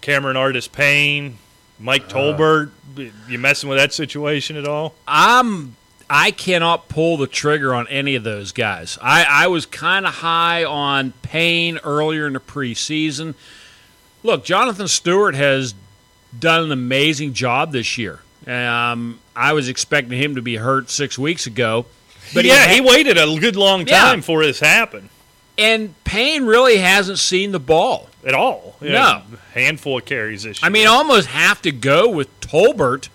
Cameron 0.00 0.36
Artis 0.36 0.68
Payne, 0.68 1.38
Mike 1.78 2.04
uh, 2.04 2.08
Tolbert. 2.08 2.70
You 3.28 3.38
messing 3.38 3.68
with 3.68 3.78
that 3.78 3.92
situation 3.92 4.56
at 4.56 4.66
all? 4.66 4.94
I'm 5.06 5.76
I 6.12 6.32
cannot 6.32 6.88
pull 6.88 7.16
the 7.16 7.28
trigger 7.28 7.72
on 7.72 7.86
any 7.88 8.16
of 8.16 8.24
those 8.24 8.50
guys. 8.50 8.98
I, 9.00 9.24
I 9.28 9.46
was 9.46 9.64
kind 9.64 10.04
of 10.06 10.14
high 10.14 10.64
on 10.64 11.12
Payne 11.22 11.78
earlier 11.84 12.26
in 12.26 12.32
the 12.32 12.40
preseason. 12.40 13.34
Look, 14.24 14.44
Jonathan 14.44 14.88
Stewart 14.88 15.36
has 15.36 15.72
done 16.36 16.64
an 16.64 16.72
amazing 16.72 17.32
job 17.32 17.70
this 17.72 17.96
year. 17.96 18.18
Um, 18.46 19.20
I 19.36 19.52
was 19.52 19.68
expecting 19.68 20.18
him 20.18 20.34
to 20.34 20.42
be 20.42 20.56
hurt 20.56 20.90
six 20.90 21.16
weeks 21.18 21.46
ago, 21.46 21.86
but 22.34 22.44
yeah, 22.44 22.66
he, 22.68 22.74
he 22.76 22.80
waited 22.80 23.16
a 23.16 23.38
good 23.38 23.54
long 23.56 23.86
Yeah. 23.86 24.00
time 24.00 24.22
for 24.22 24.42
this 24.44 24.58
happen. 24.60 25.10
and 25.56 25.94
Payne 26.04 26.44
really 26.44 26.78
hasn't 26.78 27.18
seen 27.20 27.52
the 27.52 27.60
ball. 27.60 28.08
at 28.26 28.34
all. 28.34 28.76
No. 28.80 29.22
handful 29.54 29.98
of 29.98 30.04
carries 30.06 30.42
this 30.42 30.60
year. 30.60 30.66
I 30.66 30.70
mean, 30.70 30.86
I 30.86 30.90
almost 30.90 31.28
have 31.28 31.62
to 31.62 31.70
go 31.72 32.08
with 32.10 32.28
Tolbert 32.40 33.08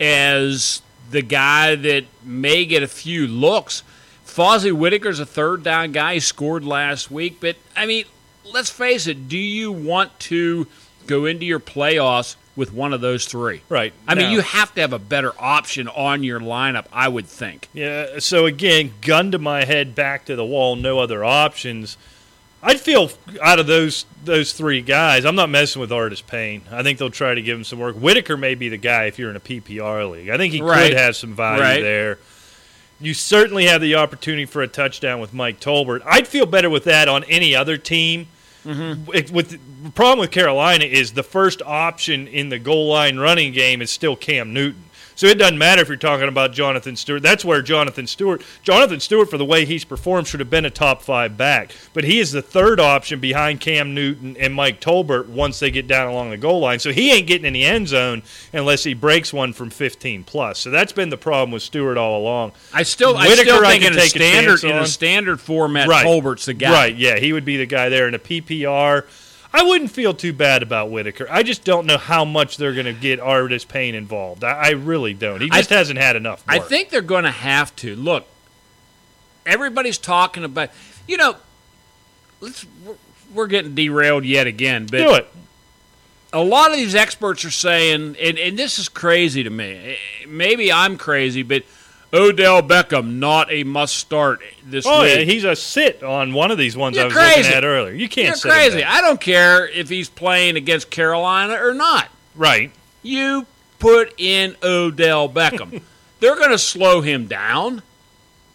as 0.00 0.80
the 1.10 1.22
guy 1.22 1.74
that 1.74 2.04
may 2.22 2.64
get 2.64 2.82
a 2.82 2.88
few 2.88 3.26
looks. 3.26 3.82
Fozzie 4.26 4.72
Whitaker's 4.72 5.20
a 5.20 5.26
third 5.26 5.62
down 5.62 5.92
guy. 5.92 6.14
He 6.14 6.20
scored 6.20 6.64
last 6.64 7.10
week. 7.10 7.38
But, 7.40 7.56
I 7.74 7.86
mean, 7.86 8.04
let's 8.44 8.70
face 8.70 9.06
it. 9.06 9.28
Do 9.28 9.38
you 9.38 9.72
want 9.72 10.18
to 10.20 10.66
go 11.06 11.24
into 11.24 11.44
your 11.46 11.60
playoffs 11.60 12.36
with 12.54 12.72
one 12.72 12.92
of 12.92 13.00
those 13.00 13.24
three? 13.24 13.62
right. 13.68 13.92
I 14.06 14.14
mean, 14.16 14.32
you 14.32 14.40
have 14.40 14.74
to 14.74 14.80
have 14.80 14.92
a 14.92 14.98
better 14.98 15.32
option 15.38 15.88
on 15.88 16.24
your 16.24 16.40
lineup, 16.40 16.86
I 16.92 17.08
would 17.08 17.26
think. 17.26 17.68
Yeah. 17.72 18.18
So 18.18 18.46
again, 18.46 18.92
gun 19.00 19.30
to 19.30 19.38
my 19.38 19.64
head, 19.64 19.94
back 19.94 20.24
to 20.26 20.36
the 20.36 20.44
wall. 20.44 20.74
No 20.76 20.98
other 20.98 21.24
options. 21.24 21.96
I'd 22.62 22.80
feel 22.80 23.10
out 23.42 23.58
of 23.60 23.66
those 23.66 24.04
those 24.24 24.52
three 24.52 24.82
guys. 24.82 25.24
I'm 25.24 25.36
not 25.36 25.48
messing 25.48 25.80
with 25.80 25.92
Artis 25.92 26.20
Payne. 26.20 26.62
I 26.70 26.82
think 26.82 26.98
they'll 26.98 27.08
try 27.10 27.34
to 27.34 27.40
give 27.42 27.56
him 27.56 27.64
some 27.64 27.78
work. 27.78 27.96
Whitaker 27.96 28.36
may 28.36 28.54
be 28.56 28.68
the 28.68 28.76
guy 28.76 29.04
if 29.04 29.18
you're 29.18 29.30
in 29.30 29.36
a 29.36 29.40
PPR 29.40 30.10
league. 30.10 30.28
I 30.28 30.36
think 30.36 30.52
he 30.52 30.60
Right. 30.60 30.88
could 30.90 30.98
have 30.98 31.14
some 31.16 31.34
value 31.34 31.62
Right. 31.62 31.80
there. 31.82 32.18
You 33.00 33.14
certainly 33.14 33.66
have 33.66 33.80
the 33.80 33.94
opportunity 33.94 34.44
for 34.44 34.60
a 34.60 34.66
touchdown 34.66 35.20
with 35.20 35.32
Mike 35.32 35.60
Tolbert. 35.60 36.02
I'd 36.04 36.26
feel 36.26 36.46
better 36.46 36.68
with 36.68 36.82
that 36.84 37.08
on 37.08 37.22
any 37.24 37.54
other 37.54 37.76
team. 37.76 38.26
Mm-hmm. 38.66 39.10
It- 39.14 39.30
with 39.30 39.50
the 39.84 39.90
problem 39.92 40.18
with 40.18 40.32
Carolina 40.32 40.84
is 40.84 41.12
the 41.12 41.22
first 41.22 41.62
option 41.64 42.26
in 42.26 42.48
the 42.48 42.58
goal 42.58 42.88
line 42.88 43.16
running 43.18 43.52
game 43.52 43.80
is 43.80 43.90
still 43.90 44.16
Cam 44.16 44.52
Newton. 44.52 44.82
So 45.18 45.26
it 45.26 45.36
doesn't 45.36 45.58
matter 45.58 45.82
if 45.82 45.88
you're 45.88 45.96
talking 45.96 46.28
about 46.28 46.52
Jonathan 46.52 46.94
Stewart. 46.94 47.24
That's 47.24 47.44
where 47.44 47.60
Jonathan 47.60 48.06
Stewart, 48.06 48.40
Jonathan 48.62 49.00
Stewart, 49.00 49.28
for 49.28 49.36
the 49.36 49.44
way 49.44 49.64
he's 49.64 49.84
performed, 49.84 50.28
should 50.28 50.38
have 50.38 50.48
been 50.48 50.64
a 50.64 50.70
top 50.70 51.02
five 51.02 51.36
back. 51.36 51.72
But 51.92 52.04
he 52.04 52.20
is 52.20 52.30
the 52.30 52.40
third 52.40 52.78
option 52.78 53.18
behind 53.18 53.60
Cam 53.60 53.96
Newton 53.96 54.36
and 54.36 54.54
Mike 54.54 54.80
Tolbert 54.80 55.26
once 55.26 55.58
they 55.58 55.72
get 55.72 55.88
down 55.88 56.06
along 56.06 56.30
the 56.30 56.36
goal 56.36 56.60
line. 56.60 56.78
So 56.78 56.92
he 56.92 57.10
ain't 57.10 57.26
getting 57.26 57.46
in 57.46 57.52
the 57.52 57.64
end 57.64 57.88
zone 57.88 58.22
unless 58.52 58.84
he 58.84 58.94
breaks 58.94 59.32
one 59.32 59.52
from 59.52 59.70
15 59.70 60.22
plus. 60.22 60.60
So 60.60 60.70
that's 60.70 60.92
been 60.92 61.10
the 61.10 61.16
problem 61.16 61.50
with 61.50 61.64
Stewart 61.64 61.98
all 61.98 62.20
along. 62.20 62.52
I 62.72 62.84
still, 62.84 63.16
I 63.16 63.26
still 63.26 63.60
think 63.60 63.82
could 63.82 63.92
in 63.94 63.98
a 63.98 64.02
a 64.02 64.08
standard 64.08 64.60
chance 64.60 64.62
in 64.62 64.76
a 64.76 64.86
standard 64.86 65.40
format, 65.40 65.88
Right. 65.88 66.06
Tolbert's 66.06 66.44
the 66.44 66.54
guy. 66.54 66.70
Right, 66.70 66.96
yeah, 66.96 67.18
he 67.18 67.32
would 67.32 67.44
be 67.44 67.56
the 67.56 67.66
guy 67.66 67.88
there 67.88 68.06
in 68.06 68.14
a 68.14 68.20
PPR. 68.20 69.04
I 69.52 69.62
wouldn't 69.62 69.90
feel 69.90 70.12
too 70.12 70.32
bad 70.32 70.62
about 70.62 70.90
Whitaker. 70.90 71.26
I 71.30 71.42
just 71.42 71.64
don't 71.64 71.86
know 71.86 71.96
how 71.96 72.24
much 72.24 72.58
they're 72.58 72.74
going 72.74 72.86
to 72.86 72.92
get 72.92 73.18
Artis 73.18 73.64
Payne 73.64 73.94
involved. 73.94 74.44
I, 74.44 74.52
I 74.52 74.70
really 74.70 75.14
don't. 75.14 75.40
He 75.40 75.48
just 75.48 75.70
th- 75.70 75.78
hasn't 75.78 75.98
had 75.98 76.16
enough. 76.16 76.44
I 76.46 76.58
think 76.58 76.90
they're 76.90 77.00
going 77.00 77.24
to 77.24 77.30
have 77.30 77.74
to. 77.76 77.96
Look, 77.96 78.26
everybody's 79.46 79.96
talking 79.98 80.44
about, 80.44 80.70
you 81.06 81.16
know, 81.16 81.36
let's 82.40 82.66
we're, 82.84 82.96
we're 83.34 83.46
getting 83.46 83.74
derailed 83.74 84.24
yet 84.24 84.46
again, 84.46 84.86
but 84.90 84.98
do 84.98 85.14
it. 85.14 85.28
a 86.32 86.42
lot 86.42 86.70
of 86.70 86.76
these 86.76 86.94
experts 86.94 87.44
are 87.44 87.50
saying, 87.50 88.16
and, 88.22 88.38
and 88.38 88.58
this 88.58 88.78
is 88.78 88.88
crazy 88.88 89.42
to 89.42 89.50
me. 89.50 89.96
Maybe 90.26 90.70
I'm 90.70 90.98
crazy, 90.98 91.42
but 91.42 91.62
Odell 92.12 92.62
Beckham 92.62 93.14
not 93.18 93.52
a 93.52 93.64
must 93.64 93.96
start 93.96 94.40
this 94.64 94.86
Oh 94.88 95.02
week. 95.02 95.14
yeah, 95.16 95.20
he's 95.24 95.44
a 95.44 95.54
sit 95.54 96.02
on 96.02 96.32
one 96.32 96.50
of 96.50 96.56
these 96.58 96.76
ones 96.76 96.96
You're 96.96 97.04
I 97.04 97.08
was 97.08 97.14
crazy. 97.16 97.38
looking 97.42 97.52
at 97.54 97.64
earlier. 97.64 97.92
You 97.94 98.08
can't 98.08 98.28
You're 98.28 98.36
sit 98.36 98.50
crazy. 98.50 98.82
I 98.84 99.00
don't 99.00 99.20
care 99.20 99.68
if 99.68 99.88
he's 99.90 100.08
playing 100.08 100.56
against 100.56 100.90
Carolina 100.90 101.54
or 101.62 101.74
not. 101.74 102.08
Right. 102.34 102.70
You 103.02 103.46
put 103.78 104.14
in 104.18 104.56
Odell 104.62 105.28
Beckham. 105.28 105.82
They're 106.20 106.36
going 106.36 106.50
to 106.50 106.58
slow 106.58 107.00
him 107.02 107.26
down. 107.26 107.82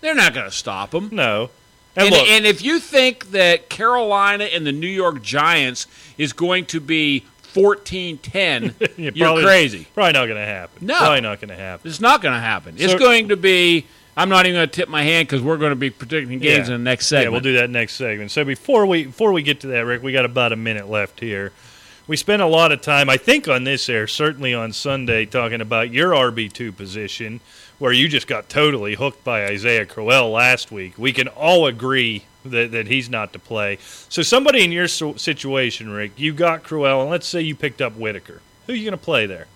They're 0.01 0.15
not 0.15 0.33
going 0.33 0.47
to 0.47 0.51
stop 0.55 0.93
him. 0.93 1.09
No. 1.11 1.49
And, 1.95 2.07
And, 2.07 2.15
look, 2.15 2.27
and 2.27 2.45
if 2.45 2.63
you 2.63 2.79
think 2.79 3.31
that 3.31 3.69
Carolina 3.69 4.45
and 4.45 4.65
the 4.65 4.71
New 4.71 4.87
York 4.87 5.21
Giants 5.21 5.85
is 6.17 6.33
going 6.33 6.65
to 6.65 6.79
be 6.79 7.23
14-10, 7.53 8.73
you're, 8.97 9.11
you're 9.11 9.25
probably, 9.27 9.43
crazy. 9.43 9.87
Probably 9.93 10.13
not 10.13 10.25
going 10.25 10.39
to 10.39 10.45
happen. 10.45 10.85
No. 10.87 10.97
Probably 10.97 11.21
not 11.21 11.39
going 11.39 11.49
to 11.49 11.55
happen. 11.55 11.89
It's 11.89 11.99
not 11.99 12.21
going 12.21 12.33
to 12.33 12.39
happen. 12.39 12.75
It's 12.77 12.95
going 12.95 13.29
to 13.29 13.37
be. 13.37 13.85
I'm 14.15 14.29
not 14.29 14.45
even 14.45 14.57
going 14.59 14.69
to 14.69 14.75
tip 14.75 14.89
my 14.89 15.01
hand 15.01 15.27
because 15.27 15.41
we're 15.41 15.57
going 15.57 15.71
to 15.71 15.75
be 15.75 15.89
predicting 15.89 16.37
games 16.37 16.67
Yeah. 16.69 16.75
in 16.75 16.83
the 16.83 16.89
next 16.89 17.07
segment. 17.07 17.25
Yeah, 17.25 17.29
we'll 17.31 17.41
do 17.41 17.53
that 17.53 17.69
next 17.71 17.95
segment. 17.95 18.29
So 18.29 18.45
before 18.45 18.85
we 18.85 19.05
before 19.05 19.31
we 19.31 19.41
get 19.41 19.61
to 19.61 19.67
that, 19.67 19.85
Rick, 19.85 20.03
we 20.03 20.11
got 20.11 20.25
about 20.25 20.51
a 20.51 20.55
minute 20.55 20.87
left 20.87 21.19
here. 21.19 21.51
We 22.05 22.17
spent 22.17 22.41
a 22.41 22.45
lot 22.45 22.71
of 22.71 22.81
time, 22.81 23.09
I 23.09 23.15
think, 23.17 23.47
on 23.47 23.63
this 23.63 23.87
air, 23.89 24.07
certainly 24.07 24.53
on 24.53 24.73
Sunday, 24.73 25.25
talking 25.25 25.61
about 25.61 25.89
your 25.89 26.11
RB 26.11 26.51
two 26.51 26.71
position, 26.71 27.39
where 27.79 27.93
you 27.93 28.07
just 28.07 28.27
got 28.27 28.49
totally 28.49 28.95
hooked 28.95 29.23
by 29.23 29.45
Isaiah 29.45 29.85
Crowell 29.85 30.29
last 30.29 30.69
week. 30.71 30.93
We 30.97 31.11
can 31.13 31.27
all 31.29 31.65
agree 31.65 32.25
that, 32.45 32.71
that 32.71 32.88
he's 32.88 33.10
not 33.10 33.34
to 33.34 33.39
play. 33.39 33.77
So 34.10 34.21
somebody 34.21 34.63
in 34.63 34.71
your 34.71 34.88
situation, 34.88 35.89
Rick, 35.89 36.12
you 36.17 36.33
got 36.33 36.63
Crowell, 36.63 37.02
and 37.02 37.10
let's 37.10 37.27
say 37.27 37.41
you 37.41 37.56
picked 37.56 37.81
up 37.81 37.96
Whitaker. 37.96 38.41
Who 38.67 38.73
are 38.73 38.75
you 38.75 38.83
going 38.83 38.98
to 38.98 39.04
play 39.04 39.25
there? 39.25 39.48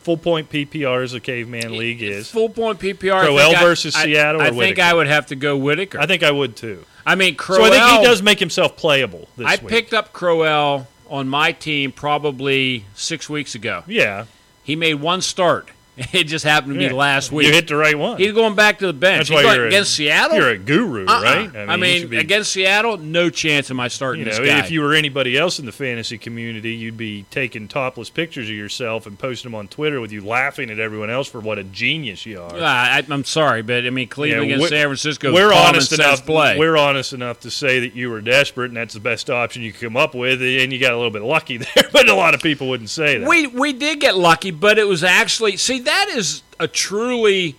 Full 0.00 0.16
point 0.16 0.48
PPR 0.50 1.02
as 1.02 1.14
a 1.14 1.20
caveman 1.20 1.76
league 1.76 2.00
is. 2.00 2.30
full 2.30 2.48
point 2.48 2.78
PPR. 2.78 3.12
I 3.12 3.24
Crowell 3.24 3.54
versus 3.56 3.94
I- 3.96 4.04
Seattle 4.04 4.40
or 4.40 4.44
I 4.44 4.50
think? 4.50 4.78
I 4.78 4.94
would 4.94 5.08
have 5.08 5.26
to 5.26 5.36
go 5.36 5.56
Whitaker. 5.56 5.98
I 5.98 6.06
think 6.06 6.22
I 6.22 6.30
would 6.30 6.54
too. 6.56 6.84
I 7.04 7.14
mean, 7.16 7.34
Crowell. 7.36 7.66
So 7.66 7.72
I 7.72 7.88
think 7.88 8.00
he 8.00 8.06
does 8.06 8.22
make 8.22 8.38
himself 8.38 8.76
playable 8.76 9.28
this 9.36 9.46
I 9.46 9.56
week. 9.56 9.68
picked 9.68 9.94
up 9.94 10.12
Crowell 10.12 10.86
on 11.08 11.28
my 11.28 11.52
team 11.52 11.90
probably 11.92 12.84
six 12.94 13.28
weeks 13.28 13.54
ago. 13.54 13.82
Yeah. 13.86 14.26
He 14.62 14.74
made 14.76 14.94
one 14.94 15.22
start. 15.22 15.68
It 16.12 16.24
just 16.24 16.44
happened 16.44 16.74
to 16.74 16.78
be 16.78 16.84
Yeah. 16.86 16.92
last 16.92 17.32
week. 17.32 17.46
You 17.46 17.52
hit 17.52 17.68
the 17.68 17.76
right 17.76 17.98
one. 17.98 18.18
He's 18.18 18.32
going 18.32 18.54
back 18.54 18.78
to 18.80 18.86
the 18.86 18.92
bench. 18.92 19.18
That's 19.20 19.28
He's 19.30 19.34
why 19.36 19.42
going 19.42 19.54
you're 19.56 19.64
a- 19.64 19.68
against 19.68 19.94
Seattle. 19.94 20.36
You're 20.36 20.50
a 20.50 20.58
guru, 20.58 21.06
Uh-uh. 21.06 21.22
right? 21.22 21.56
I 21.56 21.74
you 21.74 21.80
mean, 21.80 22.08
be- 22.08 22.16
against 22.18 22.52
Seattle, 22.52 22.96
no 22.98 23.30
chance 23.30 23.70
am 23.70 23.80
I 23.80 23.88
starting 23.88 24.20
you 24.20 24.30
know, 24.30 24.36
this 24.38 24.46
guy. 24.46 24.58
if 24.58 24.70
you 24.70 24.82
were 24.82 24.92
anybody 24.94 25.36
else 25.38 25.58
in 25.58 25.64
the 25.66 25.72
fantasy 25.72 26.18
community, 26.18 26.74
you'd 26.74 26.96
be 26.98 27.24
taking 27.30 27.66
topless 27.68 28.10
pictures 28.10 28.48
of 28.48 28.54
yourself 28.54 29.06
and 29.06 29.18
posting 29.18 29.50
them 29.50 29.54
on 29.58 29.68
Twitter 29.68 30.00
with 30.00 30.12
you 30.12 30.22
laughing 30.24 30.70
at 30.70 30.78
everyone 30.78 31.08
else 31.10 31.28
for 31.28 31.40
what 31.40 31.58
a 31.58 31.64
genius 31.64 32.26
you 32.26 32.40
are. 32.42 32.54
Uh, 32.54 32.60
I, 32.62 33.02
I'm 33.08 33.24
sorry, 33.24 33.62
but 33.62 33.86
I 33.86 33.90
mean 33.90 34.08
Cleveland 34.08 34.48
Yeah, 34.50 34.56
against 34.56 34.70
San 34.70 34.86
Francisco. 34.88 35.32
we're 35.32 35.52
honest 35.52 35.92
enough. 35.92 36.24
Play. 36.26 36.58
We're 36.58 36.76
honest 36.76 37.12
enough 37.14 37.40
to 37.40 37.50
say 37.50 37.80
that 37.80 37.94
you 37.94 38.10
were 38.10 38.20
desperate, 38.20 38.68
and 38.68 38.76
that's 38.76 38.94
the 38.94 39.00
best 39.00 39.30
option 39.30 39.62
you 39.62 39.72
could 39.72 39.82
come 39.82 39.96
up 39.96 40.14
with, 40.14 40.42
and 40.42 40.72
you 40.72 40.78
got 40.78 40.92
a 40.92 40.96
little 40.96 41.10
bit 41.10 41.22
lucky 41.22 41.56
there. 41.74 41.84
But 41.92 42.08
a 42.08 42.14
lot 42.14 42.34
of 42.34 42.42
people 42.42 42.68
wouldn't 42.68 42.90
say 42.90 43.18
that. 43.18 43.28
We 43.28 43.46
we 43.46 43.72
did 43.72 44.00
get 44.00 44.16
lucky, 44.16 44.50
but 44.50 44.78
it 44.78 44.86
was 44.88 45.02
actually 45.04 45.56
see 45.56 45.80
that 45.86 46.08
is 46.10 46.42
a 46.60 46.68
truly, 46.68 47.56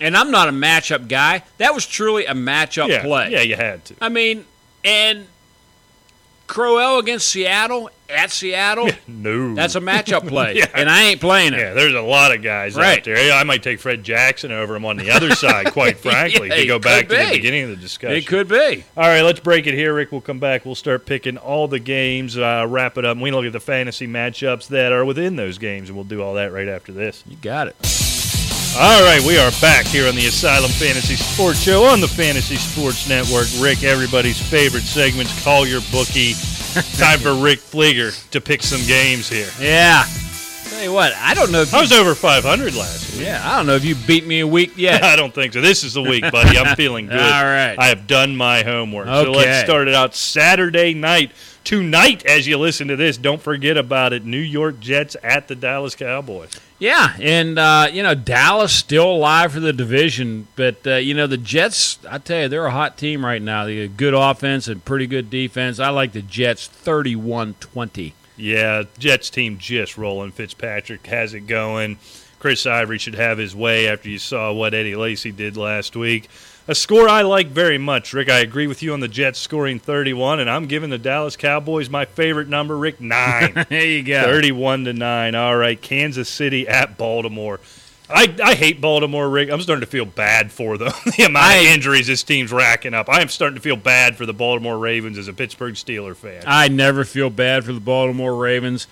and 0.00 0.16
I'm 0.16 0.30
not 0.30 0.48
a 0.48 0.52
matchup 0.52 1.08
guy. 1.08 1.42
That 1.58 1.74
was 1.74 1.86
truly 1.86 2.24
a 2.26 2.34
matchup 2.34 2.88
yeah, 2.88 3.02
play. 3.02 3.30
yeah, 3.32 3.40
you 3.40 3.56
had 3.56 3.84
to. 3.86 3.94
I 4.00 4.08
mean, 4.08 4.46
and 4.84 5.26
Crowell 6.46 6.98
against 6.98 7.28
Seattle 7.28 7.90
at 8.10 8.30
Seattle. 8.30 8.88
No, 9.08 9.54
That's 9.54 9.74
a 9.76 9.80
matchup 9.80 10.26
play, 10.26 10.54
Yeah. 10.56 10.66
and 10.74 10.90
I 10.90 11.04
ain't 11.04 11.20
playing 11.20 11.54
it. 11.54 11.60
Yeah, 11.60 11.74
there's 11.74 11.94
a 11.94 12.00
lot 12.02 12.34
of 12.34 12.42
guys 12.42 12.74
Right. 12.74 12.98
out 12.98 13.04
there. 13.04 13.32
I 13.32 13.42
might 13.44 13.62
take 13.62 13.78
Fred 13.78 14.02
Jackson 14.02 14.50
over 14.50 14.74
him 14.74 14.84
on 14.84 14.96
the 14.96 15.10
other 15.10 15.30
side, 15.34 15.72
quite 15.72 15.96
frankly, 15.98 16.48
Yeah, 16.48 16.56
to 16.56 16.66
go 16.66 16.78
back 16.78 17.08
could 17.08 17.18
to 17.18 17.26
the 17.26 17.32
beginning 17.32 17.64
of 17.64 17.70
the 17.70 17.76
discussion. 17.76 18.16
It 18.16 18.26
could 18.26 18.48
be. 18.48 18.84
All 18.96 19.04
right, 19.04 19.22
let's 19.22 19.40
break 19.40 19.66
it 19.66 19.74
here, 19.74 19.94
Rick. 19.94 20.10
We'll 20.12 20.20
come 20.20 20.40
back. 20.40 20.64
We'll 20.66 20.74
start 20.74 21.06
picking 21.06 21.36
all 21.38 21.68
the 21.68 21.78
games, 21.78 22.36
uh, 22.36 22.66
wrap 22.68 22.98
it 22.98 23.04
up, 23.04 23.12
and 23.12 23.22
we 23.22 23.30
look 23.30 23.44
at 23.44 23.52
the 23.52 23.60
fantasy 23.60 24.06
matchups 24.08 24.68
that 24.68 24.90
are 24.92 25.04
within 25.04 25.36
those 25.36 25.58
games, 25.58 25.88
and 25.88 25.96
we'll 25.96 26.04
do 26.04 26.22
all 26.22 26.34
that 26.34 26.52
right 26.52 26.68
after 26.68 26.90
this. 26.92 27.22
You 27.28 27.36
got 27.36 27.68
it. 27.68 27.76
All 28.74 29.02
right, 29.04 29.20
we 29.26 29.38
are 29.38 29.50
back 29.60 29.84
here 29.84 30.08
on 30.08 30.14
the 30.14 30.26
Asylum 30.26 30.70
Fantasy 30.70 31.14
Sports 31.14 31.60
Show 31.60 31.84
on 31.84 32.00
the 32.00 32.08
Fantasy 32.08 32.56
Sports 32.56 33.06
Network. 33.06 33.46
Rick, 33.60 33.84
everybody's 33.84 34.40
favorite 34.40 34.82
segments, 34.84 35.44
Call 35.44 35.66
Your 35.66 35.82
Bookie. 35.92 36.32
Time 36.96 37.18
for 37.18 37.34
Rick 37.34 37.58
Fleeger 37.58 38.28
to 38.30 38.40
pick 38.40 38.62
some 38.62 38.80
games 38.86 39.28
here. 39.28 39.50
Yeah. 39.60 40.04
Tell 40.70 40.82
you 40.82 40.92
what, 40.92 41.12
I 41.16 41.34
don't 41.34 41.52
know 41.52 41.60
if 41.60 41.74
I 41.74 41.78
you, 41.78 41.82
was 41.82 41.92
over 41.92 42.14
500 42.14 42.74
last 42.74 43.12
week. 43.12 43.26
yeah, 43.26 43.42
I 43.44 43.58
don't 43.58 43.66
know 43.66 43.74
if 43.74 43.84
you 43.84 43.94
beat 43.94 44.26
me 44.26 44.40
a 44.40 44.46
week 44.46 44.72
yet. 44.78 45.02
I 45.04 45.16
don't 45.16 45.34
think 45.34 45.52
so. 45.52 45.60
This 45.60 45.84
is 45.84 45.92
the 45.92 46.02
week, 46.02 46.22
buddy. 46.32 46.56
I'm 46.56 46.74
feeling 46.76 47.08
good. 47.08 47.20
All 47.20 47.44
right. 47.44 47.76
I 47.78 47.88
have 47.88 48.06
done 48.06 48.34
my 48.34 48.62
homework. 48.62 49.06
Okay. 49.06 49.24
So 49.24 49.30
let's 49.32 49.64
start 49.64 49.88
it 49.88 49.94
out 49.94 50.14
Saturday 50.14 50.94
night. 50.94 51.32
Tonight, 51.64 52.26
as 52.26 52.46
you 52.46 52.58
listen 52.58 52.88
to 52.88 52.96
this, 52.96 53.16
don't 53.16 53.40
forget 53.40 53.76
about 53.76 54.12
it. 54.12 54.24
New 54.24 54.38
York 54.38 54.80
Jets 54.80 55.16
at 55.22 55.46
the 55.48 55.54
Dallas 55.54 55.94
Cowboys. 55.94 56.58
Yeah, 56.80 57.14
and 57.20 57.58
uh, 57.60 57.88
you 57.92 58.02
know 58.02 58.16
Dallas 58.16 58.74
still 58.74 59.12
alive 59.12 59.52
for 59.52 59.60
the 59.60 59.72
division, 59.72 60.48
but 60.56 60.84
uh, 60.84 60.94
you 60.96 61.14
know 61.14 61.28
the 61.28 61.36
Jets. 61.36 61.98
I 62.10 62.18
tell 62.18 62.42
you, 62.42 62.48
they're 62.48 62.66
a 62.66 62.72
hot 62.72 62.98
team 62.98 63.24
right 63.24 63.40
now. 63.40 63.64
They 63.64 63.86
got 63.86 63.96
good 63.96 64.14
offense 64.14 64.66
and 64.66 64.84
pretty 64.84 65.06
good 65.06 65.30
defense. 65.30 65.78
I 65.78 65.90
like 65.90 66.12
the 66.12 66.22
Jets 66.22 66.68
31-20. 66.68 68.12
Yeah, 68.36 68.82
Jets 68.98 69.30
team 69.30 69.58
just 69.58 69.96
rolling. 69.96 70.32
Fitzpatrick 70.32 71.06
has 71.06 71.34
it 71.34 71.46
going. 71.46 71.98
Chris 72.42 72.66
Ivory 72.66 72.98
should 72.98 73.14
have 73.14 73.38
his 73.38 73.54
way 73.54 73.86
after 73.86 74.08
you 74.08 74.18
saw 74.18 74.52
what 74.52 74.74
Eddie 74.74 74.96
Lacy 74.96 75.30
did 75.30 75.56
last 75.56 75.94
week. 75.94 76.28
A 76.66 76.74
score 76.74 77.08
I 77.08 77.22
like 77.22 77.46
very 77.46 77.78
much, 77.78 78.12
Rick. 78.12 78.28
I 78.28 78.40
agree 78.40 78.66
with 78.66 78.82
you 78.82 78.92
on 78.92 78.98
the 78.98 79.06
Jets 79.06 79.38
scoring 79.38 79.78
31, 79.78 80.40
and 80.40 80.50
I'm 80.50 80.66
giving 80.66 80.90
the 80.90 80.98
Dallas 80.98 81.36
Cowboys 81.36 81.88
my 81.88 82.04
favorite 82.04 82.48
number, 82.48 82.76
Rick, 82.76 83.00
nine. 83.00 83.64
There 83.68 83.86
you 83.86 84.02
go. 84.02 84.22
31 84.24 84.86
to 84.86 84.92
9. 84.92 85.36
All 85.36 85.56
right, 85.56 85.80
Kansas 85.80 86.28
City 86.28 86.66
at 86.66 86.98
Baltimore. 86.98 87.60
I, 88.10 88.34
I 88.42 88.54
hate 88.54 88.80
Baltimore, 88.80 89.30
Rick. 89.30 89.48
I'm 89.48 89.60
starting 89.60 89.84
to 89.84 89.90
feel 89.90 90.04
bad 90.04 90.50
for 90.50 90.76
them. 90.76 90.90
the 91.16 91.22
amount 91.22 91.46
I- 91.46 91.58
of 91.58 91.66
injuries 91.66 92.08
this 92.08 92.24
team's 92.24 92.50
racking 92.50 92.92
up. 92.92 93.08
I 93.08 93.20
am 93.22 93.28
starting 93.28 93.54
to 93.54 93.62
feel 93.62 93.76
bad 93.76 94.16
for 94.16 94.26
the 94.26 94.34
Baltimore 94.34 94.78
Ravens 94.78 95.16
as 95.16 95.28
a 95.28 95.32
Pittsburgh 95.32 95.74
Steeler 95.74 96.16
fan. 96.16 96.42
I 96.44 96.66
never 96.66 97.04
feel 97.04 97.30
bad 97.30 97.64
for 97.64 97.72
the 97.72 97.78
Baltimore 97.78 98.34
Ravens. 98.34 98.88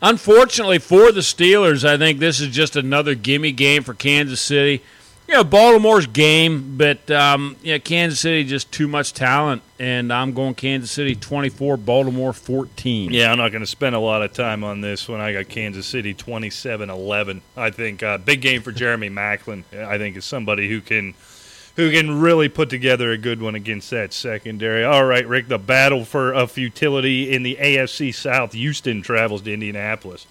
Unfortunately 0.00 0.78
for 0.78 1.10
the 1.10 1.20
Steelers, 1.20 1.84
I 1.84 1.96
think 1.98 2.20
this 2.20 2.40
is 2.40 2.48
just 2.54 2.76
another 2.76 3.14
gimme 3.14 3.52
game 3.52 3.82
for 3.82 3.94
Kansas 3.94 4.40
City. 4.40 4.82
You 5.26 5.34
know, 5.34 5.44
Baltimore's 5.44 6.06
game, 6.06 6.78
but 6.78 7.10
um, 7.10 7.56
you 7.62 7.74
know, 7.74 7.80
Kansas 7.80 8.20
City 8.20 8.44
just 8.44 8.72
too 8.72 8.88
much 8.88 9.12
talent, 9.12 9.60
and 9.78 10.10
I'm 10.10 10.32
going 10.32 10.54
Kansas 10.54 10.90
City 10.90 11.14
24, 11.14 11.76
Baltimore 11.76 12.32
14. 12.32 13.12
Yeah, 13.12 13.30
I'm 13.30 13.36
not 13.36 13.50
going 13.52 13.60
to 13.60 13.66
spend 13.66 13.94
a 13.94 13.98
lot 13.98 14.22
of 14.22 14.32
time 14.32 14.64
on 14.64 14.80
this 14.80 15.06
one. 15.06 15.20
I 15.20 15.34
got 15.34 15.48
Kansas 15.48 15.84
City 15.84 16.14
27-11. 16.14 17.42
I 17.58 17.70
think 17.70 18.02
uh, 18.02 18.16
big 18.16 18.40
game 18.40 18.62
for 18.62 18.72
Jeremy 18.72 19.10
Maclin. 19.10 19.64
I 19.76 19.98
think 19.98 20.16
is 20.16 20.24
somebody 20.24 20.66
who 20.66 20.80
can 20.80 21.12
who 21.78 21.92
can 21.92 22.20
really 22.20 22.48
put 22.48 22.68
together 22.68 23.12
a 23.12 23.16
good 23.16 23.40
one 23.40 23.54
against 23.54 23.88
that 23.90 24.12
secondary. 24.12 24.82
All 24.82 25.04
right, 25.04 25.24
Rick, 25.24 25.46
the 25.46 25.58
battle 25.58 26.04
for 26.04 26.32
a 26.32 26.48
futility 26.48 27.32
in 27.32 27.44
the 27.44 27.54
AFC 27.54 28.12
South. 28.12 28.52
Houston 28.52 29.00
travels 29.00 29.42
to 29.42 29.54
Indianapolis. 29.54 30.26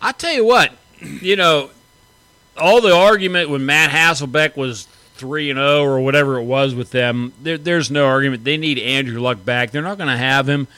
I 0.00 0.12
tell 0.12 0.32
you 0.32 0.44
what, 0.44 0.72
you 1.00 1.34
know, 1.34 1.70
all 2.56 2.80
the 2.80 2.94
argument 2.94 3.50
when 3.50 3.66
Matt 3.66 3.90
Hasselbeck 3.90 4.56
was 4.56 4.84
three 5.16 5.50
and 5.50 5.58
zero 5.58 5.82
or 5.82 5.98
whatever 5.98 6.38
it 6.38 6.44
was 6.44 6.76
with 6.76 6.92
them, 6.92 7.32
there, 7.42 7.58
there's 7.58 7.90
no 7.90 8.06
argument. 8.06 8.44
They 8.44 8.56
need 8.56 8.78
Andrew 8.78 9.20
Luck 9.20 9.44
back. 9.44 9.72
They're 9.72 9.82
not 9.82 9.98
going 9.98 10.10
to 10.10 10.16
have 10.16 10.48
him. 10.48 10.68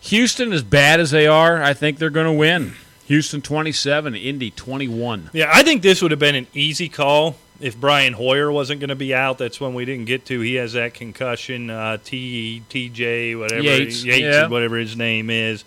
Houston, 0.00 0.52
as 0.52 0.64
bad 0.64 0.98
as 0.98 1.12
they 1.12 1.28
are, 1.28 1.62
I 1.62 1.74
think 1.74 1.98
they're 1.98 2.10
going 2.10 2.26
to 2.26 2.32
win. 2.32 2.72
Houston 3.06 3.40
27, 3.40 4.16
Indy 4.16 4.50
21. 4.50 5.30
Yeah, 5.32 5.48
I 5.54 5.62
think 5.62 5.82
this 5.82 6.02
would 6.02 6.10
have 6.10 6.18
been 6.18 6.34
an 6.34 6.48
easy 6.54 6.88
call 6.88 7.36
if 7.60 7.78
Brian 7.78 8.14
Hoyer 8.14 8.50
wasn't 8.50 8.80
going 8.80 8.88
to 8.88 8.96
be 8.96 9.14
out. 9.14 9.38
That's 9.38 9.60
when 9.60 9.74
we 9.74 9.84
didn't 9.84 10.06
get 10.06 10.24
to. 10.26 10.40
He 10.40 10.54
has 10.54 10.72
that 10.72 10.94
concussion. 10.94 11.70
Uh, 11.70 11.98
T 12.02 12.62
TJ 12.68 13.38
whatever 13.38 13.62
Yates, 13.62 14.04
Yates 14.04 14.20
yeah. 14.20 14.48
whatever 14.48 14.76
his 14.76 14.96
name 14.96 15.30
is, 15.30 15.64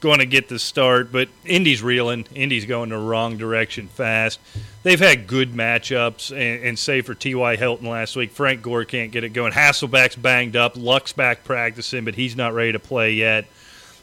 going 0.00 0.18
to 0.18 0.26
get 0.26 0.48
the 0.48 0.58
start. 0.58 1.10
But 1.10 1.28
Indy's 1.44 1.82
reeling. 1.82 2.26
Indy's 2.34 2.66
going 2.66 2.90
the 2.90 2.98
wrong 2.98 3.38
direction 3.38 3.88
fast. 3.88 4.38
They've 4.82 5.00
had 5.00 5.26
good 5.26 5.52
matchups, 5.52 6.30
and, 6.30 6.64
and 6.64 6.78
say 6.78 7.00
for 7.00 7.14
T.Y. 7.14 7.56
Hilton 7.56 7.88
last 7.88 8.16
week, 8.16 8.32
Frank 8.32 8.62
Gore 8.62 8.84
can't 8.84 9.12
get 9.12 9.24
it 9.24 9.30
going. 9.30 9.52
Hasselbeck's 9.52 10.16
banged 10.16 10.56
up. 10.56 10.76
Luck's 10.76 11.12
back 11.12 11.44
practicing, 11.44 12.04
but 12.04 12.14
he's 12.14 12.36
not 12.36 12.52
ready 12.52 12.72
to 12.72 12.78
play 12.78 13.12
yet. 13.12 13.46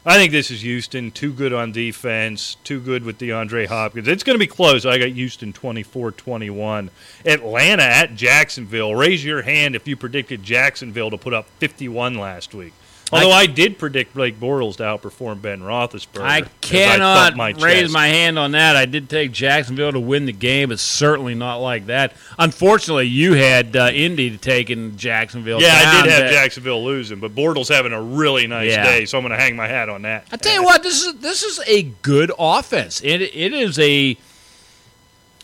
I 0.09 0.15
think 0.15 0.31
this 0.31 0.49
is 0.49 0.61
Houston. 0.61 1.11
Too 1.11 1.31
good 1.31 1.53
on 1.53 1.71
defense. 1.71 2.57
Too 2.63 2.79
good 2.79 3.03
with 3.03 3.19
DeAndre 3.19 3.67
Hopkins. 3.67 4.07
It's 4.07 4.23
going 4.23 4.33
to 4.33 4.39
be 4.39 4.47
close. 4.47 4.83
I 4.83 4.97
got 4.97 5.09
Houston 5.09 5.53
24 5.53 6.13
21. 6.13 6.89
Atlanta 7.25 7.83
at 7.83 8.15
Jacksonville. 8.15 8.95
Raise 8.95 9.23
your 9.23 9.43
hand 9.43 9.75
if 9.75 9.87
you 9.87 9.95
predicted 9.95 10.41
Jacksonville 10.41 11.11
to 11.11 11.17
put 11.19 11.35
up 11.35 11.47
51 11.59 12.15
last 12.15 12.55
week. 12.55 12.73
Although 13.11 13.31
I, 13.31 13.45
did 13.47 13.77
predict 13.79 14.13
Blake 14.13 14.39
Bortles 14.39 14.77
to 14.77 14.83
outperform 14.83 15.41
Ben 15.41 15.61
Roethlisberger. 15.61 16.21
I 16.21 16.41
cannot 16.61 17.33
thumped 17.33 17.37
my 17.37 17.49
raise 17.51 17.81
chest. 17.83 17.93
my 17.93 18.07
hand 18.07 18.37
on 18.37 18.51
that. 18.51 18.75
I 18.75 18.85
did 18.85 19.09
take 19.09 19.31
Jacksonville 19.31 19.91
to 19.91 19.99
win 19.99 20.25
the 20.25 20.31
game. 20.33 20.69
but 20.69 20.79
certainly 20.79 21.33
not 21.33 21.57
like 21.57 21.87
that. 21.87 22.13
Unfortunately, 22.37 23.07
you 23.07 23.33
had 23.33 23.75
uh, 23.75 23.89
Indy 23.93 24.37
taking 24.37 24.95
Jacksonville. 24.97 25.61
Yeah, 25.61 25.73
I 25.73 26.03
did 26.03 26.11
have 26.11 26.31
Jacksonville 26.31 26.83
losing, 26.83 27.19
but 27.19 27.33
Bortles 27.33 27.67
having 27.67 27.93
a 27.93 28.01
really 28.01 28.45
nice 28.47 28.69
Yeah. 28.71 28.83
day, 28.83 29.05
so 29.05 29.17
I'm 29.17 29.23
going 29.23 29.31
to 29.37 29.41
hang 29.43 29.55
my 29.55 29.67
hat 29.67 29.89
on 29.89 30.03
that. 30.03 30.27
I 30.31 30.37
tell 30.37 30.53
you 30.53 30.63
what, 30.63 30.83
this 30.83 31.03
is 31.05 31.15
this 31.15 31.43
is 31.43 31.59
a 31.67 31.83
good 32.01 32.31
offense. 32.37 33.01
It 33.03 33.21
it 33.21 33.53
is 33.53 33.79
a 33.79 34.17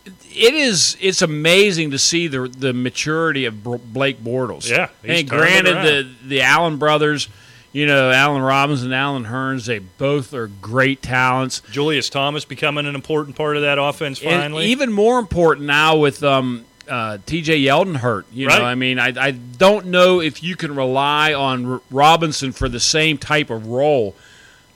it 0.06 0.54
is 0.54 0.96
it's 1.00 1.22
amazing 1.22 1.90
to 1.90 1.98
see 1.98 2.28
the 2.28 2.46
the 2.48 2.72
maturity 2.72 3.44
of 3.44 3.62
Blake 3.64 4.22
Bortles. 4.22 4.68
Yeah, 4.70 4.88
he's 5.02 5.20
and 5.20 5.28
granted 5.28 5.76
the 5.76 6.08
the 6.28 6.42
Allen 6.42 6.76
brothers, 6.76 7.28
you 7.76 7.84
know, 7.86 8.10
Allen 8.10 8.40
Robbins 8.40 8.82
and 8.84 8.94
Allen 8.94 9.24
Hurns, 9.26 9.66
they 9.66 9.80
both 9.80 10.32
are 10.32 10.46
great 10.46 11.02
talents. 11.02 11.60
Julius 11.70 12.08
Thomas 12.08 12.46
becoming 12.46 12.86
an 12.86 12.94
important 12.94 13.36
part 13.36 13.56
of 13.56 13.62
that 13.64 13.78
offense 13.78 14.20
And 14.22 14.30
finally. 14.30 14.66
even 14.68 14.90
more 14.90 15.18
important 15.18 15.66
now 15.66 15.96
with 15.98 16.24
um, 16.24 16.64
uh, 16.88 17.18
T.J. 17.26 17.60
Yeldon 17.60 17.96
hurt. 17.98 18.24
You 18.32 18.46
Right. 18.46 18.58
know, 18.58 18.64
I 18.64 18.76
mean, 18.76 18.98
I, 18.98 19.12
I 19.18 19.30
don't 19.32 19.86
know 19.86 20.20
if 20.22 20.42
you 20.42 20.56
can 20.56 20.74
rely 20.74 21.34
on 21.34 21.66
R- 21.70 21.80
Robinson 21.90 22.52
for 22.52 22.68
the 22.70 22.80
same 22.80 23.18
type 23.18 23.50
of 23.50 23.66
role. 23.66 24.14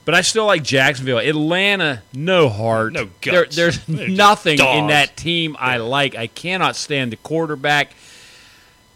But 0.04 0.14
I 0.14 0.20
still 0.20 0.44
like 0.44 0.62
Jacksonville. 0.62 1.18
Atlanta, 1.20 2.02
no 2.12 2.50
heart. 2.50 2.92
No 2.92 3.08
There- 3.22 3.46
there's 3.46 3.78
They're 3.86 4.08
nothing 4.08 4.58
in 4.58 4.88
that 4.88 5.16
team 5.16 5.56
I 5.58 5.78
like. 5.78 6.14
I 6.16 6.26
cannot 6.26 6.76
stand 6.76 7.12
the 7.12 7.16
quarterback. 7.16 7.92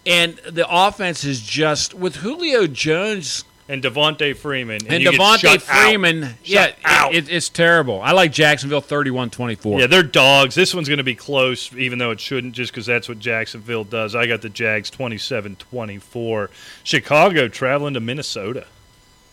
And 0.07 0.35
the 0.51 0.67
offense 0.69 1.25
is 1.25 1.41
just 1.41 1.95
with 1.95 2.17
Julio 2.17 2.67
Jones 2.67 3.45
and 3.69 3.83
Devonta 3.83 4.37
Freeman. 4.37 4.87
and, 4.89 5.03
get 5.03 5.15
Devonta 5.15 5.39
shut 5.39 5.69
out. 5.69 5.87
Freeman. 5.87 6.35
Yeah, 6.45 6.75
it, 7.11 7.31
it's 7.31 7.49
terrible. 7.49 8.01
I 8.03 8.13
like 8.13 8.33
Jacksonville 8.33 8.83
31-24. 8.83 9.81
Yeah, 9.81 9.87
they're 9.87 10.03
dogs. 10.03 10.55
This 10.55 10.75
one's 10.75 10.89
going 10.89 10.99
to 10.99 11.05
be 11.05 11.15
close, 11.15 11.73
even 11.75 11.99
though 11.99 12.11
it 12.11 12.21
shouldn't, 12.21 12.55
just 12.55 12.73
because 12.73 12.87
that's 12.87 13.09
what 13.09 13.19
Jacksonville 13.19 13.85
does. 13.85 14.15
I 14.15 14.27
got 14.27 14.43
the 14.43 14.51
Jags 14.51 14.91
27 14.91 15.57
24. 15.57 16.51
Chicago 16.83 17.49
traveling 17.49 17.95
to 17.95 18.01
Minnesota. 18.01 18.67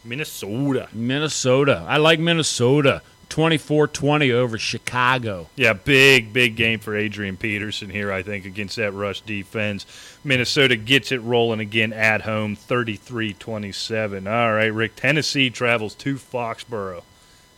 Minnesota. 0.04 0.90
Minnesota. 0.94 1.86
I 1.88 1.98
like 1.98 2.20
Minnesota. 2.20 3.02
24-20 3.32 4.32
over 4.32 4.58
Chicago. 4.58 5.48
Yeah, 5.56 5.74
big, 5.74 6.34
big 6.34 6.58
game 6.58 6.80
for 6.80 6.96
Adrian 6.96 7.38
Peterson 7.38 7.90
here, 7.90 8.12
I 8.12 8.22
think, 8.22 8.46
against 8.46 8.76
that 8.76 8.92
rush 8.92 9.22
defense. 9.22 9.86
Minnesota 10.24 10.76
gets 10.76 11.12
it 11.12 11.20
rolling 11.20 11.62
again 11.62 11.94
at 11.94 12.22
home, 12.22 12.56
33 12.58 13.34
27. 13.34 14.28
All 14.28 14.54
right, 14.54 14.66
Rick. 14.66 14.98
Tennessee 14.98 15.50
travels 15.50 15.96
to 15.96 16.16
Foxborough. 16.16 17.04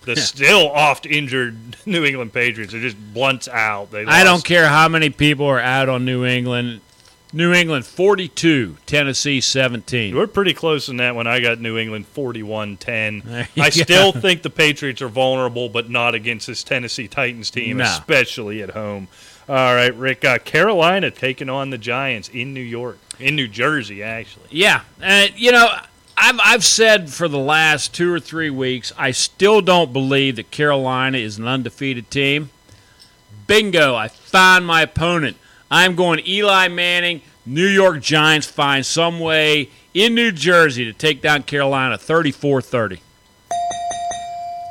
The 0.04 0.16
still 0.16 0.70
oft 0.70 1.06
injured 1.06 1.78
New 1.86 2.04
England 2.06 2.34
Patriots 2.34 2.74
are 2.74 2.82
just 2.82 2.98
blunts 3.14 3.48
out. 3.48 3.90
They 3.92 4.06
I 4.06 4.24
don't 4.24 4.44
care 4.44 4.68
how 4.68 4.88
many 4.90 5.10
people 5.10 5.46
are 5.48 5.60
out 5.60 5.90
on 5.90 6.06
New 6.06 6.26
England. 6.26 6.82
New 7.36 7.52
England 7.52 7.84
42, 7.86 8.78
Tennessee 8.86 9.42
17. 9.42 10.16
We're 10.16 10.28
pretty 10.28 10.54
close 10.54 10.88
in 10.88 10.98
that 10.98 11.16
one. 11.16 11.26
I 11.26 11.40
got 11.40 11.60
New 11.60 11.80
England 11.80 12.06
41 12.08 12.78
10. 12.78 13.48
I 13.58 13.70
still 13.72 14.12
think 14.12 14.44
the 14.44 14.52
Patriots 14.52 15.02
are 15.02 15.08
vulnerable, 15.08 15.68
but 15.68 15.90
not 15.90 16.14
against 16.14 16.46
this 16.46 16.64
Tennessee 16.64 17.08
Titans 17.08 17.50
team, 17.50 17.78
No. 17.78 17.86
especially 17.86 18.62
at 18.62 18.70
home. 18.72 19.08
All 19.50 19.56
right, 19.76 19.94
Rick. 19.96 20.24
Uh, 20.24 20.38
Carolina 20.38 21.10
taking 21.10 21.50
on 21.50 21.72
the 21.72 21.78
Giants 21.80 22.30
in 22.30 22.54
New 22.54 22.62
York, 22.62 23.00
in 23.20 23.36
New 23.36 23.48
Jersey, 23.48 24.04
actually. 24.04 24.46
Yeah, 24.52 24.82
and 25.02 25.34
you 25.36 25.52
know, 25.52 25.68
I've 26.16 26.40
I've 26.46 26.64
said 26.64 27.10
for 27.10 27.28
the 27.28 27.40
last 27.40 27.94
two 27.96 28.14
or 28.14 28.20
three 28.20 28.52
weeks, 28.52 28.94
I 28.98 29.10
still 29.12 29.60
don't 29.62 29.92
believe 29.92 30.36
that 30.38 30.52
Carolina 30.52 31.18
is 31.18 31.40
an 31.40 31.48
undefeated 31.48 32.10
team. 32.12 32.52
Bingo! 33.48 33.96
I 33.96 34.08
find 34.08 34.66
my 34.66 34.84
opponent. 34.84 35.36
I'm 35.74 35.96
going 35.96 36.22
Eli 36.28 36.68
Manning. 36.68 37.22
New 37.48 37.66
York 37.66 38.00
Giants 38.00 38.46
find 38.46 38.86
some 38.86 39.20
way 39.20 39.70
in 39.96 40.14
New 40.14 40.32
Jersey 40.32 40.86
to 40.86 40.94
take 40.94 41.20
down 41.20 41.42
Carolina 41.42 41.98
34-30. 41.98 43.00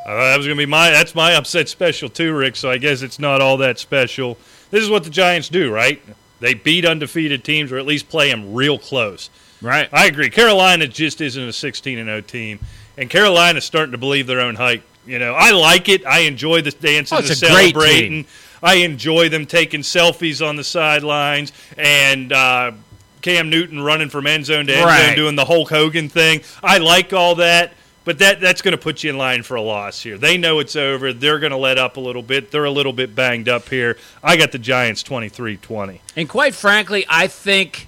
Uh, 0.07 0.17
that 0.17 0.37
was 0.37 0.47
gonna 0.47 0.57
be 0.57 0.65
my. 0.67 0.91
That's 0.91 1.15
my 1.17 1.35
upset 1.35 1.69
special 1.69 2.09
too, 2.09 2.33
Rick. 2.37 2.55
So 2.55 2.71
I 2.71 2.79
guess 2.79 3.03
it's 3.03 3.19
not 3.19 3.41
all 3.41 3.57
that 3.57 3.81
special. 3.81 4.39
This 4.71 4.83
is 4.85 4.91
what 4.91 5.03
the 5.03 5.11
Giants 5.11 5.49
do, 5.49 5.73
right? 5.73 6.01
They 6.39 6.55
beat 6.55 6.85
undefeated 6.85 7.43
teams, 7.43 7.73
or 7.73 7.79
at 7.79 7.87
least 7.87 8.09
play 8.09 8.31
them 8.31 8.55
real 8.55 8.79
close. 8.79 9.29
Right. 9.61 9.89
I 9.93 10.07
agree. 10.07 10.31
Carolina 10.31 10.87
just 10.87 11.21
isn't 11.21 11.43
a 11.43 11.53
16 11.53 11.99
and 11.99 12.07
0 12.09 12.21
team, 12.21 12.61
and 12.97 13.11
Carolina's 13.11 13.65
starting 13.65 13.93
to 13.93 13.99
believe 13.99 14.29
their 14.29 14.41
own 14.41 14.55
hype. 14.55 14.85
You 15.05 15.19
know, 15.19 15.35
I 15.35 15.51
like 15.51 15.89
it. 15.89 16.07
I 16.07 16.21
enjoy 16.21 16.63
the 16.63 16.71
dancing, 16.71 17.19
Oh, 17.19 17.21
the 17.21 17.33
it's 17.33 17.43
a 17.43 17.47
great 17.51 17.75
celebrating. 17.75 18.27
I 18.63 18.75
enjoy 18.77 19.29
them 19.29 19.47
taking 19.47 19.81
selfies 19.81 20.47
on 20.47 20.57
the 20.57 20.65
sidelines 20.65 21.53
and 21.77 22.33
uh, 22.33 22.73
Cam 23.21 23.51
Newton 23.51 23.83
running 23.83 24.09
from 24.09 24.27
end 24.27 24.47
zone 24.47 24.67
to 24.67 24.75
end 24.75 24.89
zone, 25.07 25.17
doing 25.17 25.37
the 25.37 25.45
Hulk 25.45 25.71
Hogan 25.71 26.09
thing. 26.09 26.43
I 26.63 26.79
like 26.79 27.13
all 27.13 27.37
that. 27.37 27.73
But 28.05 28.19
that 28.19 28.41
that's 28.41 28.63
going 28.63 28.73
to 28.73 28.83
put 28.83 29.05
you 29.05 29.11
in 29.11 29.17
line 29.17 29.45
for 29.45 29.55
a 29.55 29.63
loss 29.63 30.03
here. 30.03 30.19
They 30.19 30.37
know 30.37 30.59
it's 30.59 30.75
over. 30.75 31.13
They're 31.13 31.39
going 31.39 31.53
to 31.53 31.57
let 31.57 31.79
up 31.79 31.97
a 31.97 32.01
little 32.01 32.23
bit. 32.23 32.51
They're 32.51 32.65
a 32.65 32.71
little 32.71 32.93
bit 32.93 33.15
banged 33.15 33.49
up 33.49 33.69
here. 33.69 33.97
I 34.25 34.37
got 34.37 34.51
the 34.51 34.59
Giants 34.59 35.05
23-20. 35.05 36.01
And 36.17 36.29
quite 36.29 36.53
frankly, 36.53 37.07
I 37.09 37.29
think 37.29 37.87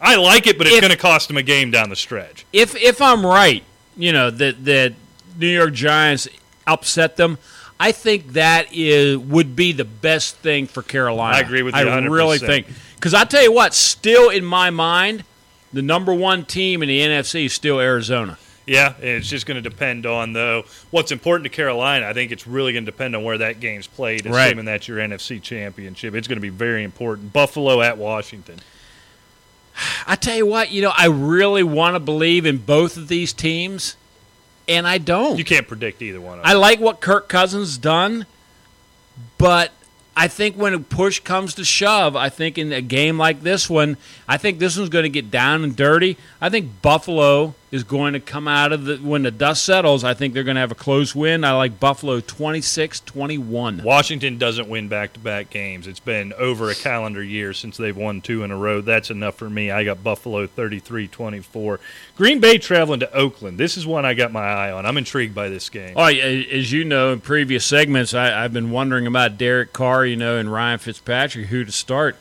I 0.00 0.14
like 0.16 0.46
it, 0.46 0.56
but 0.56 0.68
it's 0.68 0.80
going 0.80 0.92
to 0.92 0.96
cost 0.96 1.26
them 1.26 1.36
a 1.36 1.42
game 1.42 1.72
down 1.72 1.88
the 1.88 1.96
stretch. 1.96 2.46
if 2.52 2.76
if 2.76 3.02
I'm 3.02 3.26
right, 3.26 3.64
you 3.96 4.12
know 4.12 4.30
that 4.30 4.64
that 4.66 4.94
New 5.36 5.48
York 5.48 5.72
Giants 5.72 6.28
upset 6.66 7.16
them. 7.16 7.38
I 7.78 7.92
think 7.92 8.34
that 8.34 8.68
is 8.72 9.18
would 9.18 9.56
be 9.56 9.72
the 9.72 9.84
best 9.84 10.36
thing 10.36 10.66
for 10.66 10.82
Carolina. 10.82 11.36
I 11.36 11.40
agree 11.40 11.62
with 11.62 11.74
you 11.74 11.80
I 11.80 11.84
100%. 11.84 12.10
really 12.10 12.38
think 12.38 12.66
because 12.96 13.14
I 13.14 13.24
tell 13.24 13.42
you 13.42 13.52
what, 13.52 13.74
still 13.74 14.30
in 14.30 14.44
my 14.44 14.70
mind, 14.70 15.24
the 15.72 15.82
number 15.82 16.14
one 16.14 16.44
team 16.44 16.82
in 16.82 16.88
the 16.88 17.00
NFC 17.00 17.46
is 17.46 17.52
still 17.52 17.80
Arizona. 17.80 18.38
Yeah, 18.66 18.94
it's 18.98 19.28
just 19.28 19.44
going 19.44 19.62
to 19.62 19.68
depend 19.68 20.06
on 20.06 20.32
though 20.32 20.64
what's 20.90 21.12
important 21.12 21.44
to 21.44 21.50
Carolina. 21.50 22.06
I 22.06 22.14
think 22.14 22.32
it's 22.32 22.46
really 22.46 22.72
going 22.72 22.86
to 22.86 22.90
depend 22.90 23.14
on 23.14 23.22
where 23.24 23.36
that 23.38 23.60
game's 23.60 23.86
played, 23.86 24.24
Right. 24.24 24.46
assuming 24.46 24.64
that's 24.64 24.88
your 24.88 24.98
NFC 24.98 25.42
championship. 25.42 26.14
It's 26.14 26.28
going 26.28 26.38
to 26.38 26.40
be 26.42 26.48
very 26.48 26.82
important. 26.84 27.32
Buffalo 27.32 27.82
at 27.82 27.98
Washington. 27.98 28.60
I 30.06 30.14
tell 30.16 30.36
you 30.36 30.46
what, 30.46 30.70
you 30.70 30.80
know, 30.80 30.92
I 30.96 31.06
really 31.08 31.64
want 31.64 31.96
to 31.96 32.00
believe 32.00 32.46
in 32.46 32.58
both 32.58 32.96
of 32.96 33.08
these 33.08 33.32
teams, 33.32 33.96
and 34.68 34.86
I 34.86 34.98
don't. 34.98 35.38
You 35.38 35.44
can't 35.44 35.68
predict 35.68 36.02
either 36.02 36.20
one 36.20 36.38
of 36.38 36.44
I 36.44 36.54
like 36.54 36.80
what 36.80 37.00
Kirk 37.00 37.28
Cousins 37.28 37.78
done, 37.78 38.26
but 39.38 39.72
I 40.16 40.28
think 40.28 40.56
when 40.56 40.74
a 40.74 40.78
push 40.78 41.20
comes 41.20 41.54
to 41.54 41.64
shove, 41.64 42.14
I 42.14 42.28
think 42.28 42.56
in 42.56 42.72
a 42.72 42.80
game 42.80 43.18
like 43.18 43.42
this 43.42 43.68
one, 43.68 43.96
I 44.28 44.36
think 44.36 44.58
this 44.58 44.76
one's 44.76 44.88
going 44.88 45.04
to 45.04 45.08
get 45.08 45.30
down 45.30 45.64
and 45.64 45.74
dirty. 45.74 46.16
I 46.40 46.50
think 46.50 46.82
Buffalo 46.82 47.54
is 47.74 47.82
going 47.82 48.12
to 48.12 48.20
come 48.20 48.46
out 48.46 48.72
of 48.72 48.84
the 48.84 48.96
when 48.98 49.24
the 49.24 49.32
dust 49.32 49.64
settles. 49.64 50.04
I 50.04 50.14
think 50.14 50.32
they're 50.32 50.44
going 50.44 50.54
to 50.54 50.60
have 50.60 50.70
a 50.70 50.76
close 50.76 51.12
win. 51.12 51.42
I 51.42 51.56
like 51.56 51.80
Buffalo 51.80 52.20
26-21. 52.20 53.82
Washington 53.82 54.38
doesn't 54.38 54.68
win 54.68 54.86
back-to-back 54.86 55.50
games. 55.50 55.88
It's 55.88 55.98
been 55.98 56.32
over 56.34 56.70
a 56.70 56.76
calendar 56.76 57.20
year 57.20 57.52
since 57.52 57.76
they've 57.76 57.96
won 57.96 58.20
two 58.20 58.44
in 58.44 58.52
a 58.52 58.56
row. 58.56 58.80
That's 58.80 59.10
enough 59.10 59.34
for 59.34 59.50
me. 59.50 59.72
I 59.72 59.82
got 59.82 60.04
Buffalo 60.04 60.46
33-24. 60.46 61.80
Green 62.16 62.38
Bay 62.38 62.58
traveling 62.58 63.00
to 63.00 63.12
Oakland. 63.12 63.58
This 63.58 63.76
is 63.76 63.84
one 63.84 64.04
I 64.04 64.14
got 64.14 64.30
my 64.30 64.44
eye 64.44 64.70
on. 64.70 64.86
I'm 64.86 64.96
intrigued 64.96 65.34
by 65.34 65.48
this 65.48 65.68
game. 65.68 65.94
Oh, 65.96 66.04
as 66.04 66.70
you 66.70 66.84
know, 66.84 67.12
in 67.12 67.20
previous 67.20 67.64
segments, 67.64 68.14
I, 68.14 68.44
I've 68.44 68.52
been 68.52 68.70
wondering 68.70 69.08
about 69.08 69.36
Derek 69.36 69.72
Carr, 69.72 70.06
you 70.06 70.14
know, 70.14 70.36
and 70.36 70.52
Ryan 70.52 70.78
Fitzpatrick, 70.78 71.46
who 71.46 71.64
to 71.64 71.72
start. 71.72 72.16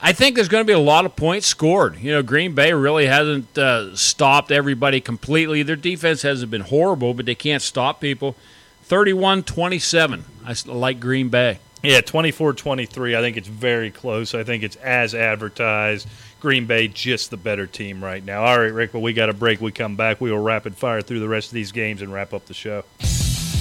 I 0.00 0.12
think 0.12 0.36
there's 0.36 0.48
going 0.48 0.60
to 0.62 0.66
be 0.66 0.72
a 0.74 0.78
lot 0.78 1.06
of 1.06 1.16
points 1.16 1.46
scored. 1.46 1.98
You 1.98 2.12
know, 2.12 2.22
Green 2.22 2.54
Bay 2.54 2.72
really 2.72 3.06
hasn't 3.06 3.56
uh, 3.56 3.96
stopped 3.96 4.50
everybody 4.52 5.00
completely. 5.00 5.62
Their 5.62 5.74
defense 5.76 6.22
hasn't 6.22 6.50
been 6.50 6.60
horrible, 6.60 7.14
but 7.14 7.24
they 7.26 7.34
can't 7.34 7.62
stop 7.62 8.00
people. 8.00 8.36
31 8.84 9.42
27. 9.42 10.24
I 10.44 10.50
s- 10.50 10.66
like 10.66 11.00
Green 11.00 11.28
Bay. 11.28 11.58
Yeah, 11.82 12.00
24-23. 12.00 13.16
I 13.16 13.20
think 13.20 13.36
it's 13.36 13.48
very 13.48 13.90
close. 13.90 14.34
I 14.34 14.44
think 14.44 14.62
it's 14.64 14.76
as 14.76 15.14
advertised. 15.14 16.08
Green 16.40 16.66
Bay 16.66 16.88
just 16.88 17.30
the 17.30 17.36
better 17.36 17.66
team 17.66 18.02
right 18.04 18.24
now. 18.24 18.44
All 18.44 18.58
right, 18.58 18.72
Rick, 18.72 18.92
well, 18.92 19.02
we 19.02 19.12
got 19.12 19.28
a 19.28 19.32
break. 19.34 19.60
We 19.60 19.72
come 19.72 19.96
back. 19.96 20.20
We 20.20 20.30
will 20.30 20.38
rapid 20.38 20.76
fire 20.76 21.00
through 21.00 21.20
the 21.20 21.28
rest 21.28 21.48
of 21.48 21.54
these 21.54 21.72
games 21.72 22.02
and 22.02 22.12
wrap 22.12 22.32
up 22.34 22.46
the 22.46 22.54
show. 22.54 22.84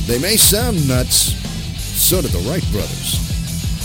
They 0.05 0.19
may 0.19 0.37
sound 0.37 0.87
nuts, 0.87 1.33
so 1.79 2.21
do 2.21 2.27
the 2.27 2.39
Wright 2.49 2.63
brothers. 2.71 3.34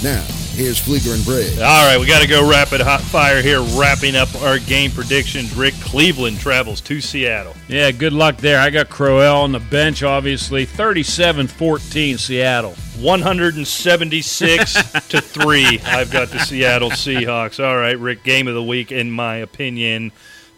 Now, 0.02 0.24
here's 0.54 0.80
Fleeger 0.80 1.14
and 1.14 1.22
Briggs. 1.26 1.58
All 1.58 1.86
right, 1.86 2.00
we 2.00 2.06
got 2.06 2.22
to 2.22 2.26
go 2.26 2.48
rapid 2.48 2.80
hot 2.80 3.02
fire 3.02 3.42
here, 3.42 3.60
wrapping 3.78 4.16
up 4.16 4.34
our 4.42 4.58
game 4.58 4.90
predictions. 4.90 5.54
Rick, 5.54 5.74
Cleveland 5.74 6.40
travels 6.40 6.80
to 6.82 7.02
Seattle. 7.02 7.54
Yeah, 7.68 7.90
good 7.90 8.14
luck 8.14 8.38
there. 8.38 8.58
I 8.58 8.70
got 8.70 8.88
Crowell 8.88 9.42
on 9.42 9.52
the 9.52 9.60
bench, 9.60 10.02
obviously. 10.02 10.64
37 10.64 11.48
14 11.48 12.16
Seattle. 12.16 12.74
176 12.98 14.72
to 15.08 15.20
3. 15.20 15.80
I've 15.80 16.10
got 16.10 16.28
the 16.28 16.38
Seattle 16.38 16.90
Seahawks. 16.90 17.62
All 17.62 17.76
right, 17.76 17.98
Rick, 17.98 18.22
game 18.22 18.48
of 18.48 18.54
the 18.54 18.62
week, 18.62 18.90
in 18.90 19.10
my 19.10 19.36
opinion. 19.36 20.12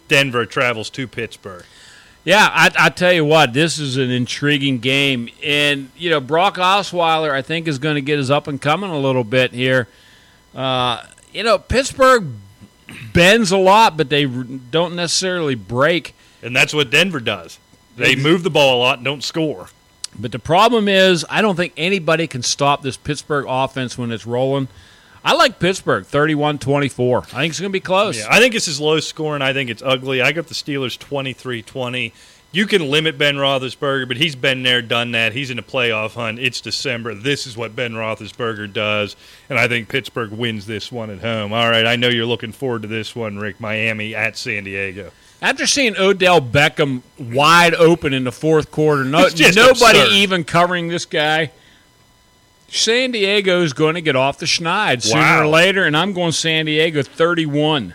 Denver 0.07 0.45
travels 0.45 0.89
to 0.91 1.05
Pittsburgh. 1.05 1.65
Yeah, 2.25 2.49
I, 2.49 2.71
I 2.77 2.89
tell 2.89 3.11
you 3.11 3.25
what, 3.25 3.51
this 3.51 3.79
is 3.79 3.97
an 3.97 4.09
intriguing 4.09 4.79
game, 4.79 5.29
and 5.43 5.91
you 5.97 6.09
know 6.09 6.21
Brock 6.21 6.55
Osweiler, 6.55 7.31
I 7.31 7.41
think, 7.41 7.67
is 7.67 7.79
going 7.79 7.95
to 7.95 8.01
get 8.01 8.17
his 8.17 8.31
up 8.31 8.47
and 8.47 8.61
coming 8.61 8.89
a 8.89 8.97
little 8.97 9.25
bit 9.25 9.51
here. 9.51 9.89
Uh, 10.55 11.03
you 11.33 11.43
know, 11.43 11.57
Pittsburgh 11.57 12.27
bends 13.11 13.51
a 13.51 13.57
lot, 13.57 13.97
but 13.97 14.09
they 14.09 14.25
don't 14.25 14.95
necessarily 14.95 15.55
break. 15.55 16.15
And 16.41 16.55
that's 16.55 16.73
what 16.73 16.89
Denver 16.89 17.19
does. 17.19 17.59
They 17.95 18.15
move 18.15 18.43
the 18.43 18.49
ball 18.49 18.77
a 18.77 18.79
lot 18.79 18.99
and 18.99 19.05
don't 19.05 19.23
score. 19.23 19.67
But 20.17 20.31
the 20.31 20.39
problem 20.39 20.87
is, 20.87 21.25
I 21.29 21.41
don't 21.41 21.55
think 21.55 21.73
anybody 21.75 22.27
can 22.27 22.43
stop 22.43 22.83
this 22.83 22.97
Pittsburgh 22.97 23.45
offense 23.47 23.97
when 23.97 24.11
it's 24.11 24.25
rolling. 24.25 24.67
I 25.25 25.33
like 25.33 25.59
Pittsburgh 25.59 26.05
31 26.05 26.59
24. 26.59 27.19
I 27.19 27.21
think 27.21 27.51
it's 27.51 27.59
going 27.59 27.71
to 27.71 27.73
be 27.73 27.79
close. 27.79 28.19
Yeah, 28.19 28.27
I 28.29 28.39
think 28.39 28.53
this 28.53 28.67
is 28.67 28.79
low 28.79 28.99
scoring. 28.99 29.41
I 29.41 29.53
think 29.53 29.69
it's 29.69 29.81
ugly. 29.81 30.21
I 30.21 30.31
got 30.33 30.47
the 30.47 30.53
Steelers 30.53 30.97
23-20. 30.97 32.11
You 32.51 32.67
can 32.67 32.91
limit 32.91 33.17
Ben 33.17 33.35
Roethlisberger, 33.35 34.07
but 34.07 34.17
he's 34.17 34.35
been 34.35 34.61
there, 34.61 34.83
done 34.83 35.13
that. 35.13 35.33
He's 35.33 35.49
in 35.49 35.57
a 35.57 35.63
playoff 35.63 36.13
hunt. 36.13 36.37
It's 36.37 36.61
December. 36.61 37.15
This 37.15 37.47
is 37.47 37.57
what 37.57 37.75
Ben 37.75 37.93
Roethlisberger 37.93 38.71
does, 38.71 39.15
and 39.49 39.57
I 39.57 39.67
think 39.67 39.89
Pittsburgh 39.89 40.31
wins 40.31 40.67
this 40.67 40.91
one 40.91 41.09
at 41.09 41.19
home. 41.19 41.51
All 41.51 41.67
right, 41.67 41.85
I 41.87 41.95
know 41.95 42.09
you're 42.09 42.27
looking 42.27 42.51
forward 42.51 42.83
to 42.83 42.87
this 42.87 43.15
one, 43.15 43.39
Rick. 43.39 43.59
Miami 43.59 44.13
at 44.13 44.37
San 44.37 44.65
Diego. 44.65 45.11
After 45.41 45.65
seeing 45.65 45.97
Odell 45.97 46.41
Beckham 46.41 47.01
wide 47.17 47.73
open 47.73 48.13
in 48.13 48.23
the 48.23 48.31
fourth 48.31 48.71
quarter, 48.71 49.03
no, 49.03 49.27
nobody 49.27 49.99
absurd. 49.99 50.11
even 50.11 50.43
covering 50.43 50.89
this 50.89 51.05
guy. 51.05 51.51
San 52.75 53.11
Diego 53.11 53.61
is 53.61 53.71
going 53.73 53.93
to 53.95 54.01
get 54.01 54.15
off 54.15 54.39
the 54.39 54.47
schneid 54.47 55.03
sooner 55.03 55.21
Wow. 55.21 55.43
or 55.43 55.47
later, 55.47 55.85
and 55.85 55.95
I'm 55.95 56.11
going 56.13 56.31
San 56.31 56.65
Diego 56.65 57.03
31. 57.03 57.93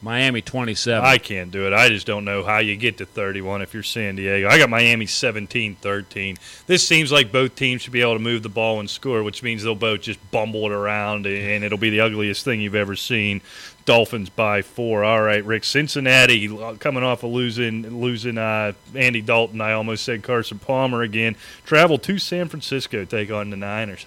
Miami 0.00 0.40
27. 0.42 1.04
I 1.04 1.18
can't 1.18 1.50
do 1.50 1.66
it. 1.66 1.72
I 1.72 1.88
just 1.88 2.06
don't 2.06 2.24
know 2.24 2.44
how 2.44 2.58
you 2.58 2.76
get 2.76 2.98
to 2.98 3.06
31 3.06 3.62
if 3.62 3.74
you're 3.74 3.82
San 3.82 4.14
Diego. 4.14 4.46
I 4.48 4.56
got 4.56 4.70
Miami 4.70 5.06
17 5.06 5.74
13. 5.74 6.36
This 6.68 6.86
seems 6.86 7.10
like 7.10 7.32
both 7.32 7.56
teams 7.56 7.82
should 7.82 7.92
be 7.92 8.00
able 8.02 8.12
to 8.12 8.20
move 8.20 8.44
the 8.44 8.48
ball 8.48 8.78
and 8.78 8.88
score, 8.88 9.24
which 9.24 9.42
means 9.42 9.64
they'll 9.64 9.74
both 9.74 10.02
just 10.02 10.20
bumble 10.30 10.66
it 10.66 10.72
around, 10.72 11.26
and 11.26 11.64
it'll 11.64 11.78
be 11.78 11.90
the 11.90 12.00
ugliest 12.00 12.44
thing 12.44 12.60
you've 12.60 12.76
ever 12.76 12.94
seen. 12.94 13.40
Dolphins 13.86 14.28
by 14.28 14.62
four. 14.62 15.02
All 15.02 15.22
right, 15.22 15.44
Rick. 15.44 15.64
Cincinnati 15.64 16.46
coming 16.78 17.02
off 17.02 17.24
of 17.24 17.30
losing 17.32 18.00
losing 18.00 18.38
uh, 18.38 18.74
Andy 18.94 19.22
Dalton. 19.22 19.60
I 19.60 19.72
almost 19.72 20.04
said 20.04 20.22
Carson 20.22 20.60
Palmer 20.60 21.02
again. 21.02 21.34
Travel 21.64 21.98
to 22.00 22.18
San 22.18 22.48
Francisco, 22.48 23.04
take 23.04 23.32
on 23.32 23.50
the 23.50 23.56
Niners. 23.56 24.06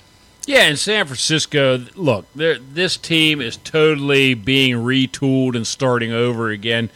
Yeah, 0.51 0.67
in 0.67 0.75
San 0.75 1.05
Francisco, 1.05 1.77
look, 1.95 2.25
this 2.35 2.97
team 2.97 3.39
is 3.39 3.55
totally 3.55 4.33
being 4.33 4.75
retooled 4.75 5.55
and 5.55 5.65
starting 5.65 6.11
over 6.11 6.49
again. 6.49 6.89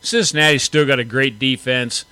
Cincinnati's 0.00 0.62
still 0.62 0.86
got 0.86 0.98
a 0.98 1.04
great 1.04 1.38
defense. 1.38 2.06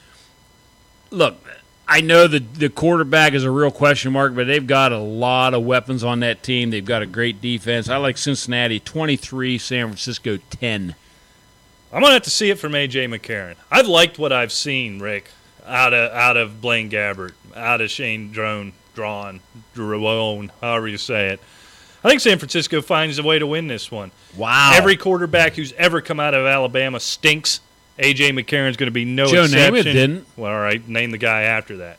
Look, 1.09 1.42
I 1.88 2.03
know 2.03 2.26
the 2.26 2.40
the 2.40 2.68
quarterback 2.68 3.32
is 3.32 3.44
a 3.44 3.51
real 3.51 3.70
question 3.70 4.12
mark, 4.12 4.34
but 4.34 4.46
they've 4.46 4.66
got 4.66 4.92
a 4.92 4.98
lot 4.98 5.55
of 5.55 5.64
weapons 5.64 6.05
on 6.05 6.20
that 6.20 6.42
team. 6.42 6.68
They've 6.68 6.84
got 6.84 7.01
a 7.01 7.07
great 7.07 7.40
defense. 7.40 7.88
I 7.88 7.96
like 7.96 8.18
Cincinnati 8.18 8.78
23, 8.78 9.57
San 9.57 9.86
Francisco 9.86 10.36
10. 10.51 10.94
I'm 11.94 12.03
gonna 12.03 12.12
have 12.12 12.24
to 12.24 12.30
see 12.30 12.51
it 12.51 12.59
from 12.59 12.72
AJ 12.72 13.09
McCarron. 13.09 13.55
I've 13.70 13.88
liked 13.88 14.18
what 14.18 14.34
I've 14.34 14.53
seen, 14.53 14.98
Rick, 14.98 15.30
out 15.66 15.94
of 15.94 16.12
out 16.12 16.36
of 16.36 16.61
Blaine 16.61 16.90
Gabbert, 16.90 17.32
out 17.57 17.80
of 17.80 17.90
Shane 17.90 18.32
Drone 18.32 18.74
drawn, 19.01 19.40
Drone, 19.72 20.53
however 20.61 20.86
you 20.86 20.98
say 20.98 21.28
it. 21.28 21.40
I 22.05 22.09
think 22.11 22.20
San 22.20 22.38
Francisco 22.38 22.82
finds 22.82 23.18
a 23.18 23.22
way 23.22 23.38
to 23.38 23.46
win 23.46 23.66
this 23.66 23.90
one. 23.90 24.11
Wow. 24.36 24.72
Every 24.74 24.98
quarterback 24.98 25.55
who's 25.55 25.72
ever 25.72 26.03
come 26.03 26.20
out 26.20 26.34
of 26.34 26.44
Alabama 26.44 27.01
stinks. 27.01 27.61
AJ 27.98 28.38
McCarron's 28.38 28.76
going 28.76 28.88
to 28.88 28.90
be 28.90 29.07
no 29.07 29.26
Joe 29.26 29.44
exception. 29.44 29.74
Namath 29.74 29.84
didn't. 29.84 30.26
Well, 30.36 30.53
all 30.53 30.61
right, 30.61 30.86
name 30.86 31.12
the 31.12 31.18
guy 31.18 31.42
after 31.42 31.78
that. 31.78 31.98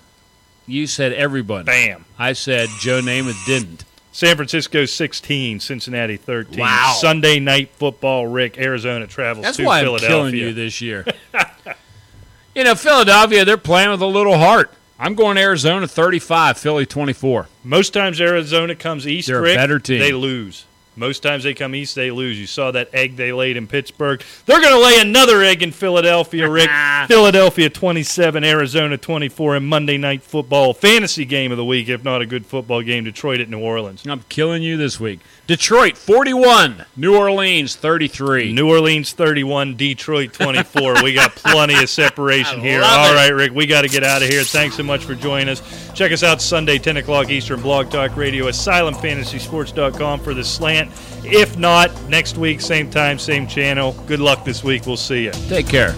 You 0.67 0.85
said 0.85 1.11
everybody. 1.13 1.65
Bam. 1.65 2.05
I 2.19 2.33
said 2.33 2.69
Joe 2.79 3.01
Namath 3.01 3.45
didn't. 3.47 3.83
San 4.11 4.35
Francisco 4.35 4.85
16, 4.85 5.59
Cincinnati 5.59 6.17
13. 6.17 6.59
Wow. 6.59 6.95
Sunday 6.99 7.39
night 7.39 7.71
football, 7.71 8.27
Rick. 8.27 8.59
Arizona 8.59 9.07
travels 9.07 9.43
That's 9.43 9.57
to 9.57 9.65
why 9.65 9.81
Philadelphia. 9.81 10.15
I'm 10.15 10.21
killing 10.21 10.35
you 10.35 10.53
this 10.53 10.81
year. 10.81 11.05
you 12.55 12.63
know, 12.63 12.75
Philadelphia, 12.75 13.43
they're 13.43 13.57
playing 13.57 13.89
with 13.89 14.01
a 14.01 14.07
little 14.07 14.37
heart. 14.37 14.71
I'm 15.01 15.15
going 15.15 15.35
Arizona 15.35 15.87
35, 15.87 16.59
Philly 16.59 16.85
24. 16.85 17.47
Most 17.63 17.91
times 17.91 18.21
Arizona 18.21 18.75
comes 18.75 19.07
east, 19.07 19.29
They're 19.29 19.43
a 19.43 19.55
better 19.55 19.79
team. 19.79 19.97
they 19.97 20.11
lose. 20.11 20.65
Most 20.95 21.23
times 21.23 21.43
they 21.43 21.55
come 21.55 21.73
east, 21.73 21.95
they 21.95 22.11
lose. 22.11 22.39
You 22.39 22.45
saw 22.45 22.69
that 22.69 22.93
egg 22.93 23.15
they 23.15 23.33
laid 23.33 23.57
in 23.57 23.65
Pittsburgh. 23.65 24.21
They're 24.45 24.61
going 24.61 24.75
to 24.75 24.79
lay 24.79 24.99
another 24.99 25.41
egg 25.41 25.63
in 25.63 25.71
Philadelphia, 25.71 26.47
Rick. 26.47 26.69
Philadelphia 27.07 27.71
27, 27.71 28.43
Arizona 28.43 28.95
24, 28.95 29.55
and 29.55 29.65
Monday 29.65 29.97
Night 29.97 30.21
Football 30.21 30.75
fantasy 30.75 31.25
game 31.25 31.51
of 31.51 31.57
the 31.57 31.65
week, 31.65 31.89
if 31.89 32.03
not 32.03 32.21
a 32.21 32.27
good 32.27 32.45
football 32.45 32.83
game. 32.83 33.03
Detroit 33.05 33.39
at 33.39 33.49
New 33.49 33.59
Orleans. 33.59 34.05
I'm 34.05 34.21
killing 34.29 34.61
you 34.61 34.77
this 34.77 34.99
week. 34.99 35.21
Detroit 35.51 35.97
41, 35.97 36.85
New 36.95 37.17
Orleans 37.17 37.75
33. 37.75 38.53
New 38.53 38.69
Orleans 38.69 39.11
31, 39.11 39.75
Detroit 39.75 40.31
24. 40.31 41.03
we 41.03 41.13
got 41.13 41.35
plenty 41.35 41.73
of 41.83 41.89
separation 41.89 42.59
I 42.61 42.63
here. 42.63 42.79
love 42.79 42.99
All 42.99 43.11
it. 43.11 43.15
right, 43.17 43.35
Rick, 43.35 43.51
we 43.51 43.65
got 43.65 43.81
to 43.81 43.89
get 43.89 44.01
out 44.01 44.21
of 44.21 44.29
here. 44.29 44.45
Thanks 44.45 44.77
so 44.77 44.83
much 44.83 45.03
for 45.03 45.13
joining 45.13 45.49
us. 45.49 45.91
Check 45.93 46.13
us 46.13 46.23
out 46.23 46.41
Sunday, 46.41 46.77
10 46.77 46.95
o'clock 46.95 47.29
Eastern, 47.29 47.61
Blog 47.61 47.91
Talk 47.91 48.15
Radio, 48.15 48.45
AsylumFantasySports.com 48.45 50.21
for 50.21 50.33
the 50.33 50.43
slant. 50.45 50.89
If 51.25 51.57
not, 51.57 51.91
next 52.07 52.37
week, 52.37 52.61
same 52.61 52.89
time, 52.89 53.19
same 53.19 53.45
channel. 53.45 53.91
Good 54.07 54.21
luck 54.21 54.45
this 54.45 54.63
week. 54.63 54.85
We'll 54.85 54.95
see 54.95 55.25
you. 55.25 55.31
Take 55.49 55.67
care. 55.67 55.97